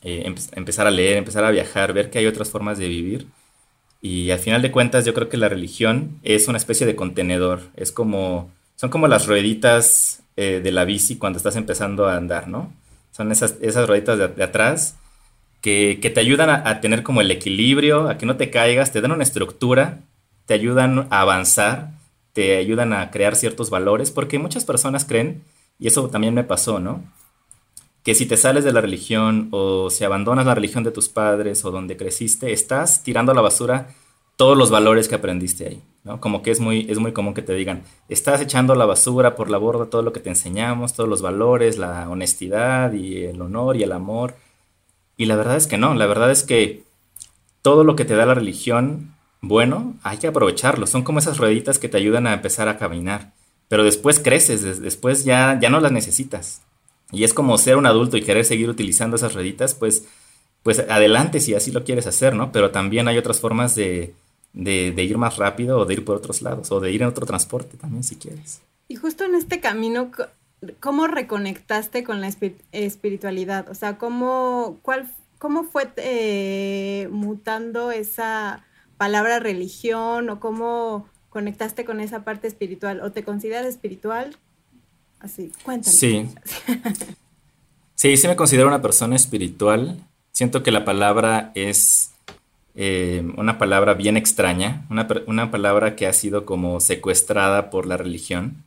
eh, 0.04 0.32
empezar 0.54 0.88
a 0.88 0.92
leer, 0.92 1.18
empezar 1.18 1.44
a 1.44 1.52
viajar, 1.52 1.94
ver 1.94 2.10
que 2.10 2.20
hay 2.20 2.28
otras 2.28 2.50
formas 2.50 2.78
de 2.78 2.88
vivir. 2.88 3.28
Y 4.02 4.32
al 4.32 4.40
final 4.40 4.62
de 4.62 4.72
cuentas, 4.72 5.06
yo 5.06 5.14
creo 5.14 5.30
que 5.30 5.38
la 5.38 5.50
religión 5.50 6.20
es 6.24 6.48
una 6.48 6.58
especie 6.58 6.86
de 6.86 6.96
contenedor. 6.96 7.62
Es 7.76 7.92
como, 7.92 8.52
son 8.76 8.90
como 8.90 9.08
las 9.08 9.28
rueditas 9.28 10.22
eh, 10.36 10.62
de 10.64 10.72
la 10.72 10.86
bici 10.86 11.18
cuando 11.18 11.38
estás 11.38 11.56
empezando 11.56 12.08
a 12.08 12.16
andar, 12.16 12.48
¿no? 12.48 12.72
Son 13.12 13.32
esas, 13.32 13.56
esas 13.62 13.88
rueditas 13.88 14.18
de, 14.20 14.44
atrás 14.44 14.96
que, 15.62 16.00
te 16.02 16.20
ayudan 16.20 16.50
a, 16.50 16.70
a, 16.70 16.80
tener 16.80 17.02
como 17.02 17.22
el 17.22 17.32
equilibrio, 17.32 18.08
a 18.08 18.18
que 18.18 18.28
no 18.28 18.38
te 18.38 18.52
caigas, 18.52 18.92
te 18.92 19.02
dan 19.02 19.12
una 19.12 19.24
estructura, 19.24 20.00
te 20.46 20.54
ayudan 20.54 21.08
a 21.10 21.22
avanzar, 21.22 21.90
te 22.34 22.58
ayudan 22.58 22.94
a 22.94 23.10
crear 23.10 23.36
ciertos 23.36 23.72
valores, 23.72 24.12
porque 24.12 24.38
muchas 24.38 24.64
personas 24.64 25.06
creen 25.06 25.42
y 25.80 25.88
eso 25.88 26.10
también 26.10 26.34
me 26.34 26.44
pasó, 26.44 26.80
¿no? 26.80 27.04
Que 28.04 28.16
si 28.16 28.26
te 28.26 28.38
sales 28.38 28.64
de 28.64 28.74
la 28.74 28.82
religión 28.82 29.50
o 29.52 29.90
si 29.90 30.04
abandonas 30.04 30.46
la 30.46 30.56
religión 30.56 30.84
de 30.84 30.92
tus 30.92 31.10
padres 31.10 31.64
o 31.66 31.72
donde 31.72 31.98
creciste, 31.98 32.54
estás 32.54 33.04
tirando 33.04 33.32
a 33.32 33.36
la 33.36 33.42
basura 33.42 33.90
todos 34.38 34.58
los 34.58 34.70
valores 34.70 35.08
que 35.08 35.16
aprendiste 35.16 35.68
ahí, 35.68 35.84
¿no? 36.04 36.22
Como 36.22 36.42
que 36.42 36.52
es 36.52 36.60
muy, 36.60 36.86
es 36.90 37.00
muy 37.00 37.12
común 37.12 37.34
que 37.34 37.42
te 37.42 37.54
digan, 37.54 37.84
estás 38.08 38.40
echando 38.42 38.74
a 38.74 38.76
la 38.76 38.86
basura 38.86 39.36
por 39.36 39.50
la 39.50 39.58
borda 39.58 39.90
todo 39.90 40.04
lo 40.04 40.14
que 40.14 40.20
te 40.20 40.30
enseñamos, 40.30 40.94
todos 40.94 41.10
los 41.10 41.22
valores, 41.22 41.78
la 41.78 42.10
honestidad 42.10 42.94
y 42.94 43.26
el 43.26 43.42
honor 43.42 43.76
y 43.76 43.84
el 43.84 43.92
amor. 43.92 44.36
Y 45.18 45.26
la 45.26 45.36
verdad 45.36 45.58
es 45.58 45.68
que 45.68 45.78
no, 45.78 45.94
la 45.96 46.06
verdad 46.06 46.32
es 46.32 46.44
que 46.44 46.84
todo 47.62 47.84
lo 47.84 47.96
que 47.96 48.06
te 48.06 48.16
da 48.16 48.26
la 48.26 48.36
religión, 48.36 49.16
bueno, 49.42 49.96
hay 50.04 50.18
que 50.20 50.28
aprovecharlo. 50.28 50.88
Son 50.88 51.04
como 51.04 51.20
esas 51.20 51.40
rueditas 51.40 51.80
que 51.80 51.90
te 51.90 51.98
ayudan 51.98 52.28
a 52.28 52.34
empezar 52.34 52.68
a 52.68 52.78
caminar 52.78 53.34
pero 53.68 53.84
después 53.84 54.20
creces, 54.20 54.82
después 54.82 55.26
ya, 55.26 55.60
ya 55.60 55.70
no 55.70 55.80
las 55.80 55.92
necesitas. 55.92 56.62
Y 57.12 57.24
es 57.24 57.34
como 57.34 57.58
ser 57.58 57.78
un 57.78 57.86
adulto 57.86 58.18
y 58.18 58.22
querer 58.22 58.46
seguir 58.46 58.70
utilizando 58.70 59.16
esas 59.16 59.34
rueditas, 59.34 59.74
pues, 59.74 60.06
pues 60.64 60.80
adelante 60.80 61.40
si 61.40 61.54
así 61.54 61.72
lo 61.72 61.84
quieres 61.84 62.08
hacer, 62.08 62.36
¿no? 62.36 62.52
Pero 62.52 62.72
también 62.72 63.08
hay 63.08 63.18
otras 63.18 63.40
formas 63.40 63.76
de, 63.76 64.14
de, 64.54 65.04
ir 65.04 65.18
más 65.18 65.38
rápido 65.38 65.80
o 65.80 65.86
de 65.86 65.94
ir 65.94 66.06
por 66.06 66.18
otros 66.18 66.42
lados 66.42 66.72
o 66.72 66.80
de 66.80 66.92
ir 66.92 67.02
en 67.02 67.08
otro 67.08 67.26
transporte 67.26 67.78
también 67.78 68.04
si 68.04 68.16
quieres. 68.16 68.62
Y 68.88 68.96
justo 68.96 69.24
en 69.24 69.36
este 69.36 69.60
camino, 69.60 70.12
cómo 70.80 71.08
reconectaste 71.08 72.04
con 72.04 72.22
la 72.22 72.30
espiritualidad? 72.72 73.70
O 73.70 73.76
sea, 73.76 73.98
¿cómo, 73.98 74.80
cuál, 74.82 75.12
cómo 75.38 75.64
fue 75.64 75.90
eh, 75.98 77.08
mutando 77.12 77.92
esa 77.92 78.66
palabra 78.98 79.40
religión 79.40 80.30
o 80.30 80.40
cómo 80.40 81.08
conectaste 81.30 81.86
con 81.86 82.00
esa 82.00 82.24
parte 82.24 82.48
espiritual? 82.48 83.02
¿O 83.02 83.12
te 83.12 83.24
consideras 83.24 83.66
espiritual? 83.66 84.36
Así, 85.20 85.52
cuéntame. 85.64 85.96
Sí. 85.96 86.30
sí, 87.96 88.18
sí 88.18 88.28
me 88.28 88.36
considero 88.36 88.68
una 88.68 88.82
persona 88.82 89.16
espiritual. 89.16 89.98
Siento 90.32 90.64
que 90.64 90.72
la 90.72 90.86
palabra 90.86 91.52
es 91.56 92.12
eh, 92.76 93.24
una 93.38 93.58
palabra 93.58 93.96
bien 93.96 94.18
extraña, 94.18 94.86
una, 94.90 95.08
una, 95.26 95.50
palabra 95.50 95.96
que 95.96 96.06
ha 96.06 96.14
sido 96.14 96.46
como 96.46 96.80
secuestrada 96.80 97.72
por 97.72 97.88
la 97.88 97.98
religión, 97.98 98.64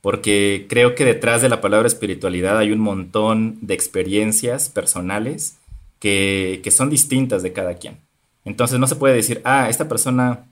porque 0.00 0.66
creo 0.68 0.96
que 0.96 1.04
detrás 1.04 1.40
de 1.40 1.48
la 1.48 1.60
palabra 1.60 1.86
espiritualidad 1.86 2.58
hay 2.58 2.72
un 2.72 2.80
montón 2.80 3.58
de 3.60 3.74
experiencias 3.74 4.68
personales 4.68 5.56
que, 6.00 6.60
que 6.64 6.72
son 6.72 6.90
distintas 6.90 7.44
de 7.44 7.52
cada 7.52 7.74
quien. 7.74 7.98
Entonces 8.44 8.78
no 8.80 8.88
se 8.88 8.96
puede 8.96 9.14
decir, 9.14 9.40
ah, 9.44 9.68
esta 9.70 9.88
persona 9.88 10.46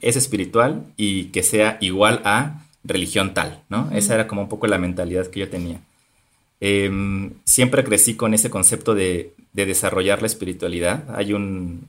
es 0.00 0.16
espiritual 0.16 0.84
y 0.96 1.26
que 1.26 1.42
sea 1.42 1.78
igual 1.80 2.20
a 2.24 2.66
religión 2.84 3.34
tal, 3.34 3.62
¿no? 3.68 3.90
Esa 3.92 4.14
era 4.14 4.26
como 4.26 4.42
un 4.42 4.48
poco 4.48 4.66
la 4.66 4.78
mentalidad 4.78 5.26
que 5.28 5.40
yo 5.40 5.48
tenía. 5.48 5.80
Em, 6.60 7.34
siempre 7.44 7.84
crecí 7.84 8.14
con 8.14 8.32
ese 8.32 8.50
concepto 8.50 8.94
de, 8.94 9.34
de, 9.52 9.66
desarrollar 9.66 10.22
la 10.22 10.26
espiritualidad. 10.26 11.04
Hay 11.14 11.32
un, 11.32 11.88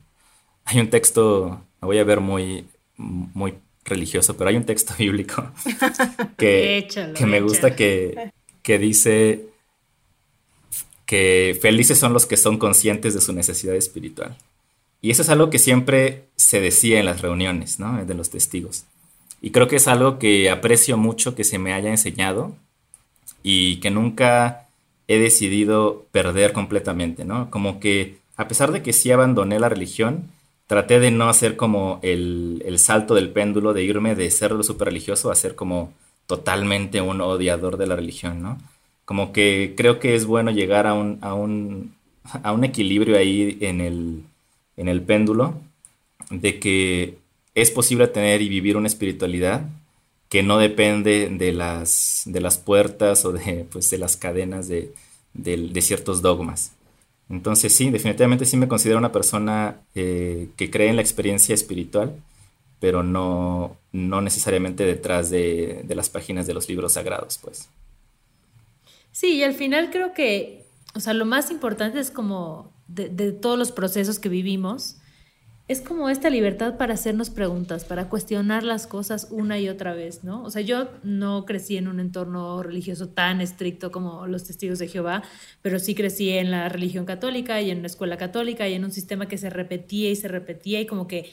hay 0.65 0.79
un 0.79 0.89
texto, 0.89 1.61
me 1.81 1.85
voy 1.85 1.99
a 1.99 2.03
ver 2.03 2.19
muy, 2.19 2.65
muy 2.97 3.53
religioso, 3.85 4.35
pero 4.35 4.49
hay 4.49 4.57
un 4.57 4.65
texto 4.65 4.93
bíblico 4.99 5.51
que, 6.37 6.87
que 7.15 7.25
me 7.25 7.41
gusta 7.41 7.75
que, 7.75 8.31
que 8.61 8.77
dice 8.77 9.45
que 11.05 11.57
felices 11.61 11.97
son 11.97 12.11
los 12.11 12.25
que 12.25 12.35
son 12.35 12.57
conscientes 12.57 13.13
de 13.13 13.21
su 13.21 13.31
necesidad 13.31 13.75
espiritual. 13.75 14.37
Y 15.01 15.11
eso 15.11 15.21
es 15.21 15.29
algo 15.29 15.49
que 15.49 15.59
siempre 15.59 16.25
se 16.35 16.59
decía 16.59 16.99
en 16.99 17.05
las 17.05 17.21
reuniones, 17.21 17.79
¿no? 17.79 18.03
De 18.03 18.13
los 18.13 18.29
testigos. 18.29 18.85
Y 19.41 19.51
creo 19.51 19.67
que 19.67 19.75
es 19.75 19.87
algo 19.87 20.17
que 20.19 20.49
aprecio 20.49 20.97
mucho 20.97 21.35
que 21.35 21.43
se 21.43 21.59
me 21.59 21.73
haya 21.73 21.89
enseñado 21.89 22.55
y 23.43 23.77
que 23.77 23.91
nunca 23.91 24.67
he 25.07 25.19
decidido 25.19 26.05
perder 26.11 26.53
completamente, 26.53 27.23
¿no? 27.23 27.49
Como 27.49 27.79
que 27.79 28.17
a 28.35 28.47
pesar 28.47 28.71
de 28.71 28.83
que 28.83 28.93
sí 28.93 29.11
abandoné 29.11 29.59
la 29.59 29.69
religión, 29.69 30.29
traté 30.67 30.99
de 30.99 31.11
no 31.11 31.29
hacer 31.29 31.55
como 31.55 31.99
el, 32.03 32.75
salto 32.77 33.15
del 33.15 33.29
péndulo, 33.29 33.73
de 33.73 33.83
irme 33.83 34.15
de 34.15 34.29
ser 34.31 34.51
lo 34.51 34.63
super 34.63 34.87
religioso 34.89 35.31
a 35.31 35.35
ser 35.35 35.55
como 35.55 35.93
totalmente 36.27 37.01
un 37.01 37.21
odiador 37.21 37.77
de 37.77 37.87
la 37.87 37.95
religión, 37.95 38.41
¿no? 38.41 38.57
Como 39.05 39.31
que 39.31 39.73
creo 39.77 39.99
que 39.99 40.15
es 40.15 40.25
bueno 40.25 40.51
llegar 40.51 40.85
a 40.85 40.93
un, 40.93 41.17
a 41.21 41.33
un, 41.33 41.95
a 42.43 42.51
un 42.51 42.63
equilibrio 42.65 43.17
ahí 43.17 43.57
en 43.61 43.81
el, 43.81 44.23
en 44.77 44.87
el 44.87 45.01
péndulo, 45.01 45.59
de 46.29 46.59
que 46.59 47.17
es 47.55 47.71
posible 47.71 48.07
tener 48.07 48.41
y 48.41 48.49
vivir 48.49 48.77
una 48.77 48.87
espiritualidad 48.87 49.67
que 50.29 50.43
no 50.43 50.57
depende 50.57 51.29
de 51.29 51.51
las, 51.51 52.23
de 52.25 52.41
las 52.41 52.57
puertas 52.57 53.25
o 53.25 53.31
de, 53.31 53.65
pues, 53.71 53.89
de 53.89 53.97
las 53.97 54.17
cadenas 54.17 54.67
de, 54.67 54.93
de 55.33 55.81
ciertos 55.81 56.21
dogmas. 56.21 56.71
Entonces 57.29 57.73
sí, 57.73 57.89
definitivamente 57.89 58.45
sí 58.45 58.55
me 58.57 58.67
considero 58.67 58.97
una 58.97 59.11
persona 59.11 59.81
eh, 59.95 60.49
que 60.55 60.71
cree 60.71 60.89
en 60.89 60.95
la 60.95 61.01
experiencia 61.01 61.53
espiritual, 61.53 62.15
pero 62.79 63.03
no, 63.03 63.75
no 63.91 64.21
necesariamente 64.21 64.85
detrás 64.85 65.29
de, 65.29 65.85
las 65.89 66.09
páginas 66.09 66.47
de 66.47 66.53
los 66.53 66.69
libros 66.69 66.93
sagrados, 66.93 67.37
pues. 67.41 67.67
Sí, 69.11 69.35
y 69.35 69.43
al 69.43 69.55
final 69.55 69.89
creo 69.91 70.13
que, 70.13 70.65
o 70.95 70.99
sea, 70.99 71.13
lo 71.13 71.25
más 71.25 71.51
importante 71.51 71.99
es 71.99 72.11
como 72.11 72.71
de, 72.87 73.31
todos 73.31 73.57
los 73.57 73.71
procesos 73.71 74.19
que 74.19 74.29
vivimos, 74.29 74.97
es 75.67 75.81
como 75.81 76.09
esta 76.09 76.29
libertad 76.29 76.77
para 76.77 76.93
hacernos 76.93 77.29
preguntas, 77.29 77.83
para 77.83 78.07
cuestionar 78.07 78.63
las 78.63 78.87
cosas 78.87 79.27
una 79.31 79.59
y 79.59 79.67
otra 79.67 79.93
vez, 79.93 80.23
¿no? 80.23 80.43
O 80.43 80.49
sea, 80.49 80.61
yo 80.61 80.89
no 81.03 81.45
crecí 81.45 81.75
en 81.75 81.89
un 81.89 81.99
entorno 81.99 82.63
religioso 82.63 83.09
tan 83.09 83.41
estricto 83.41 83.91
como 83.91 84.27
los 84.27 84.45
testigos 84.45 84.79
de 84.79 84.87
Jehová, 84.87 85.23
pero 85.61 85.79
sí 85.79 85.93
crecí 85.93 86.29
en 86.29 86.51
la 86.51 86.69
religión 86.69 87.05
católica 87.05 87.61
y 87.61 87.69
en 87.69 87.79
una 87.79 87.87
escuela 87.87 88.15
católica 88.15 88.69
y 88.69 88.75
en 88.75 88.85
un 88.85 88.91
sistema 88.91 89.27
que 89.27 89.37
se 89.37 89.49
repetía 89.49 90.09
y 90.09 90.15
se 90.15 90.29
repetía 90.29 90.79
y 90.79 90.85
como 90.85 91.05
que 91.05 91.31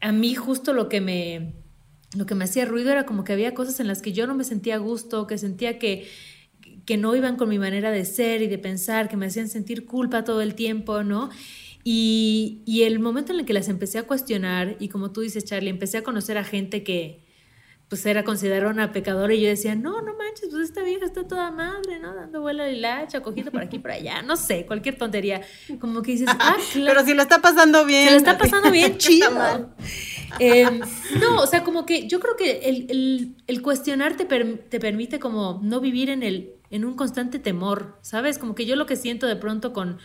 a 0.00 0.12
mí 0.12 0.36
justo 0.36 0.72
lo 0.72 0.88
que 0.88 1.00
me 1.00 1.54
lo 2.16 2.26
que 2.26 2.34
me 2.34 2.44
hacía 2.44 2.64
ruido 2.64 2.90
era 2.90 3.04
como 3.04 3.24
que 3.24 3.32
había 3.32 3.54
cosas 3.54 3.80
en 3.80 3.86
las 3.86 4.00
que 4.00 4.12
yo 4.12 4.26
no 4.26 4.34
me 4.34 4.44
sentía 4.44 4.76
a 4.76 4.78
gusto, 4.78 5.26
que 5.26 5.36
sentía 5.36 5.78
que 5.78 6.08
que 6.88 6.96
no 6.96 7.14
iban 7.14 7.36
con 7.36 7.50
mi 7.50 7.58
manera 7.58 7.90
de 7.90 8.06
ser 8.06 8.40
y 8.40 8.46
de 8.46 8.56
pensar, 8.56 9.10
que 9.10 9.18
me 9.18 9.26
hacían 9.26 9.50
sentir 9.50 9.84
culpa 9.84 10.24
todo 10.24 10.40
el 10.40 10.54
tiempo, 10.54 11.02
¿no? 11.04 11.28
Y, 11.84 12.62
el 12.82 12.98
momento 12.98 13.34
en 13.34 13.40
el 13.40 13.44
que 13.44 13.52
las 13.52 13.68
empecé 13.68 13.98
a 13.98 14.04
cuestionar, 14.04 14.76
y 14.78 14.88
como 14.88 15.12
tú 15.12 15.20
dices, 15.20 15.44
Charlie, 15.44 15.68
empecé 15.68 15.98
a 15.98 16.02
conocer 16.02 16.38
a 16.38 16.44
gente 16.44 16.82
que 16.84 17.20
pues 17.90 18.06
era 18.06 18.24
considerada 18.24 18.70
una 18.70 18.92
pecadora 18.92 19.34
y 19.34 19.42
yo 19.42 19.48
decía, 19.48 19.74
no, 19.74 20.00
no 20.00 20.16
manches, 20.16 20.48
pues 20.50 20.62
esta 20.62 20.82
vieja 20.82 21.04
está 21.04 21.28
toda 21.28 21.50
madre, 21.50 21.98
¿no? 21.98 22.14
Dando 22.14 22.40
vuelo 22.40 22.64
de 22.64 22.72
hilacha, 22.72 23.20
cogiendo 23.20 23.50
por 23.50 23.62
aquí, 23.62 23.78
por 23.78 23.90
allá, 23.90 24.22
no 24.22 24.36
sé, 24.36 24.64
cualquier 24.64 24.96
tontería. 24.96 25.42
Como 25.80 26.00
que 26.00 26.12
dices, 26.12 26.28
ah, 26.40 26.56
claro. 26.72 26.94
Pero 26.94 27.06
si 27.06 27.14
lo 27.14 27.22
está 27.22 27.42
pasando 27.42 27.84
bien. 27.84 28.04
Si 28.04 28.10
lo 28.12 28.16
está 28.16 28.38
pasando 28.38 28.70
bien, 28.70 28.96
chido. 28.98 29.28
Em, 30.38 30.80
no, 31.20 31.42
o 31.42 31.46
sea, 31.46 31.64
como 31.64 31.84
que 31.84 32.08
yo 32.08 32.18
creo 32.18 32.36
que 32.36 32.60
el, 32.60 33.36
el, 33.46 33.62
cuestionar 33.62 34.16
te, 34.16 34.24
te 34.24 34.80
permite 34.80 35.18
como 35.18 35.60
no 35.62 35.80
vivir 35.80 36.10
en, 36.10 36.22
el, 36.22 36.57
en 36.70 36.84
un 36.84 36.94
constante 36.94 37.38
temor, 37.38 37.98
¿sabes? 38.02 38.38
Como 38.38 38.54
que 38.54 38.66
yo 38.66 38.76
lo 38.76 38.86
que 38.86 38.96
siento 38.96 39.26
de 39.26 39.36
pronto 39.36 39.72
con 39.72 39.98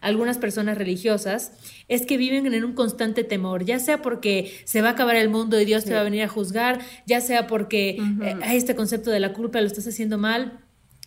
algunas 0.00 0.38
personas 0.38 0.78
religiosas 0.78 1.52
es 1.88 2.06
que 2.06 2.16
viven 2.16 2.52
en 2.52 2.64
un 2.64 2.72
constante 2.72 3.24
temor, 3.24 3.64
ya 3.64 3.78
sea 3.78 4.02
porque 4.02 4.52
se 4.64 4.82
va 4.82 4.90
a 4.90 4.92
acabar 4.92 5.16
el 5.16 5.28
mundo 5.28 5.60
y 5.60 5.64
Dios 5.64 5.84
te 5.84 5.94
va 5.94 6.00
a 6.00 6.04
venir 6.04 6.22
a 6.22 6.28
juzgar, 6.28 6.80
ya 7.06 7.20
sea 7.20 7.46
porque 7.46 7.98
eh, 8.22 8.36
hay 8.42 8.56
este 8.56 8.74
concepto 8.74 9.10
de 9.10 9.20
la 9.20 9.32
culpa, 9.32 9.60
lo 9.60 9.66
estás 9.66 9.86
haciendo 9.86 10.18
mal. 10.18 10.60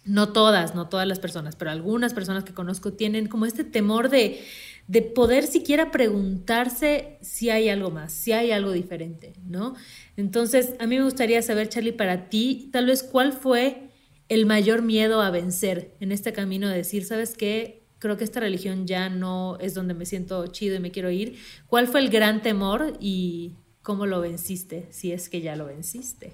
No 0.04 0.34
todas, 0.34 0.74
no 0.74 0.90
todas 0.90 1.08
las 1.08 1.20
personas, 1.20 1.56
pero 1.56 1.70
algunas 1.70 2.16
personas 2.16 2.44
que 2.44 2.56
conozco 2.56 2.94
tienen 2.94 3.28
como 3.28 3.46
este 3.46 3.64
temor 3.64 4.10
de, 4.10 4.42
de 4.88 5.04
poder 5.04 5.46
siquiera 5.46 5.92
preguntarse 5.92 7.20
si 7.22 7.52
hay 7.52 7.70
algo 7.70 7.92
más, 7.92 8.12
si 8.12 8.32
hay 8.32 8.50
algo 8.50 8.72
diferente, 8.72 9.34
¿no? 9.46 9.76
Entonces, 10.18 10.74
a 10.80 10.88
mí 10.88 10.98
me 10.98 11.04
gustaría 11.04 11.40
saber, 11.44 11.70
Charlie, 11.70 11.92
para 11.92 12.30
ti, 12.30 12.70
tal 12.74 12.88
vez 12.88 13.04
cuál 13.04 13.32
fue 13.32 13.91
el 14.32 14.46
mayor 14.46 14.82
miedo 14.82 15.22
a 15.22 15.30
vencer 15.30 15.92
en 16.00 16.14
este 16.14 16.32
camino 16.32 16.70
de 16.70 16.78
decir, 16.78 17.04
¿sabes 17.04 17.36
qué? 17.36 17.82
creo 18.00 18.18
que 18.18 18.24
esta 18.24 18.40
religión 18.40 18.88
ya 18.88 19.10
no 19.10 19.58
es 19.60 19.76
donde 19.76 19.94
me 19.94 20.08
siento 20.08 20.48
chido 20.48 20.76
y 20.76 20.80
me 20.80 20.90
quiero 20.90 21.12
ir. 21.12 21.38
¿Cuál 21.68 21.88
fue 21.88 22.00
el 22.00 22.10
gran 22.10 22.42
temor 22.42 22.98
y 23.00 23.54
cómo 23.84 24.08
lo 24.08 24.20
venciste, 24.22 24.88
si 24.90 25.12
es 25.12 25.30
que 25.30 25.42
ya 25.42 25.56
lo 25.56 25.68
venciste? 25.68 26.34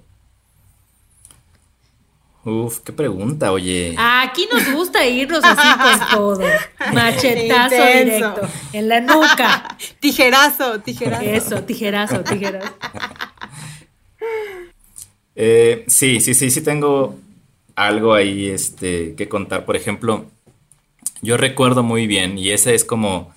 Uf, 2.44 2.78
qué 2.78 2.92
pregunta, 2.94 3.52
oye. 3.52 3.94
Aquí 3.98 4.48
nos 4.50 4.72
gusta 4.72 5.04
irnos 5.04 5.44
así 5.44 5.68
con 5.78 6.08
todo. 6.18 6.46
Machetazo 6.94 7.74
directo. 7.74 8.40
En 8.72 8.88
la 8.88 9.00
nuca. 9.00 9.76
tijerazo, 10.00 10.80
tijerazo. 10.80 11.22
Eso, 11.22 11.64
tijerazo, 11.64 12.24
tijerazo. 12.24 12.74
Eh, 15.40 15.84
sí, 15.86 16.18
sí, 16.18 16.34
sí, 16.34 16.50
sí 16.50 16.62
tengo 16.62 17.16
algo 17.78 18.14
ahí 18.14 18.48
este, 18.48 19.14
que 19.14 19.28
contar. 19.28 19.64
Por 19.64 19.76
ejemplo, 19.76 20.26
yo 21.22 21.36
recuerdo 21.36 21.82
muy 21.82 22.06
bien, 22.06 22.36
y 22.36 22.50
ese 22.50 22.74
es 22.74 22.84
como, 22.84 23.32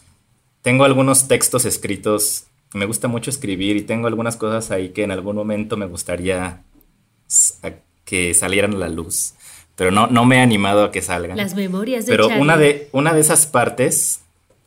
tengo 0.63 0.83
algunos 0.83 1.27
textos 1.27 1.65
escritos, 1.65 2.45
me 2.73 2.85
gusta 2.85 3.07
mucho 3.07 3.29
escribir 3.29 3.77
y 3.77 3.83
tengo 3.83 4.07
algunas 4.07 4.37
cosas 4.37 4.71
ahí 4.71 4.89
que 4.89 5.03
en 5.03 5.11
algún 5.11 5.35
momento 5.35 5.77
me 5.77 5.85
gustaría 5.85 6.63
que 8.03 8.33
salieran 8.33 8.73
a 8.73 8.77
la 8.77 8.89
luz, 8.89 9.33
pero 9.75 9.91
no, 9.91 10.07
no 10.07 10.25
me 10.25 10.37
he 10.37 10.39
animado 10.39 10.85
a 10.85 10.91
que 10.91 11.03
salgan. 11.03 11.37
Las 11.37 11.55
memorias 11.55 12.07
de 12.07 12.11
Pero 12.11 12.27
una 12.27 12.57
de, 12.57 12.89
una 12.93 13.13
de 13.13 13.21
esas 13.21 13.45
partes, 13.45 14.21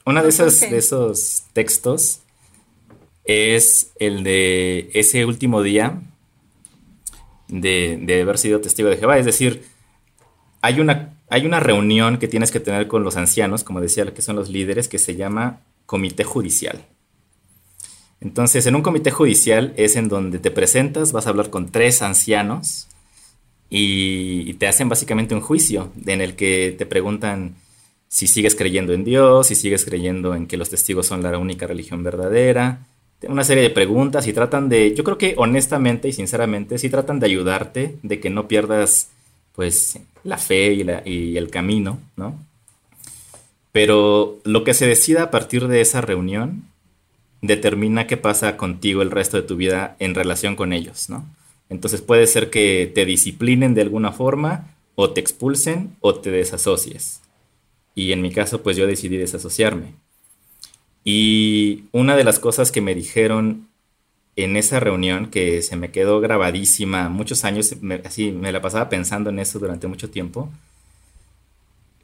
una 0.06 0.22
de, 0.22 0.28
esas, 0.28 0.60
de 0.60 0.78
esos 0.78 1.44
textos 1.52 2.20
es 3.24 3.90
el 3.98 4.22
de 4.22 4.90
ese 4.94 5.24
último 5.24 5.62
día 5.62 6.00
de, 7.48 8.20
haber 8.22 8.38
sido 8.38 8.60
testigo 8.60 8.88
de 8.88 8.96
Jehová, 8.96 9.18
es 9.18 9.26
decir, 9.26 9.64
hay 10.60 10.80
una 10.80 11.14
hay 11.30 11.46
una 11.46 11.58
reunión 11.58 12.18
que 12.18 12.28
tienes 12.28 12.50
que 12.50 12.60
tener 12.60 12.86
con 12.86 13.02
los 13.02 13.16
ancianos, 13.16 13.64
como 13.64 13.80
decía, 13.80 14.04
que 14.12 14.22
son 14.22 14.36
los 14.36 14.50
líderes, 14.50 14.88
que 14.88 14.98
se 14.98 15.16
llama 15.16 15.62
comité 15.86 16.22
judicial. 16.22 16.84
Entonces, 18.20 18.66
en 18.66 18.74
un 18.74 18.82
comité 18.82 19.10
judicial 19.10 19.74
es 19.76 19.96
en 19.96 20.08
donde 20.08 20.38
te 20.38 20.50
presentas, 20.50 21.12
vas 21.12 21.26
a 21.26 21.30
hablar 21.30 21.50
con 21.50 21.70
tres 21.70 22.02
ancianos 22.02 22.88
y, 23.68 24.54
te 24.54 24.66
hacen 24.66 24.88
básicamente 24.88 25.34
un 25.34 25.40
juicio 25.40 25.90
en 26.06 26.20
el 26.20 26.36
que 26.36 26.74
te 26.76 26.86
preguntan 26.86 27.56
si 28.08 28.28
sigues 28.28 28.54
creyendo 28.54 28.92
en 28.92 29.04
Dios, 29.04 29.48
si 29.48 29.56
sigues 29.56 29.84
creyendo 29.84 30.34
en 30.34 30.46
que 30.46 30.56
los 30.56 30.70
testigos 30.70 31.06
son 31.06 31.22
la 31.22 31.36
única 31.36 31.66
religión 31.66 32.04
verdadera, 32.04 32.86
una 33.28 33.44
serie 33.44 33.62
de 33.62 33.70
preguntas 33.70 34.26
y 34.26 34.32
tratan 34.32 34.68
de, 34.68 34.94
yo 34.94 35.04
creo 35.04 35.18
que 35.18 35.34
honestamente 35.36 36.08
y 36.08 36.12
sinceramente, 36.12 36.78
sí 36.78 36.90
tratan 36.90 37.20
de 37.20 37.26
ayudarte, 37.26 37.96
de 38.02 38.20
que 38.20 38.30
no 38.30 38.48
pierdas 38.48 39.10
pues 39.54 39.98
la 40.24 40.38
fe 40.38 40.72
y, 40.74 40.84
la- 40.84 41.02
y 41.04 41.36
el 41.36 41.50
camino, 41.50 41.98
¿no? 42.16 42.38
Pero 43.72 44.38
lo 44.44 44.64
que 44.64 44.74
se 44.74 44.86
decida 44.86 45.24
a 45.24 45.30
partir 45.30 45.66
de 45.68 45.80
esa 45.80 46.00
reunión 46.00 46.64
determina 47.42 48.06
qué 48.06 48.16
pasa 48.16 48.56
contigo 48.56 49.02
el 49.02 49.10
resto 49.10 49.36
de 49.38 49.44
tu 49.44 49.56
vida 49.56 49.96
en 49.98 50.14
relación 50.14 50.56
con 50.56 50.72
ellos, 50.72 51.10
¿no? 51.10 51.26
Entonces 51.70 52.02
puede 52.02 52.26
ser 52.26 52.50
que 52.50 52.90
te 52.94 53.04
disciplinen 53.06 53.74
de 53.74 53.82
alguna 53.82 54.12
forma, 54.12 54.76
o 54.96 55.10
te 55.10 55.20
expulsen, 55.20 55.96
o 56.00 56.14
te 56.16 56.30
desasocies. 56.30 57.20
Y 57.94 58.12
en 58.12 58.22
mi 58.22 58.32
caso, 58.32 58.62
pues 58.62 58.76
yo 58.76 58.86
decidí 58.86 59.16
desasociarme. 59.16 59.94
Y 61.04 61.84
una 61.92 62.16
de 62.16 62.24
las 62.24 62.38
cosas 62.38 62.72
que 62.72 62.80
me 62.80 62.94
dijeron 62.94 63.68
en 64.36 64.56
esa 64.56 64.80
reunión, 64.80 65.28
que 65.30 65.62
se 65.62 65.76
me 65.76 65.90
quedó 65.92 66.20
grabadísima 66.20 67.08
muchos 67.10 67.44
años, 67.44 67.76
me- 67.82 68.02
así 68.04 68.32
me 68.32 68.52
la 68.52 68.62
pasaba 68.62 68.88
pensando 68.88 69.30
en 69.30 69.38
eso 69.40 69.58
durante 69.58 69.86
mucho 69.88 70.10
tiempo, 70.10 70.50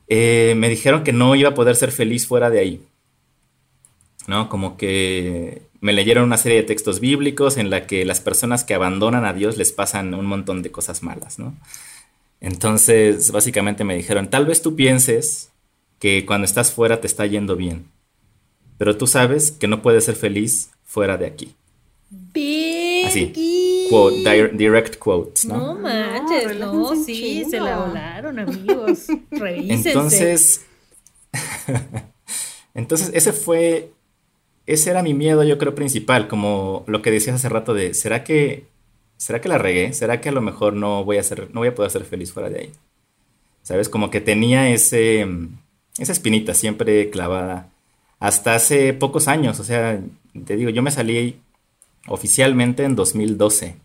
eh, 0.08 0.54
me 0.56 0.68
dijeron 0.68 1.04
que 1.04 1.12
no 1.12 1.34
iba 1.36 1.50
a 1.50 1.54
poder 1.54 1.76
ser 1.76 1.92
feliz 1.92 2.26
fuera 2.26 2.50
de 2.50 2.58
ahí. 2.58 2.82
¿no? 4.26 4.48
Como 4.48 4.76
que 4.76 5.62
me 5.80 5.92
leyeron 5.92 6.24
una 6.24 6.36
serie 6.36 6.58
de 6.58 6.64
textos 6.64 7.00
bíblicos 7.00 7.56
en 7.56 7.70
la 7.70 7.86
que 7.86 8.04
las 8.04 8.20
personas 8.20 8.64
que 8.64 8.74
abandonan 8.74 9.24
a 9.24 9.32
Dios 9.32 9.56
les 9.56 9.72
pasan 9.72 10.14
un 10.14 10.26
montón 10.26 10.62
de 10.62 10.70
cosas 10.70 11.02
malas, 11.02 11.38
¿no? 11.38 11.54
Entonces, 12.40 13.32
básicamente 13.32 13.84
me 13.84 13.96
dijeron, 13.96 14.30
tal 14.30 14.46
vez 14.46 14.62
tú 14.62 14.76
pienses 14.76 15.50
que 16.00 16.26
cuando 16.26 16.46
estás 16.46 16.72
fuera 16.72 17.00
te 17.00 17.06
está 17.06 17.26
yendo 17.26 17.56
bien, 17.56 17.86
pero 18.80 18.96
tú 18.96 19.06
sabes 19.06 19.50
que 19.50 19.68
no 19.68 19.82
puedes 19.82 20.06
ser 20.06 20.16
feliz 20.16 20.70
fuera 20.86 21.18
de 21.18 21.26
aquí. 21.26 21.54
Así, 23.04 23.86
quote, 23.90 24.22
dir- 24.24 24.52
direct 24.56 24.96
quotes, 24.96 25.44
¿no? 25.44 25.58
No 25.58 25.74
manches, 25.74 26.58
No, 26.58 26.96
sí, 26.96 27.44
se 27.44 27.60
la 27.60 27.76
volaron, 27.76 28.38
amigos. 28.38 29.08
Revísense. 29.32 29.90
Entonces, 29.90 30.64
entonces 32.74 33.10
ese 33.12 33.34
fue, 33.34 33.90
ese 34.64 34.88
era 34.88 35.02
mi 35.02 35.12
miedo, 35.12 35.44
yo 35.44 35.58
creo, 35.58 35.74
principal, 35.74 36.26
como 36.26 36.82
lo 36.86 37.02
que 37.02 37.10
decías 37.10 37.36
hace 37.36 37.50
rato 37.50 37.74
de, 37.74 37.92
¿será 37.92 38.24
que, 38.24 38.64
será 39.18 39.42
que 39.42 39.50
la 39.50 39.58
regué? 39.58 39.92
¿Será 39.92 40.22
que 40.22 40.30
a 40.30 40.32
lo 40.32 40.40
mejor 40.40 40.72
no 40.72 41.04
voy 41.04 41.18
a 41.18 41.22
ser, 41.22 41.50
no 41.52 41.60
voy 41.60 41.68
a 41.68 41.74
poder 41.74 41.90
ser 41.90 42.04
feliz 42.04 42.32
fuera 42.32 42.48
de 42.48 42.60
ahí? 42.60 42.72
¿Sabes? 43.62 43.90
Como 43.90 44.08
que 44.08 44.22
tenía 44.22 44.70
ese, 44.70 45.26
esa 45.98 46.12
espinita 46.12 46.54
siempre 46.54 47.10
clavada 47.10 47.68
hasta 48.20 48.56
hace 48.56 48.92
pocos 48.94 49.28
años, 49.28 49.60
o 49.60 49.64
sea, 49.64 50.00
te 50.46 50.56
digo, 50.56 50.70
yo 50.70 50.82
me 50.82 50.92
salí 50.92 51.40
oficialmente 52.08 52.84
en 52.84 52.96
2012. 52.96 53.76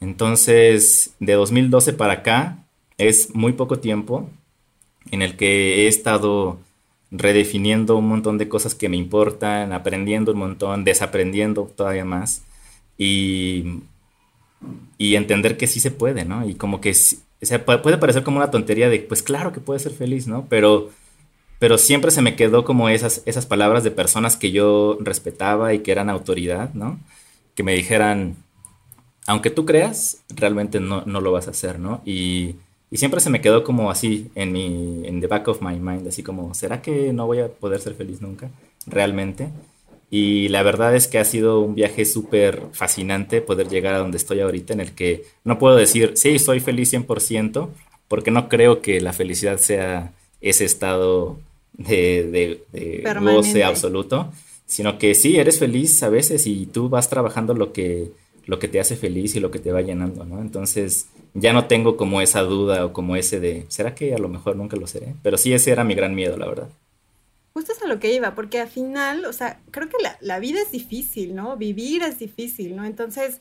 Entonces, 0.00 1.14
de 1.20 1.34
2012 1.34 1.92
para 1.92 2.14
acá 2.14 2.64
es 2.98 3.34
muy 3.34 3.52
poco 3.52 3.78
tiempo 3.78 4.28
en 5.10 5.22
el 5.22 5.36
que 5.36 5.84
he 5.84 5.88
estado 5.88 6.60
redefiniendo 7.10 7.96
un 7.96 8.08
montón 8.08 8.38
de 8.38 8.48
cosas 8.48 8.74
que 8.74 8.88
me 8.88 8.96
importan, 8.98 9.72
aprendiendo 9.72 10.32
un 10.32 10.38
montón, 10.38 10.84
desaprendiendo 10.84 11.64
todavía 11.76 12.04
más 12.04 12.42
y, 12.98 13.82
y 14.98 15.16
entender 15.16 15.56
que 15.56 15.66
sí 15.66 15.80
se 15.80 15.90
puede, 15.90 16.24
¿no? 16.24 16.48
Y 16.48 16.54
como 16.54 16.80
que, 16.80 16.90
o 16.90 17.46
sea, 17.46 17.64
pu- 17.66 17.82
puede 17.82 17.98
parecer 17.98 18.22
como 18.22 18.38
una 18.38 18.50
tontería 18.50 18.88
de, 18.88 19.00
pues 19.00 19.22
claro 19.22 19.52
que 19.52 19.60
puede 19.60 19.80
ser 19.80 19.92
feliz, 19.92 20.26
¿no? 20.26 20.46
Pero, 20.48 20.90
pero 21.62 21.78
siempre 21.78 22.10
se 22.10 22.22
me 22.22 22.34
quedó 22.34 22.64
como 22.64 22.88
esas, 22.88 23.22
esas 23.24 23.46
palabras 23.46 23.84
de 23.84 23.92
personas 23.92 24.36
que 24.36 24.50
yo 24.50 24.98
respetaba 24.98 25.72
y 25.72 25.78
que 25.78 25.92
eran 25.92 26.10
autoridad, 26.10 26.74
¿no? 26.74 26.98
Que 27.54 27.62
me 27.62 27.72
dijeran, 27.72 28.34
aunque 29.28 29.48
tú 29.48 29.64
creas, 29.64 30.24
realmente 30.28 30.80
no, 30.80 31.04
no 31.06 31.20
lo 31.20 31.30
vas 31.30 31.46
a 31.46 31.52
hacer, 31.52 31.78
¿no? 31.78 32.02
Y, 32.04 32.56
y 32.90 32.96
siempre 32.96 33.20
se 33.20 33.30
me 33.30 33.40
quedó 33.40 33.62
como 33.62 33.92
así 33.92 34.28
en 34.34 34.50
mi, 34.50 35.06
en 35.06 35.20
the 35.20 35.28
back 35.28 35.46
of 35.46 35.62
my 35.62 35.78
mind, 35.78 36.08
así 36.08 36.24
como, 36.24 36.52
¿será 36.52 36.82
que 36.82 37.12
no 37.12 37.26
voy 37.26 37.38
a 37.38 37.46
poder 37.46 37.80
ser 37.80 37.94
feliz 37.94 38.20
nunca? 38.20 38.50
Realmente. 38.84 39.50
Y 40.10 40.48
la 40.48 40.64
verdad 40.64 40.96
es 40.96 41.06
que 41.06 41.20
ha 41.20 41.24
sido 41.24 41.60
un 41.60 41.76
viaje 41.76 42.06
súper 42.06 42.60
fascinante 42.72 43.40
poder 43.40 43.68
llegar 43.68 43.94
a 43.94 43.98
donde 43.98 44.16
estoy 44.16 44.40
ahorita, 44.40 44.72
en 44.72 44.80
el 44.80 44.96
que 44.96 45.26
no 45.44 45.60
puedo 45.60 45.76
decir, 45.76 46.14
sí, 46.16 46.40
soy 46.40 46.58
feliz 46.58 46.92
100%, 46.92 47.68
porque 48.08 48.32
no 48.32 48.48
creo 48.48 48.82
que 48.82 49.00
la 49.00 49.12
felicidad 49.12 49.58
sea 49.58 50.10
ese 50.40 50.64
estado 50.64 51.38
de, 51.72 52.64
de, 52.72 53.02
de 53.02 53.14
goce 53.20 53.64
absoluto, 53.64 54.32
sino 54.66 54.98
que 54.98 55.14
sí, 55.14 55.36
eres 55.36 55.58
feliz 55.58 56.02
a 56.02 56.08
veces 56.08 56.46
y 56.46 56.66
tú 56.66 56.88
vas 56.88 57.08
trabajando 57.10 57.54
lo 57.54 57.72
que, 57.72 58.12
lo 58.46 58.58
que 58.58 58.68
te 58.68 58.80
hace 58.80 58.96
feliz 58.96 59.34
y 59.36 59.40
lo 59.40 59.50
que 59.50 59.58
te 59.58 59.72
va 59.72 59.82
llenando, 59.82 60.24
¿no? 60.24 60.40
Entonces 60.40 61.08
ya 61.34 61.52
no 61.52 61.66
tengo 61.66 61.96
como 61.96 62.20
esa 62.20 62.42
duda 62.42 62.84
o 62.86 62.92
como 62.92 63.16
ese 63.16 63.40
de, 63.40 63.64
¿será 63.68 63.94
que 63.94 64.14
a 64.14 64.18
lo 64.18 64.28
mejor 64.28 64.56
nunca 64.56 64.76
lo 64.76 64.86
seré? 64.86 65.14
Pero 65.22 65.38
sí, 65.38 65.52
ese 65.52 65.70
era 65.70 65.84
mi 65.84 65.94
gran 65.94 66.14
miedo, 66.14 66.36
la 66.36 66.46
verdad. 66.46 66.68
Justo 67.54 67.72
es 67.72 67.82
a 67.82 67.86
lo 67.86 68.00
que 68.00 68.14
iba, 68.14 68.34
porque 68.34 68.60
al 68.60 68.68
final, 68.68 69.26
o 69.26 69.32
sea, 69.32 69.60
creo 69.70 69.88
que 69.88 70.02
la, 70.02 70.16
la 70.20 70.38
vida 70.38 70.60
es 70.62 70.72
difícil, 70.72 71.34
¿no? 71.34 71.56
Vivir 71.56 72.02
es 72.02 72.18
difícil, 72.18 72.74
¿no? 72.74 72.84
Entonces, 72.84 73.40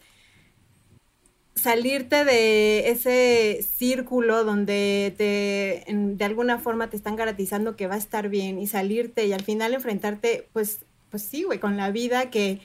salirte 1.56 2.26
de 2.26 2.90
ese 2.90 3.62
círculo 3.64 4.44
donde 4.44 5.14
te, 5.18 5.86
de 5.94 6.26
alguna 6.26 6.60
forma 6.60 6.90
te 6.90 6.96
están 6.98 7.16
garantizando 7.16 7.76
que 7.76 7.88
va 7.88 7.96
a 7.96 7.98
estar 7.98 8.30
bien 8.30 8.60
y 8.60 8.68
salirte 8.68 9.26
y 9.26 9.34
al 9.34 9.44
final 9.44 9.74
enfrentarte, 9.74 10.48
pues, 10.54 10.86
pues 11.10 11.24
sí, 11.24 11.44
güey, 11.44 11.60
con 11.60 11.78
la 11.78 11.92
vida 11.92 12.30
que 12.30 12.62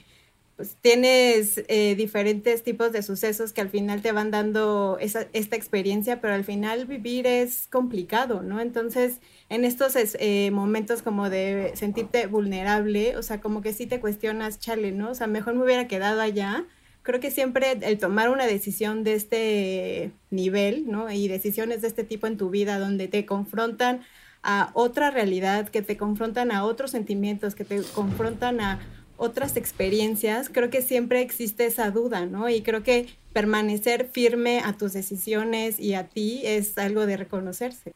pues 0.55 0.75
tienes 0.81 1.63
eh, 1.67 1.93
diferentes 1.95 2.63
tipos 2.63 2.91
de 2.91 3.03
sucesos 3.03 3.53
que 3.53 3.61
al 3.61 3.69
final 3.69 4.01
te 4.01 4.11
van 4.11 4.31
dando 4.31 4.97
esa, 4.99 5.27
esta 5.33 5.55
experiencia, 5.55 6.19
pero 6.19 6.33
al 6.33 6.43
final 6.43 6.85
vivir 6.87 7.27
es 7.27 7.67
complicado, 7.67 8.41
¿no? 8.41 8.59
Entonces, 8.59 9.19
en 9.49 9.65
estos 9.65 9.95
es- 9.95 10.17
eh, 10.19 10.49
momentos 10.51 11.03
como 11.03 11.29
de 11.29 11.73
sentirte 11.75 12.25
vulnerable, 12.25 13.17
o 13.17 13.23
sea, 13.23 13.39
como 13.39 13.61
que 13.61 13.71
sí 13.73 13.85
te 13.85 13.99
cuestionas, 13.99 14.59
chale, 14.59 14.91
¿no? 14.91 15.11
O 15.11 15.15
sea, 15.15 15.27
mejor 15.27 15.53
me 15.55 15.63
hubiera 15.63 15.87
quedado 15.87 16.21
allá. 16.21 16.65
Creo 17.07 17.21
que 17.21 17.31
siempre 17.31 17.71
el 17.71 17.99
tomar 17.99 18.29
una 18.29 18.45
decisión 18.45 19.05
de 19.05 19.13
este 19.13 20.11
nivel, 20.29 20.91
¿no? 20.91 21.09
Y 21.09 21.29
decisiones 21.29 21.81
de 21.81 21.87
este 21.87 22.03
tipo 22.03 22.27
en 22.27 22.35
tu 22.35 22.49
vida 22.49 22.79
donde 22.79 23.07
te 23.07 23.25
confrontan 23.25 24.01
a 24.43 24.71
otra 24.73 25.09
realidad, 25.09 25.69
que 25.69 25.81
te 25.81 25.95
confrontan 25.95 26.51
a 26.51 26.65
otros 26.65 26.91
sentimientos, 26.91 27.55
que 27.55 27.63
te 27.63 27.81
confrontan 27.95 28.59
a 28.59 28.81
otras 29.15 29.55
experiencias, 29.55 30.49
creo 30.49 30.69
que 30.69 30.81
siempre 30.81 31.21
existe 31.21 31.65
esa 31.65 31.91
duda, 31.91 32.25
¿no? 32.25 32.49
Y 32.49 32.61
creo 32.61 32.83
que 32.83 33.07
permanecer 33.31 34.09
firme 34.11 34.59
a 34.59 34.73
tus 34.73 34.91
decisiones 34.91 35.79
y 35.79 35.93
a 35.93 36.09
ti 36.09 36.41
es 36.43 36.77
algo 36.77 37.05
de 37.05 37.15
reconocerse. 37.15 37.93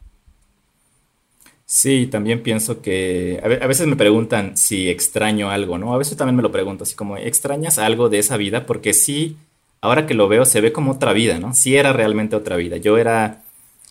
Sí, 1.74 2.06
también 2.08 2.44
pienso 2.44 2.82
que 2.82 3.40
a 3.42 3.48
ve- 3.48 3.60
a 3.62 3.66
veces 3.66 3.88
me 3.88 3.96
preguntan 3.96 4.58
si 4.58 4.90
extraño 4.90 5.50
algo, 5.52 5.78
¿no? 5.78 5.94
A 5.94 5.98
veces 5.98 6.18
también 6.18 6.36
me 6.36 6.42
lo 6.42 6.52
pregunto, 6.52 6.84
así 6.84 6.96
como, 6.96 7.16
¿extrañas 7.16 7.78
algo 7.80 8.10
de 8.10 8.20
esa 8.20 8.36
vida? 8.36 8.66
Porque 8.66 8.94
sí, 8.94 9.38
ahora 9.80 10.06
que 10.06 10.14
lo 10.14 10.28
veo, 10.28 10.44
se 10.44 10.60
ve 10.60 10.74
como 10.74 10.92
otra 10.92 11.14
vida, 11.14 11.40
¿no? 11.40 11.54
Sí 11.54 11.78
era 11.78 11.94
realmente 11.94 12.36
otra 12.36 12.58
vida. 12.58 12.76
Yo 12.76 12.98
era, 12.98 13.44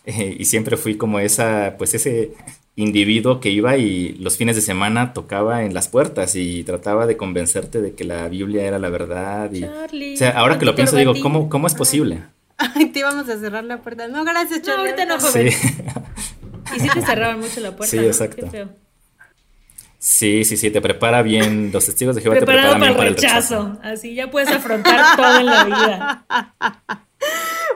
eh, 0.05 0.37
y 0.39 0.45
siempre 0.45 0.76
fui 0.76 0.97
como 0.99 1.20
esa, 1.20 1.76
pues 1.78 1.95
ese 1.95 2.33
individuo 2.76 3.41
que 3.41 3.49
iba 3.49 3.78
y 3.78 4.11
los 4.20 4.37
fines 4.37 4.57
de 4.57 4.62
semana 4.62 5.14
tocaba 5.14 5.64
en 5.64 5.72
las 5.72 5.89
puertas 5.89 6.37
y 6.37 6.62
trataba 6.64 7.07
de 7.07 7.16
convencerte 7.16 7.81
de 7.81 7.95
que 7.95 8.05
la 8.05 8.28
Biblia 8.28 8.64
era 8.66 8.78
la 8.78 8.91
verdad. 8.91 9.51
Y, 9.55 9.61
Charlie, 9.62 10.14
o 10.14 10.16
sea, 10.18 10.31
ahora 10.33 10.59
que 10.59 10.66
lo 10.66 10.74
pienso, 10.74 10.97
digo. 10.97 11.14
¿cómo, 11.22 11.49
cómo 11.49 11.66
es 11.66 11.74
posible? 11.74 12.24
Ay, 12.59 12.91
te 12.91 12.99
íbamos 12.99 13.26
a 13.26 13.39
cerrar 13.39 13.64
la 13.64 13.78
puerta. 13.78 14.07
No, 14.07 14.22
gracias, 14.22 14.61
No, 14.61 14.66
Charlie. 14.66 14.91
ahorita 14.91 15.05
no, 15.07 15.14
ahorita 15.14 15.28
joven. 15.31 15.51
Sí. 15.51 15.57
Y 16.77 16.81
sí 16.81 16.89
te 16.93 17.03
cerraron 17.03 17.41
mucho 17.41 17.61
la 17.61 17.77
puerta. 17.77 17.91
Sí, 17.91 17.97
¿no? 17.97 18.03
exacto. 18.05 18.45
Qué 18.45 18.51
feo. 18.51 18.68
Sí, 19.99 20.45
sí, 20.47 20.57
sí, 20.57 20.71
te 20.71 20.81
prepara 20.81 21.21
bien, 21.21 21.71
los 21.73 21.85
testigos 21.85 22.16
de 22.16 22.23
Jehová 22.23 22.37
te 22.37 22.47
preparan 22.47 22.73
para 22.73 22.79
bien 22.79 22.91
el 22.91 22.97
para 22.97 23.09
el 23.09 23.14
rechazo. 23.16 23.68
rechazo. 23.68 23.81
Así 23.83 24.14
ya 24.14 24.31
puedes 24.31 24.49
afrontar 24.49 25.14
todo 25.14 25.41
en 25.41 25.47
la 25.47 25.64
vida. 25.64 26.27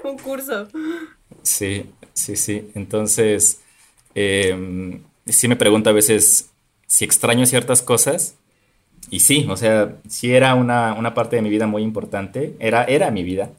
Un 0.05 0.17
curso. 0.19 0.69
Sí, 1.43 1.85
sí, 2.15 2.37
sí. 2.37 2.71
Entonces, 2.75 3.61
em, 4.15 5.03
sí 5.27 5.49
me 5.49 5.57
pregunto 5.57 5.91
a 5.91 5.93
veces 5.93 6.49
si 6.87 7.05
extraño 7.05 7.45
ciertas 7.45 7.83
cosas. 7.83 8.37
Y 9.11 9.21
sí, 9.21 9.47
o 9.51 9.57
sea, 9.59 9.97
sí 10.09 10.35
era 10.35 10.55
una, 10.55 10.95
una 10.95 11.13
parte 11.13 11.37
de 11.37 11.43
mi 11.43 11.51
vida 11.51 11.67
muy 11.67 11.83
importante. 11.83 12.55
Era, 12.59 12.85
era 12.85 13.11
mi 13.11 13.23
vida. 13.23 13.51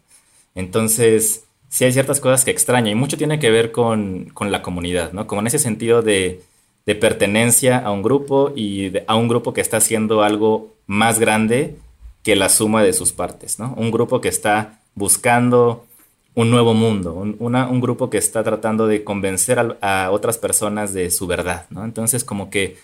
Entonces, 0.55 1.43
sí 1.69 1.85
hay 1.85 1.91
ciertas 1.91 2.19
cosas 2.19 2.45
que 2.45 2.51
extraño. 2.51 2.91
Y 2.91 2.95
mucho 2.95 3.17
tiene 3.17 3.39
que 3.39 3.51
ver 3.51 3.71
con, 3.71 4.25
con 4.33 4.51
la 4.51 4.61
comunidad, 4.61 5.11
¿no? 5.13 5.27
Como 5.27 5.41
en 5.41 5.47
ese 5.47 5.59
sentido 5.59 6.01
de, 6.01 6.41
de 6.85 6.95
pertenencia 6.95 7.77
a 7.79 7.91
un 7.91 8.03
grupo 8.03 8.53
y 8.55 8.91
a 9.07 9.15
un 9.15 9.27
grupo 9.27 9.53
que 9.53 9.61
está 9.61 9.77
haciendo 9.77 10.23
algo 10.23 10.73
más 10.87 11.19
grande 11.19 11.75
que 12.23 12.35
la 12.35 12.49
suma 12.49 12.83
de 12.83 12.93
sus 12.93 13.11
partes, 13.13 13.59
¿no? 13.59 13.73
Un 13.77 13.91
grupo 13.91 14.21
que 14.21 14.29
está 14.29 14.79
buscando 14.95 15.85
un 16.33 16.49
nuevo 16.51 16.73
mundo, 16.73 17.13
un, 17.13 17.35
una- 17.39 17.67
un 17.69 17.79
grupo 17.79 18.09
que 18.09 18.17
está 18.17 18.43
tratando 18.43 18.87
de 18.87 19.03
convencer 19.03 19.57
a, 19.59 20.05
a 20.05 20.11
otras 20.11 20.37
personas 20.37 20.93
de 20.93 21.09
su 21.11 21.27
verdad, 21.27 21.65
¿no? 21.69 21.85
Entonces, 21.85 22.23
como 22.23 22.49
que 22.49 22.77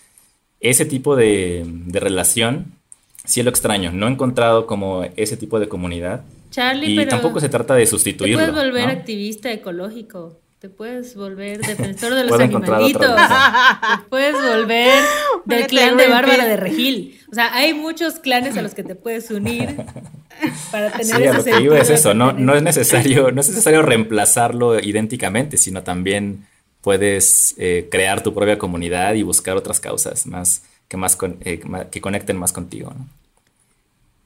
ese 0.61 0.86
tipo 0.86 1.15
de, 1.15 1.63
de 1.65 1.99
relación, 1.99 2.73
sí 3.25 3.41
lo 3.43 3.49
extraño. 3.49 3.91
No 3.91 4.07
he 4.07 4.11
encontrado 4.11 4.67
como 4.67 5.03
ese 5.15 5.38
tipo 5.38 5.59
de 5.59 5.67
comunidad, 5.67 6.23
Charlie, 6.52 6.91
y 6.93 6.95
pero 6.97 7.10
tampoco 7.10 7.39
se 7.39 7.49
trata 7.49 7.74
de 7.74 7.82
te 7.84 7.88
sustituirlo. 7.88 8.38
puedes 8.38 8.54
volver 8.54 8.86
¿no? 8.86 8.91
activista 8.91 9.52
ecológico. 9.52 10.38
Te 10.60 10.70
puedes 10.70 11.16
volver 11.16 11.60
defensor 11.66 12.14
de 12.14 12.24
los 12.26 12.39
animalitos. 12.39 13.02
Te 13.02 14.04
puedes 14.10 14.36
volver 14.36 14.91
del 15.45 15.66
clan 15.66 15.97
de. 15.97 16.08
Bárbara 16.08 16.45
de 16.45 16.56
Regil. 16.58 17.20
O 17.32 17.34
sea, 17.34 17.52
hay 17.56 17.74
muchos 17.74 18.20
clanes 18.20 18.56
a 18.58 18.62
los 18.62 18.76
que 18.76 18.84
te 18.84 18.93
puedes 18.93 19.32
unir 19.32 19.76
para 20.72 20.91
tener 20.91 21.06
Sí, 21.06 21.24
ese 21.24 21.34
lo 21.34 21.43
que 21.43 21.58
digo 21.58 21.74
es 21.76 21.89
eso, 21.89 22.14
no, 22.14 22.34
no 22.34 22.54
es 22.56 22.62
necesario, 22.62 23.32
no 23.32 23.41
es 23.41 23.49
necesario 23.49 23.82
reemplazarlo 23.82 24.80
idénticamente, 24.80 25.58
sino 25.58 25.82
también 25.82 26.45
puedes 26.82 27.56
eh, 27.58 27.88
crear 27.89 28.22
tu 28.22 28.34
propia 28.34 28.58
comunidad 28.58 29.14
y 29.14 29.24
buscar 29.24 29.56
otras 29.58 29.80
causas 29.80 30.26
más 30.28 30.64
que 30.88 30.97
más 30.97 31.16
con- 31.16 31.38
eh, 31.41 31.62
que 31.89 32.02
conecten 32.02 32.38
más 32.38 32.52
contigo, 32.52 32.93
¿no? 32.95 33.08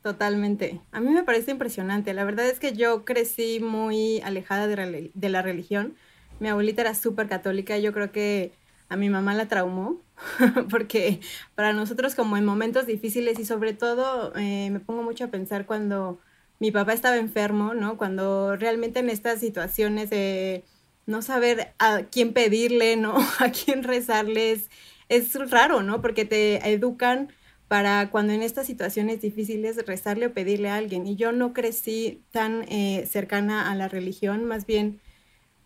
Totalmente. 0.06 0.82
A 0.92 1.00
mí 1.00 1.10
me 1.10 1.24
parece 1.24 1.50
impresionante. 1.50 2.14
La 2.14 2.26
verdad 2.26 2.46
es 2.46 2.60
que 2.60 2.74
yo 2.74 3.06
crecí 3.06 3.60
muy 3.60 4.22
alejada 4.22 4.68
de, 4.68 5.30
la 5.30 5.42
religión. 5.42 5.96
Mi 6.40 6.48
abuelita 6.48 6.84
era 6.84 6.94
súper 6.94 7.28
católica. 7.28 7.80
Yo 7.80 7.92
creo 7.92 8.12
que 8.12 8.52
a 8.88 8.98
mi 8.98 9.10
mamá 9.10 9.34
la 9.34 9.48
traumó, 9.48 10.00
porque 10.70 11.22
para 11.56 11.74
nosotros 11.74 12.14
como 12.14 12.38
en 12.38 12.46
momentos 12.46 12.86
difíciles 12.86 13.40
y 13.40 13.46
sobre 13.46 13.74
todo 13.74 14.32
eh, 14.36 14.70
me 14.70 14.80
pongo 14.80 15.02
mucho 15.02 15.24
a 15.24 15.30
pensar 15.30 15.66
cuando 15.66 16.20
mi 16.60 16.70
papá 16.70 16.94
estaba 16.94 17.18
enfermo, 17.18 17.74
¿no? 17.74 17.98
Cuando 17.98 18.56
realmente 18.58 19.00
en 19.00 19.10
estas 19.10 19.40
situaciones 19.40 20.12
de 20.12 20.64
no 21.08 21.24
saber 21.24 21.74
a 21.80 22.04
quién 22.12 22.32
pedirle, 22.32 22.96
¿no? 22.96 23.18
A 23.40 23.50
quién 23.50 23.82
rezarles, 23.82 24.70
es 25.10 25.34
raro, 25.50 25.82
¿no? 25.82 26.00
Porque 26.04 26.26
te 26.26 26.58
educan 26.72 27.30
para 27.68 28.12
cuando 28.12 28.34
en 28.34 28.42
estas 28.44 28.68
situaciones 28.68 29.22
difíciles 29.22 29.84
rezarle 29.86 30.28
o 30.28 30.34
pedirle 30.34 30.70
a 30.70 30.76
alguien. 30.76 31.08
Y 31.08 31.16
yo 31.16 31.32
no 31.32 31.54
crecí 31.54 32.22
tan 32.32 32.64
eh, 32.70 33.08
cercana 33.10 33.72
a 33.72 33.76
la 33.76 33.88
religión, 33.88 34.46
más 34.46 34.66
bien, 34.66 35.00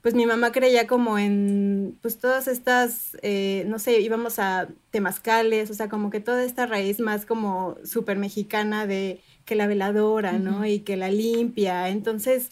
pues 0.01 0.15
mi 0.15 0.25
mamá 0.25 0.51
creía 0.53 0.87
como 0.87 1.17
en, 1.17 1.97
pues 2.01 2.19
todas 2.19 2.47
estas, 2.47 3.17
eh, 3.21 3.65
no 3.67 3.79
sé, 3.79 3.99
íbamos 3.99 4.39
a 4.39 4.69
temazcales, 4.91 5.69
o 5.71 5.73
sea, 5.73 5.89
como 5.89 6.09
que 6.09 6.21
toda 6.21 6.43
esta 6.45 6.65
raíz 6.65 7.01
más 7.01 7.25
como 7.25 7.75
súper 7.83 8.17
mexicana 8.17 8.87
de 8.87 9.21
que 9.43 9.55
la 9.55 9.67
veladora, 9.67 10.33
¿no? 10.33 10.65
Y 10.65 10.79
que 10.79 10.95
la 10.95 11.09
limpia. 11.09 11.89
Entonces, 11.89 12.51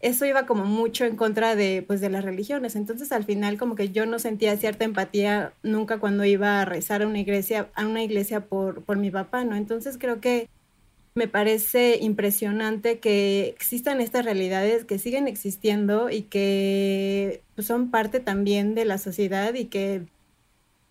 eso 0.00 0.24
iba 0.24 0.46
como 0.46 0.64
mucho 0.64 1.04
en 1.04 1.16
contra 1.16 1.56
de, 1.56 1.84
pues, 1.86 2.00
de 2.00 2.10
las 2.10 2.24
religiones. 2.24 2.76
Entonces, 2.76 3.12
al 3.12 3.24
final, 3.24 3.58
como 3.58 3.74
que 3.74 3.90
yo 3.90 4.06
no 4.06 4.18
sentía 4.18 4.56
cierta 4.56 4.84
empatía 4.84 5.52
nunca 5.62 5.98
cuando 5.98 6.24
iba 6.24 6.60
a 6.60 6.64
rezar 6.64 7.02
a 7.02 7.06
una 7.06 7.20
iglesia, 7.20 7.68
a 7.74 7.86
una 7.86 8.02
iglesia 8.02 8.40
por, 8.46 8.82
por 8.82 8.96
mi 8.96 9.10
papá, 9.10 9.44
¿no? 9.44 9.56
Entonces, 9.56 9.98
creo 9.98 10.20
que 10.20 10.48
me 11.14 11.28
parece 11.28 11.98
impresionante 12.00 12.98
que 13.00 13.48
existan 13.48 14.00
estas 14.00 14.24
realidades 14.24 14.84
que 14.84 14.98
siguen 14.98 15.28
existiendo 15.28 16.08
y 16.10 16.22
que 16.22 17.42
pues, 17.54 17.66
son 17.66 17.90
parte 17.90 18.20
también 18.20 18.74
de 18.74 18.84
la 18.84 18.98
sociedad 18.98 19.54
y 19.54 19.66
que 19.66 20.06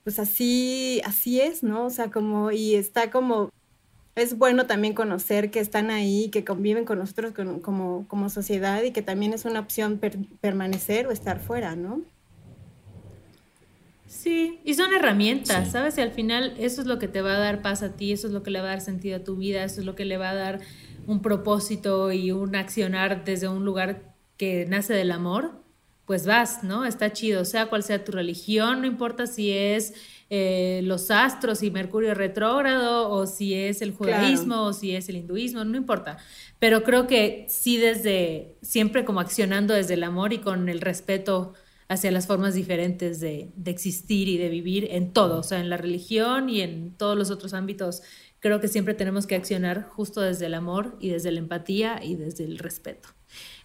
pues 0.04 0.20
así, 0.20 1.02
así 1.06 1.40
es, 1.42 1.64
¿no? 1.64 1.86
O 1.86 1.90
sea, 1.90 2.10
como, 2.10 2.52
y 2.52 2.76
está 2.76 3.12
como, 3.12 3.52
es 4.20 4.38
bueno 4.38 4.66
también 4.68 4.94
conocer 4.94 5.50
que 5.52 5.60
están 5.60 5.90
ahí, 5.90 6.30
que 6.30 6.44
conviven 6.46 6.86
con 6.86 7.00
nosotros 7.00 7.34
con- 7.34 7.60
como, 7.60 8.06
como 8.08 8.30
sociedad 8.30 8.84
y 8.84 8.92
que 8.92 9.02
también 9.02 9.34
es 9.34 9.46
una 9.46 9.60
opción 9.60 9.98
per- 9.98 10.18
permanecer 10.42 11.08
o 11.08 11.12
estar 11.12 11.40
fuera, 11.40 11.76
¿no? 11.76 12.02
Sí, 14.08 14.60
y 14.66 14.74
son 14.74 14.92
herramientas, 14.94 15.66
Sí. 15.68 15.72
¿sabes? 15.72 15.98
Y 15.98 16.02
al 16.02 16.12
final 16.12 16.56
eso 16.58 16.82
es 16.82 16.88
lo 16.88 16.98
que 16.98 17.08
te 17.08 17.22
va 17.22 17.36
a 17.36 17.40
dar 17.40 17.62
paz 17.62 17.84
a 17.84 17.94
ti, 17.96 18.12
eso 18.12 18.28
es 18.28 18.34
lo 18.34 18.42
que 18.42 18.50
le 18.52 18.60
va 18.60 18.66
a 18.66 18.70
dar 18.72 18.82
sentido 18.82 19.18
a 19.18 19.24
tu 19.24 19.36
vida, 19.36 19.64
eso 19.64 19.80
es 19.82 19.86
lo 19.86 19.96
que 19.96 20.06
le 20.06 20.18
va 20.18 20.32
a 20.32 20.36
dar 20.36 20.60
un 21.06 21.22
propósito 21.22 22.12
y 22.12 22.32
un 22.32 22.56
accionar 22.56 23.24
desde 23.24 23.48
un 23.48 23.66
lugar 23.66 24.16
que 24.38 24.66
nace 24.68 24.94
del 24.94 25.12
amor, 25.12 25.52
pues 26.06 26.26
vas, 26.26 26.64
¿no? 26.64 26.86
Está 26.86 27.14
chido, 27.14 27.46
sea 27.46 27.68
cual 27.68 27.84
sea 27.84 28.04
tu 28.04 28.12
religión, 28.12 28.82
no 28.82 28.88
importa 28.88 29.28
si 29.28 29.52
es 29.52 29.94
eh, 30.30 30.82
los 30.84 31.10
astros 31.12 31.64
y 31.64 31.72
Mercurio 31.72 32.14
retrógrado 32.14 33.10
o 33.10 33.26
si 33.26 33.54
es 33.56 33.82
el 33.82 33.94
Claro. 33.94 34.14
judaísmo 34.22 34.64
o 34.66 34.74
si 34.74 34.96
es 34.96 35.10
el 35.10 35.16
hinduismo, 35.18 35.64
no 35.66 35.76
importa. 35.78 36.18
Pero 36.60 36.84
creo 36.84 37.08
que 37.08 37.46
sí 37.50 37.78
desde, 37.78 38.56
siempre 38.62 39.06
como 39.06 39.20
accionando 39.20 39.74
desde 39.74 39.96
el 39.96 40.04
amor 40.04 40.32
y 40.34 40.38
con 40.40 40.70
el 40.70 40.82
respeto 40.82 41.54
hacia 41.88 42.12
las 42.12 42.28
formas 42.28 42.54
diferentes 42.54 43.20
de, 43.20 43.50
de 43.56 43.72
existir 43.72 44.28
y 44.28 44.38
de 44.38 44.50
vivir 44.50 44.88
en 44.92 45.12
todo, 45.12 45.40
o 45.40 45.44
sea, 45.44 45.60
en 45.60 45.70
la 45.70 45.78
religión 45.78 46.48
y 46.50 46.62
en 46.62 46.94
todos 46.96 47.18
los 47.18 47.32
otros 47.32 47.54
ámbitos. 47.56 48.04
Creo 48.40 48.60
que 48.62 48.68
siempre 48.68 48.94
tenemos 48.94 49.26
que 49.26 49.36
accionar 49.36 49.84
justo 49.90 50.22
desde 50.22 50.46
el 50.46 50.54
amor 50.54 50.96
y 51.00 51.10
desde 51.10 51.32
la 51.32 51.40
empatía 51.40 52.00
y 52.04 52.16
desde 52.16 52.44
el 52.46 52.60
respeto. 52.60 53.10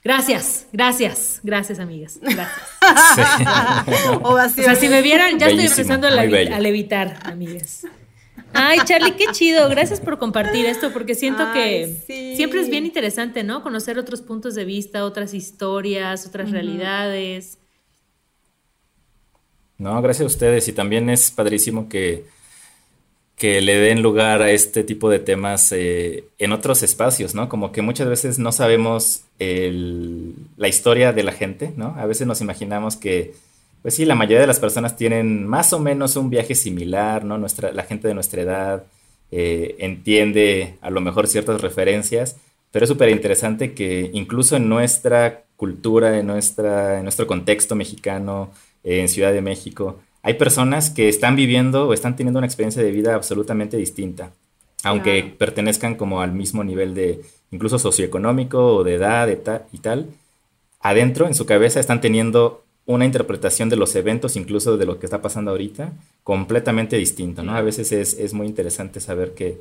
Gracias, 0.05 0.67
gracias, 0.73 1.41
gracias 1.43 1.79
amigas, 1.79 2.19
gracias. 2.21 2.51
O 4.23 4.39
sea, 4.51 4.75
si 4.75 4.89
me 4.89 5.01
vieran, 5.03 5.39
ya 5.39 5.47
Bellísimo, 5.47 5.69
estoy 5.71 5.83
empezando 5.83 6.07
a, 6.09 6.11
muy 6.11 6.21
levi- 6.21 6.31
bello. 6.33 6.55
a 6.55 6.61
levitar, 6.61 7.19
amigas. 7.25 7.87
Ay, 8.53 8.79
Charlie, 8.85 9.13
qué 9.13 9.25
chido. 9.33 9.69
Gracias 9.69 9.99
por 10.01 10.19
compartir 10.19 10.67
esto, 10.67 10.93
porque 10.93 11.15
siento 11.15 11.43
Ay, 11.45 11.55
que 11.55 12.03
sí. 12.07 12.37
siempre 12.37 12.61
es 12.61 12.69
bien 12.71 12.85
interesante, 12.87 13.43
¿no? 13.43 13.63
Conocer 13.63 13.99
otros 13.99 14.21
puntos 14.23 14.55
de 14.55 14.65
vista, 14.65 15.05
otras 15.05 15.35
historias, 15.35 16.27
otras 16.27 16.51
realidades. 16.53 17.59
No, 19.79 20.01
gracias 20.03 20.23
a 20.25 20.27
ustedes 20.27 20.69
y 20.69 20.73
también 20.73 21.11
es 21.11 21.31
padrísimo 21.33 21.89
que, 21.89 22.25
que 23.37 23.61
le 23.61 23.77
den 23.79 24.03
lugar 24.03 24.41
a 24.41 24.51
este 24.53 24.85
tipo 24.85 25.11
de 25.11 25.19
temas 25.19 25.73
eh, 25.73 26.25
en 26.39 26.53
otros 26.53 26.83
espacios, 26.85 27.35
¿no? 27.35 27.49
Como 27.49 27.73
que 27.73 27.83
muchas 27.83 28.09
veces 28.09 28.39
no 28.39 28.53
sabemos 28.53 29.24
la 29.39 30.69
historia 30.69 31.13
de 31.13 31.23
la 31.23 31.33
gente, 31.33 31.73
¿no? 31.77 31.95
A 31.99 32.07
veces 32.07 32.27
nos 32.27 32.41
imaginamos 32.41 32.97
que, 32.97 33.35
pues 33.83 33.95
sí, 33.95 34.05
la 34.05 34.15
mayoría 34.15 34.41
de 34.41 34.47
las 34.47 34.61
personas 34.61 34.97
tienen 34.97 35.47
más 35.47 35.73
o 35.73 35.81
menos 35.81 36.17
un 36.17 36.31
viaje 36.31 36.55
similar, 36.55 37.25
¿no? 37.25 37.39
Nuestra, 37.39 37.73
la 37.73 37.83
gente 37.83 38.09
de 38.09 38.15
nuestra 38.15 38.43
edad 38.43 38.85
eh, 39.31 39.77
entiende 39.79 40.77
a 40.81 40.91
lo 40.91 41.01
mejor 41.01 41.27
ciertas 41.27 41.61
referencias, 41.61 42.37
pero 42.71 42.85
es 42.85 42.89
súper 42.89 43.09
interesante 43.09 43.75
que 43.75 44.11
incluso 44.13 44.57
en 44.57 44.69
nuestra 44.69 45.45
cultura, 45.57 46.19
en 46.19 46.27
nuestra, 46.27 46.99
en 46.99 47.05
nuestro 47.05 47.27
contexto 47.27 47.75
mexicano, 47.75 48.51
eh, 48.85 49.01
en 49.01 49.09
Ciudad 49.09 49.33
de 49.33 49.41
México, 49.41 50.01
hay 50.23 50.35
personas 50.35 50.91
que 50.91 51.09
están 51.09 51.37
viviendo 51.37 51.89
o 51.89 51.93
están 51.93 52.17
teniendo 52.17 52.39
una 52.39 52.47
experiencia 52.47 52.83
de 52.83 52.91
vida 52.91 53.15
absolutamente 53.15 53.77
distinta, 53.77 54.33
aunque 54.85 55.35
pertenezcan 55.39 55.95
como 55.97 56.21
al 56.21 56.33
mismo 56.33 56.63
nivel 56.65 56.95
de 56.95 57.21
incluso 57.51 57.79
socioeconómico 57.79 58.77
o 58.77 58.85
de 58.85 58.95
edad 58.95 59.27
de 59.27 59.37
ta- 59.37 59.67
y 59.73 59.79
tal, 59.79 60.07
adentro 60.81 61.27
en 61.27 61.35
su 61.35 61.47
cabeza 61.47 61.81
están 61.81 62.01
teniendo 62.01 62.63
una 62.87 63.07
interpretación 63.07 63.69
de 63.71 63.77
los 63.77 63.95
eventos, 63.97 64.37
incluso 64.37 64.77
de 64.77 64.85
lo 64.87 64.99
que 64.99 65.07
está 65.07 65.23
pasando 65.23 65.51
ahorita, 65.53 65.93
completamente 66.23 66.97
distinto, 66.97 67.43
¿no? 67.43 67.57
A 67.57 67.63
veces 67.63 67.93
es, 67.93 68.15
es 68.19 68.35
muy 68.35 68.47
interesante 68.47 69.01
saber 69.01 69.33
que, 69.33 69.59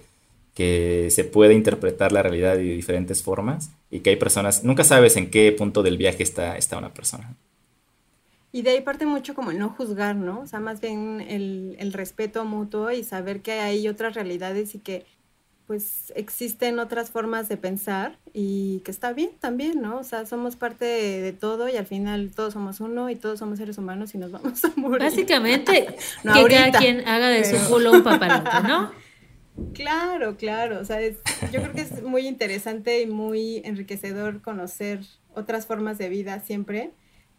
que 0.54 1.08
se 1.10 1.24
puede 1.24 1.54
interpretar 1.54 2.12
la 2.12 2.22
realidad 2.22 2.56
de 2.56 2.64
diferentes 2.64 3.24
formas 3.24 3.70
y 3.90 4.00
que 4.02 4.10
hay 4.12 4.16
personas, 4.18 4.64
nunca 4.66 4.84
sabes 4.84 5.16
en 5.16 5.30
qué 5.30 5.52
punto 5.54 5.84
del 5.84 5.98
viaje 5.98 6.24
está, 6.24 6.58
está 6.58 6.78
una 6.78 6.94
persona. 6.94 7.34
Y 8.54 8.62
de 8.62 8.70
ahí 8.70 8.82
parte 8.82 9.06
mucho 9.06 9.34
como 9.36 9.51
el 9.51 9.58
no 9.60 9.68
juzgar, 9.70 10.16
¿no? 10.16 10.39
O 10.41 10.47
sea, 10.47 10.60
más 10.62 10.80
bien 10.80 11.20
el, 11.28 11.76
el 11.80 11.91
respeto 11.91 12.45
mutuo 12.45 12.91
y 12.91 13.04
saber 13.04 13.41
que 13.41 13.54
hay 13.54 13.88
otras 13.89 14.14
realidades 14.16 14.76
y 14.76 14.80
que 14.80 15.06
pues 15.66 16.12
existen 16.16 16.78
otras 16.78 17.10
formas 17.10 17.47
de 17.49 17.56
pensar 17.58 18.20
y 18.34 18.82
que 18.82 18.91
está 18.91 19.12
bien 19.14 19.32
también, 19.39 19.82
¿no? 19.82 19.97
O 19.97 20.04
sea, 20.04 20.26
somos 20.26 20.56
parte 20.56 20.86
de, 20.86 21.22
de 21.22 21.32
todo 21.34 21.68
y 21.70 21.78
al 21.78 21.86
final 21.88 22.32
todos 22.36 22.54
somos 22.54 22.80
uno 22.82 23.10
y 23.10 23.16
todos 23.16 23.39
somos 23.39 23.58
seres 23.58 23.78
humanos 23.78 24.14
y 24.14 24.18
nos 24.20 24.32
vamos 24.32 24.64
a 24.66 24.72
morir. 24.76 24.99
Básicamente, 25.04 25.88
No 26.24 26.34
que 26.34 26.39
ahorita, 26.41 26.64
cada 26.66 26.80
quien 26.80 27.08
haga 27.08 27.30
de 27.30 27.41
pero- 27.41 27.60
su 27.60 27.70
culo 27.74 27.91
un 27.91 28.04
papalote, 28.04 28.49
¿no? 28.68 28.91
Claro, 29.74 30.36
claro. 30.36 30.80
O 30.80 30.86
sea, 30.86 30.99
es- 31.01 31.18
yo 31.51 31.62
creo 31.62 31.74
que 31.74 31.82
es 31.82 32.04
muy 32.04 32.28
interesante 32.28 33.01
y 33.01 33.06
muy 33.08 33.62
enriquecedor 33.66 34.41
conocer 34.41 35.01
otras 35.36 35.66
formas 35.68 35.97
de 35.97 36.10
vida 36.10 36.39
siempre 36.39 36.91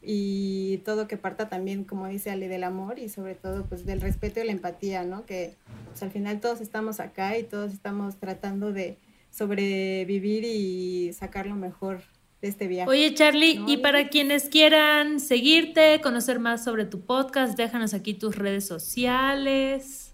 y 0.07 0.79
todo 0.85 1.09
que 1.09 1.17
parta 1.17 1.49
también, 1.49 1.85
como 1.85 2.07
dice 2.07 2.31
Ale, 2.31 2.49
del 2.49 2.65
amor 2.65 2.99
y 2.99 3.09
sobre 3.09 3.35
todo 3.35 3.65
pues 3.65 3.87
del 3.87 4.01
respeto 4.01 4.41
y 4.41 4.45
la 4.45 4.53
empatía, 4.53 5.05
¿no? 5.05 5.25
Que 5.27 5.55
pues, 5.89 6.03
al 6.03 6.11
final 6.11 6.41
todos 6.41 6.61
estamos 6.61 7.01
acá 7.01 7.39
y 7.39 7.45
todos 7.45 7.73
estamos 7.73 8.17
tratando 8.17 8.73
de 8.73 8.99
sobrevivir 9.31 10.45
y 10.45 11.13
sacar 11.13 11.47
lo 11.47 11.57
mejor 11.57 12.03
de 12.41 12.49
este 12.49 12.69
viaje. 12.69 12.91
Oye, 12.91 13.15
Charlie, 13.15 13.59
No, 13.59 13.69
y 13.69 13.79
para 13.79 14.09
quienes 14.09 14.49
quieran 14.49 15.21
seguirte, 15.21 16.01
conocer 16.03 16.39
más 16.39 16.63
sobre 16.63 16.85
tu 16.85 17.01
podcast, 17.01 17.57
déjanos 17.57 17.95
aquí 17.95 18.15
tus 18.15 18.37
redes 18.37 18.67
sociales, 18.67 20.13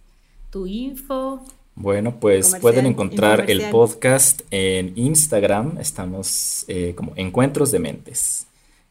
tu 0.51 0.67
info. 0.67 1.45
Bueno, 1.75 2.21
pues 2.21 2.47
Comercial, 2.47 2.61
pueden 2.61 2.87
encontrar 2.87 3.51
el 3.51 3.63
podcast 3.71 4.43
en 4.51 4.93
Instagram, 4.97 5.79
estamos 5.79 6.65
eh, 6.69 6.95
como 6.95 7.13
Encuentros 7.17 7.73
de 7.73 7.79
Mentes. 7.79 8.47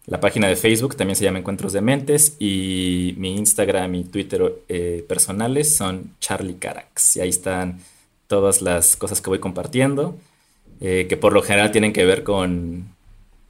La 0.10 0.20
página 0.20 0.48
de 0.48 0.56
Facebook 0.56 0.96
también 0.96 1.16
se 1.16 1.24
llama 1.24 1.38
Encuentros 1.40 1.72
de 1.72 1.82
Mentes 1.82 2.36
y 2.40 3.14
mi 3.18 3.38
Instagram 3.38 3.94
y 3.94 4.04
Twitter 4.06 4.56
eh, 4.68 5.06
personales 5.08 5.76
son 5.76 6.16
Charlie 6.20 6.56
Carax. 6.56 7.18
Y 7.18 7.22
ahí 7.22 7.30
están 7.30 7.80
todas 8.28 8.64
las 8.64 8.96
cosas 8.96 9.22
que 9.22 9.30
voy 9.30 9.40
compartiendo. 9.40 10.18
eh, 10.82 11.08
que 11.10 11.18
por 11.18 11.34
lo 11.34 11.42
general 11.42 11.72
tienen 11.72 11.92
que 11.92 12.06
ver 12.06 12.24
con 12.24 12.86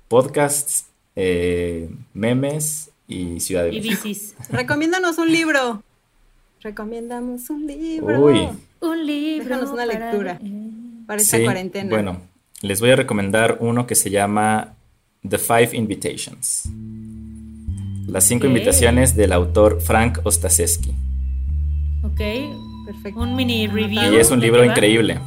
podcasts, 0.07 0.85
eh, 1.15 1.87
memes 2.15 2.89
y 3.07 3.39
Ciudad 3.39 3.63
de 3.65 3.73
Y 3.75 3.81
México. 3.81 4.01
bicis. 4.05 4.35
Recomiéndanos 4.49 5.17
un 5.19 5.31
libro. 5.31 5.83
Recomendamos 6.61 7.49
un 7.51 7.67
libro. 7.67 8.19
Uy. 8.19 8.49
Un 8.81 9.05
libro. 9.05 9.43
Déjanos 9.47 9.69
una 9.71 9.85
para 9.85 9.99
lectura. 10.11 10.39
Para 11.05 11.21
esta 11.21 11.37
Sí, 11.37 11.43
cuarentena. 11.43 11.89
Bueno, 11.89 12.21
les 12.61 12.81
voy 12.81 12.89
a 12.91 12.95
recomendar 12.95 13.57
uno 13.61 13.85
que 13.87 13.95
se 13.95 14.09
llama 14.09 14.73
The 15.27 15.37
Five 15.37 15.69
Invitations. 15.73 16.63
Las 18.07 18.23
cinco 18.23 18.47
invitaciones 18.47 19.15
del 19.15 19.31
autor 19.33 19.81
Frank 19.81 20.19
Ostaseski. 20.23 20.93
Ok. 22.03 22.21
Perfecto. 22.85 23.19
Un 23.19 23.35
mini 23.35 23.67
review. 23.67 24.13
Y 24.13 24.15
es 24.15 24.31
un 24.31 24.39
¿de 24.39 24.45
libro 24.47 24.61
qué 24.61 24.67
increíble. 24.67 25.19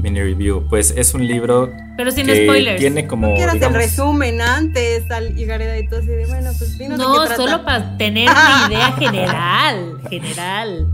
Mini 0.00 0.20
review. 0.20 0.66
Pues 0.68 0.92
es 0.96 1.14
un 1.14 1.26
libro 1.26 1.70
Pero 1.96 2.10
sin 2.10 2.26
que 2.26 2.44
spoilers. 2.44 2.80
tiene 2.80 3.06
como. 3.06 3.28
No 3.28 3.34
quieras 3.36 3.54
digamos, 3.54 3.76
el 3.76 3.82
resumen 3.82 4.40
antes, 4.40 5.08
al 5.10 5.38
Igareda 5.38 5.78
y 5.78 5.86
todo 5.86 6.00
así 6.00 6.08
de, 6.08 6.26
bueno, 6.26 6.50
pues 6.58 6.76
dinos 6.76 6.98
de 6.98 7.04
No, 7.04 7.12
qué 7.20 7.26
trata. 7.28 7.36
solo 7.36 7.64
para 7.64 7.96
tener 7.98 8.28
una 8.30 8.66
idea 8.68 8.92
general. 8.92 9.98
General. 10.10 10.86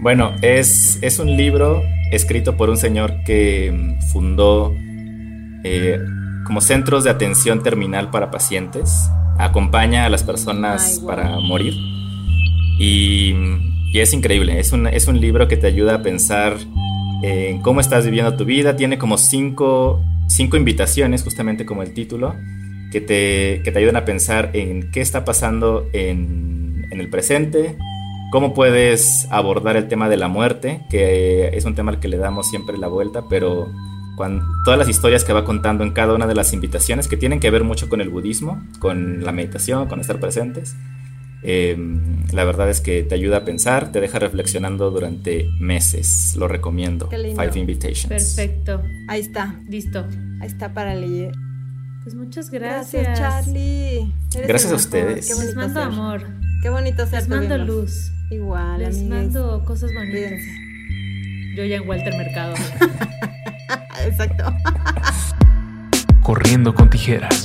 Bueno, 0.00 0.34
es, 0.42 0.98
es 1.02 1.18
un 1.18 1.36
libro 1.36 1.82
escrito 2.12 2.56
por 2.56 2.68
un 2.70 2.76
señor 2.76 3.22
que 3.24 3.72
mm, 3.72 4.02
fundó 4.12 4.72
eh, 5.64 5.98
como 6.44 6.60
centros 6.60 7.04
de 7.04 7.10
atención 7.10 7.62
terminal 7.62 8.10
para 8.10 8.30
pacientes. 8.30 9.10
Acompaña 9.38 10.04
a 10.04 10.08
las 10.08 10.22
personas 10.22 10.94
Ay, 10.94 11.02
guau. 11.02 11.16
para 11.16 11.40
morir. 11.40 11.74
Y, 12.78 13.34
y 13.92 14.00
es 14.00 14.12
increíble. 14.12 14.60
Es 14.60 14.72
un, 14.72 14.86
es 14.86 15.08
un 15.08 15.20
libro 15.20 15.48
que 15.48 15.56
te 15.56 15.66
ayuda 15.66 15.96
a 15.96 16.02
pensar 16.02 16.56
en 17.22 17.60
cómo 17.62 17.80
estás 17.80 18.04
viviendo 18.04 18.36
tu 18.36 18.44
vida. 18.44 18.76
Tiene 18.76 18.98
como 18.98 19.18
cinco, 19.18 20.00
cinco 20.28 20.56
invitaciones, 20.56 21.22
justamente 21.22 21.64
como 21.64 21.82
el 21.82 21.94
título, 21.94 22.34
que 22.92 23.00
te, 23.00 23.62
que 23.64 23.72
te 23.72 23.78
ayudan 23.78 23.96
a 23.96 24.04
pensar 24.04 24.50
en 24.54 24.90
qué 24.92 25.00
está 25.00 25.24
pasando 25.24 25.88
en, 25.92 26.86
en 26.90 27.00
el 27.00 27.08
presente, 27.08 27.76
cómo 28.30 28.52
puedes 28.54 29.26
abordar 29.30 29.76
el 29.76 29.88
tema 29.88 30.08
de 30.08 30.16
la 30.16 30.28
muerte, 30.28 30.82
que 30.90 31.48
es 31.48 31.64
un 31.64 31.74
tema 31.74 31.90
al 31.92 32.00
que 32.00 32.08
le 32.08 32.18
damos 32.18 32.48
siempre 32.50 32.76
la 32.78 32.88
vuelta, 32.88 33.24
pero 33.28 33.66
cuando, 34.16 34.44
todas 34.64 34.78
las 34.78 34.88
historias 34.88 35.24
que 35.24 35.32
va 35.32 35.44
contando 35.44 35.84
en 35.84 35.90
cada 35.92 36.14
una 36.14 36.26
de 36.26 36.34
las 36.34 36.52
invitaciones, 36.52 37.08
que 37.08 37.16
tienen 37.16 37.40
que 37.40 37.50
ver 37.50 37.64
mucho 37.64 37.88
con 37.88 38.00
el 38.00 38.08
budismo, 38.10 38.62
con 38.78 39.24
la 39.24 39.32
meditación, 39.32 39.88
con 39.88 40.00
estar 40.00 40.20
presentes, 40.20 40.76
eh, 41.46 41.76
la 42.32 42.44
verdad 42.44 42.70
es 42.70 42.80
que 42.80 43.02
te 43.02 43.14
ayuda 43.14 43.38
a 43.38 43.44
pensar, 43.44 43.92
te 43.92 44.00
deja 44.00 44.18
reflexionando 44.18 44.90
durante 44.90 45.46
meses, 45.60 46.34
lo 46.38 46.48
recomiendo. 46.48 47.08
Qué 47.10 47.18
lindo. 47.18 47.42
Five 47.42 47.58
Invitations. 47.60 48.06
Perfecto. 48.08 48.82
Ahí 49.08 49.20
está, 49.20 49.54
Listo. 49.68 50.06
ahí 50.40 50.46
está 50.48 50.72
para 50.72 50.94
leer. 50.94 51.32
Pues 52.02 52.14
muchas 52.14 52.50
gracias. 52.50 53.02
Gracias, 53.02 53.18
Charlie. 53.18 54.12
Eres 54.34 54.48
Gracias 54.48 54.72
a 54.72 54.76
ustedes. 54.76 55.26
Qué 55.26 55.34
Les 55.34 55.54
bonito 55.54 55.56
mando 55.56 55.80
ser. 55.80 55.88
amor. 55.88 56.26
Qué 56.62 56.70
bonito 56.70 57.06
ser 57.06 57.20
Les 57.20 57.28
mando 57.28 57.58
luz. 57.58 58.10
Igual, 58.30 58.78
Les 58.78 58.88
amigues. 58.96 59.08
mando 59.08 59.64
cosas 59.66 59.90
bonitas. 59.92 60.12
Cuídense. 60.12 60.50
Yo 61.56 61.64
ya 61.64 61.76
en 61.76 61.88
Walter 61.88 62.14
Mercado. 62.16 62.54
Exacto. 64.04 64.44
Corriendo 66.22 66.74
con 66.74 66.90
tijeras. 66.90 67.44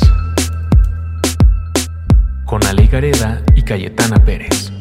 Con 2.46 2.66
Ale 2.66 2.88
Gareda 2.88 3.42
y 3.56 3.62
Cayetana 3.62 4.24
Pérez. 4.24 4.72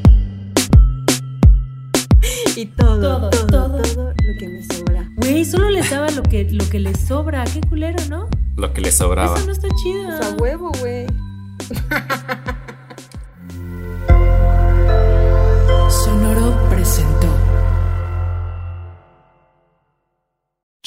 Y 2.57 2.67
todo, 2.67 3.31
Todo, 3.31 3.31
todo, 3.31 3.83
todo, 3.83 4.09
lo 4.09 4.39
que 4.39 4.49
me 4.49 4.63
sobra. 4.65 5.09
Güey, 5.17 5.45
solo 5.45 5.71
les 5.71 5.91
daba 5.91 6.11
lo 6.11 6.23
que, 6.23 6.45
lo 6.51 6.69
que 6.69 6.81
les 6.81 6.99
sobra. 7.01 7.45
Qué 7.45 7.61
culero, 7.61 7.99
¿no? 8.09 8.29
Lo 8.57 8.73
que 8.73 8.81
le 8.81 8.91
sobraba. 8.91 9.37
Eso 9.37 9.47
no 9.47 9.53
está 9.53 9.69
chido. 9.83 10.07
Pues 10.07 10.27
a 10.27 10.35
huevo, 10.35 10.73
güey. 10.81 11.07
Sonoro 15.89 16.68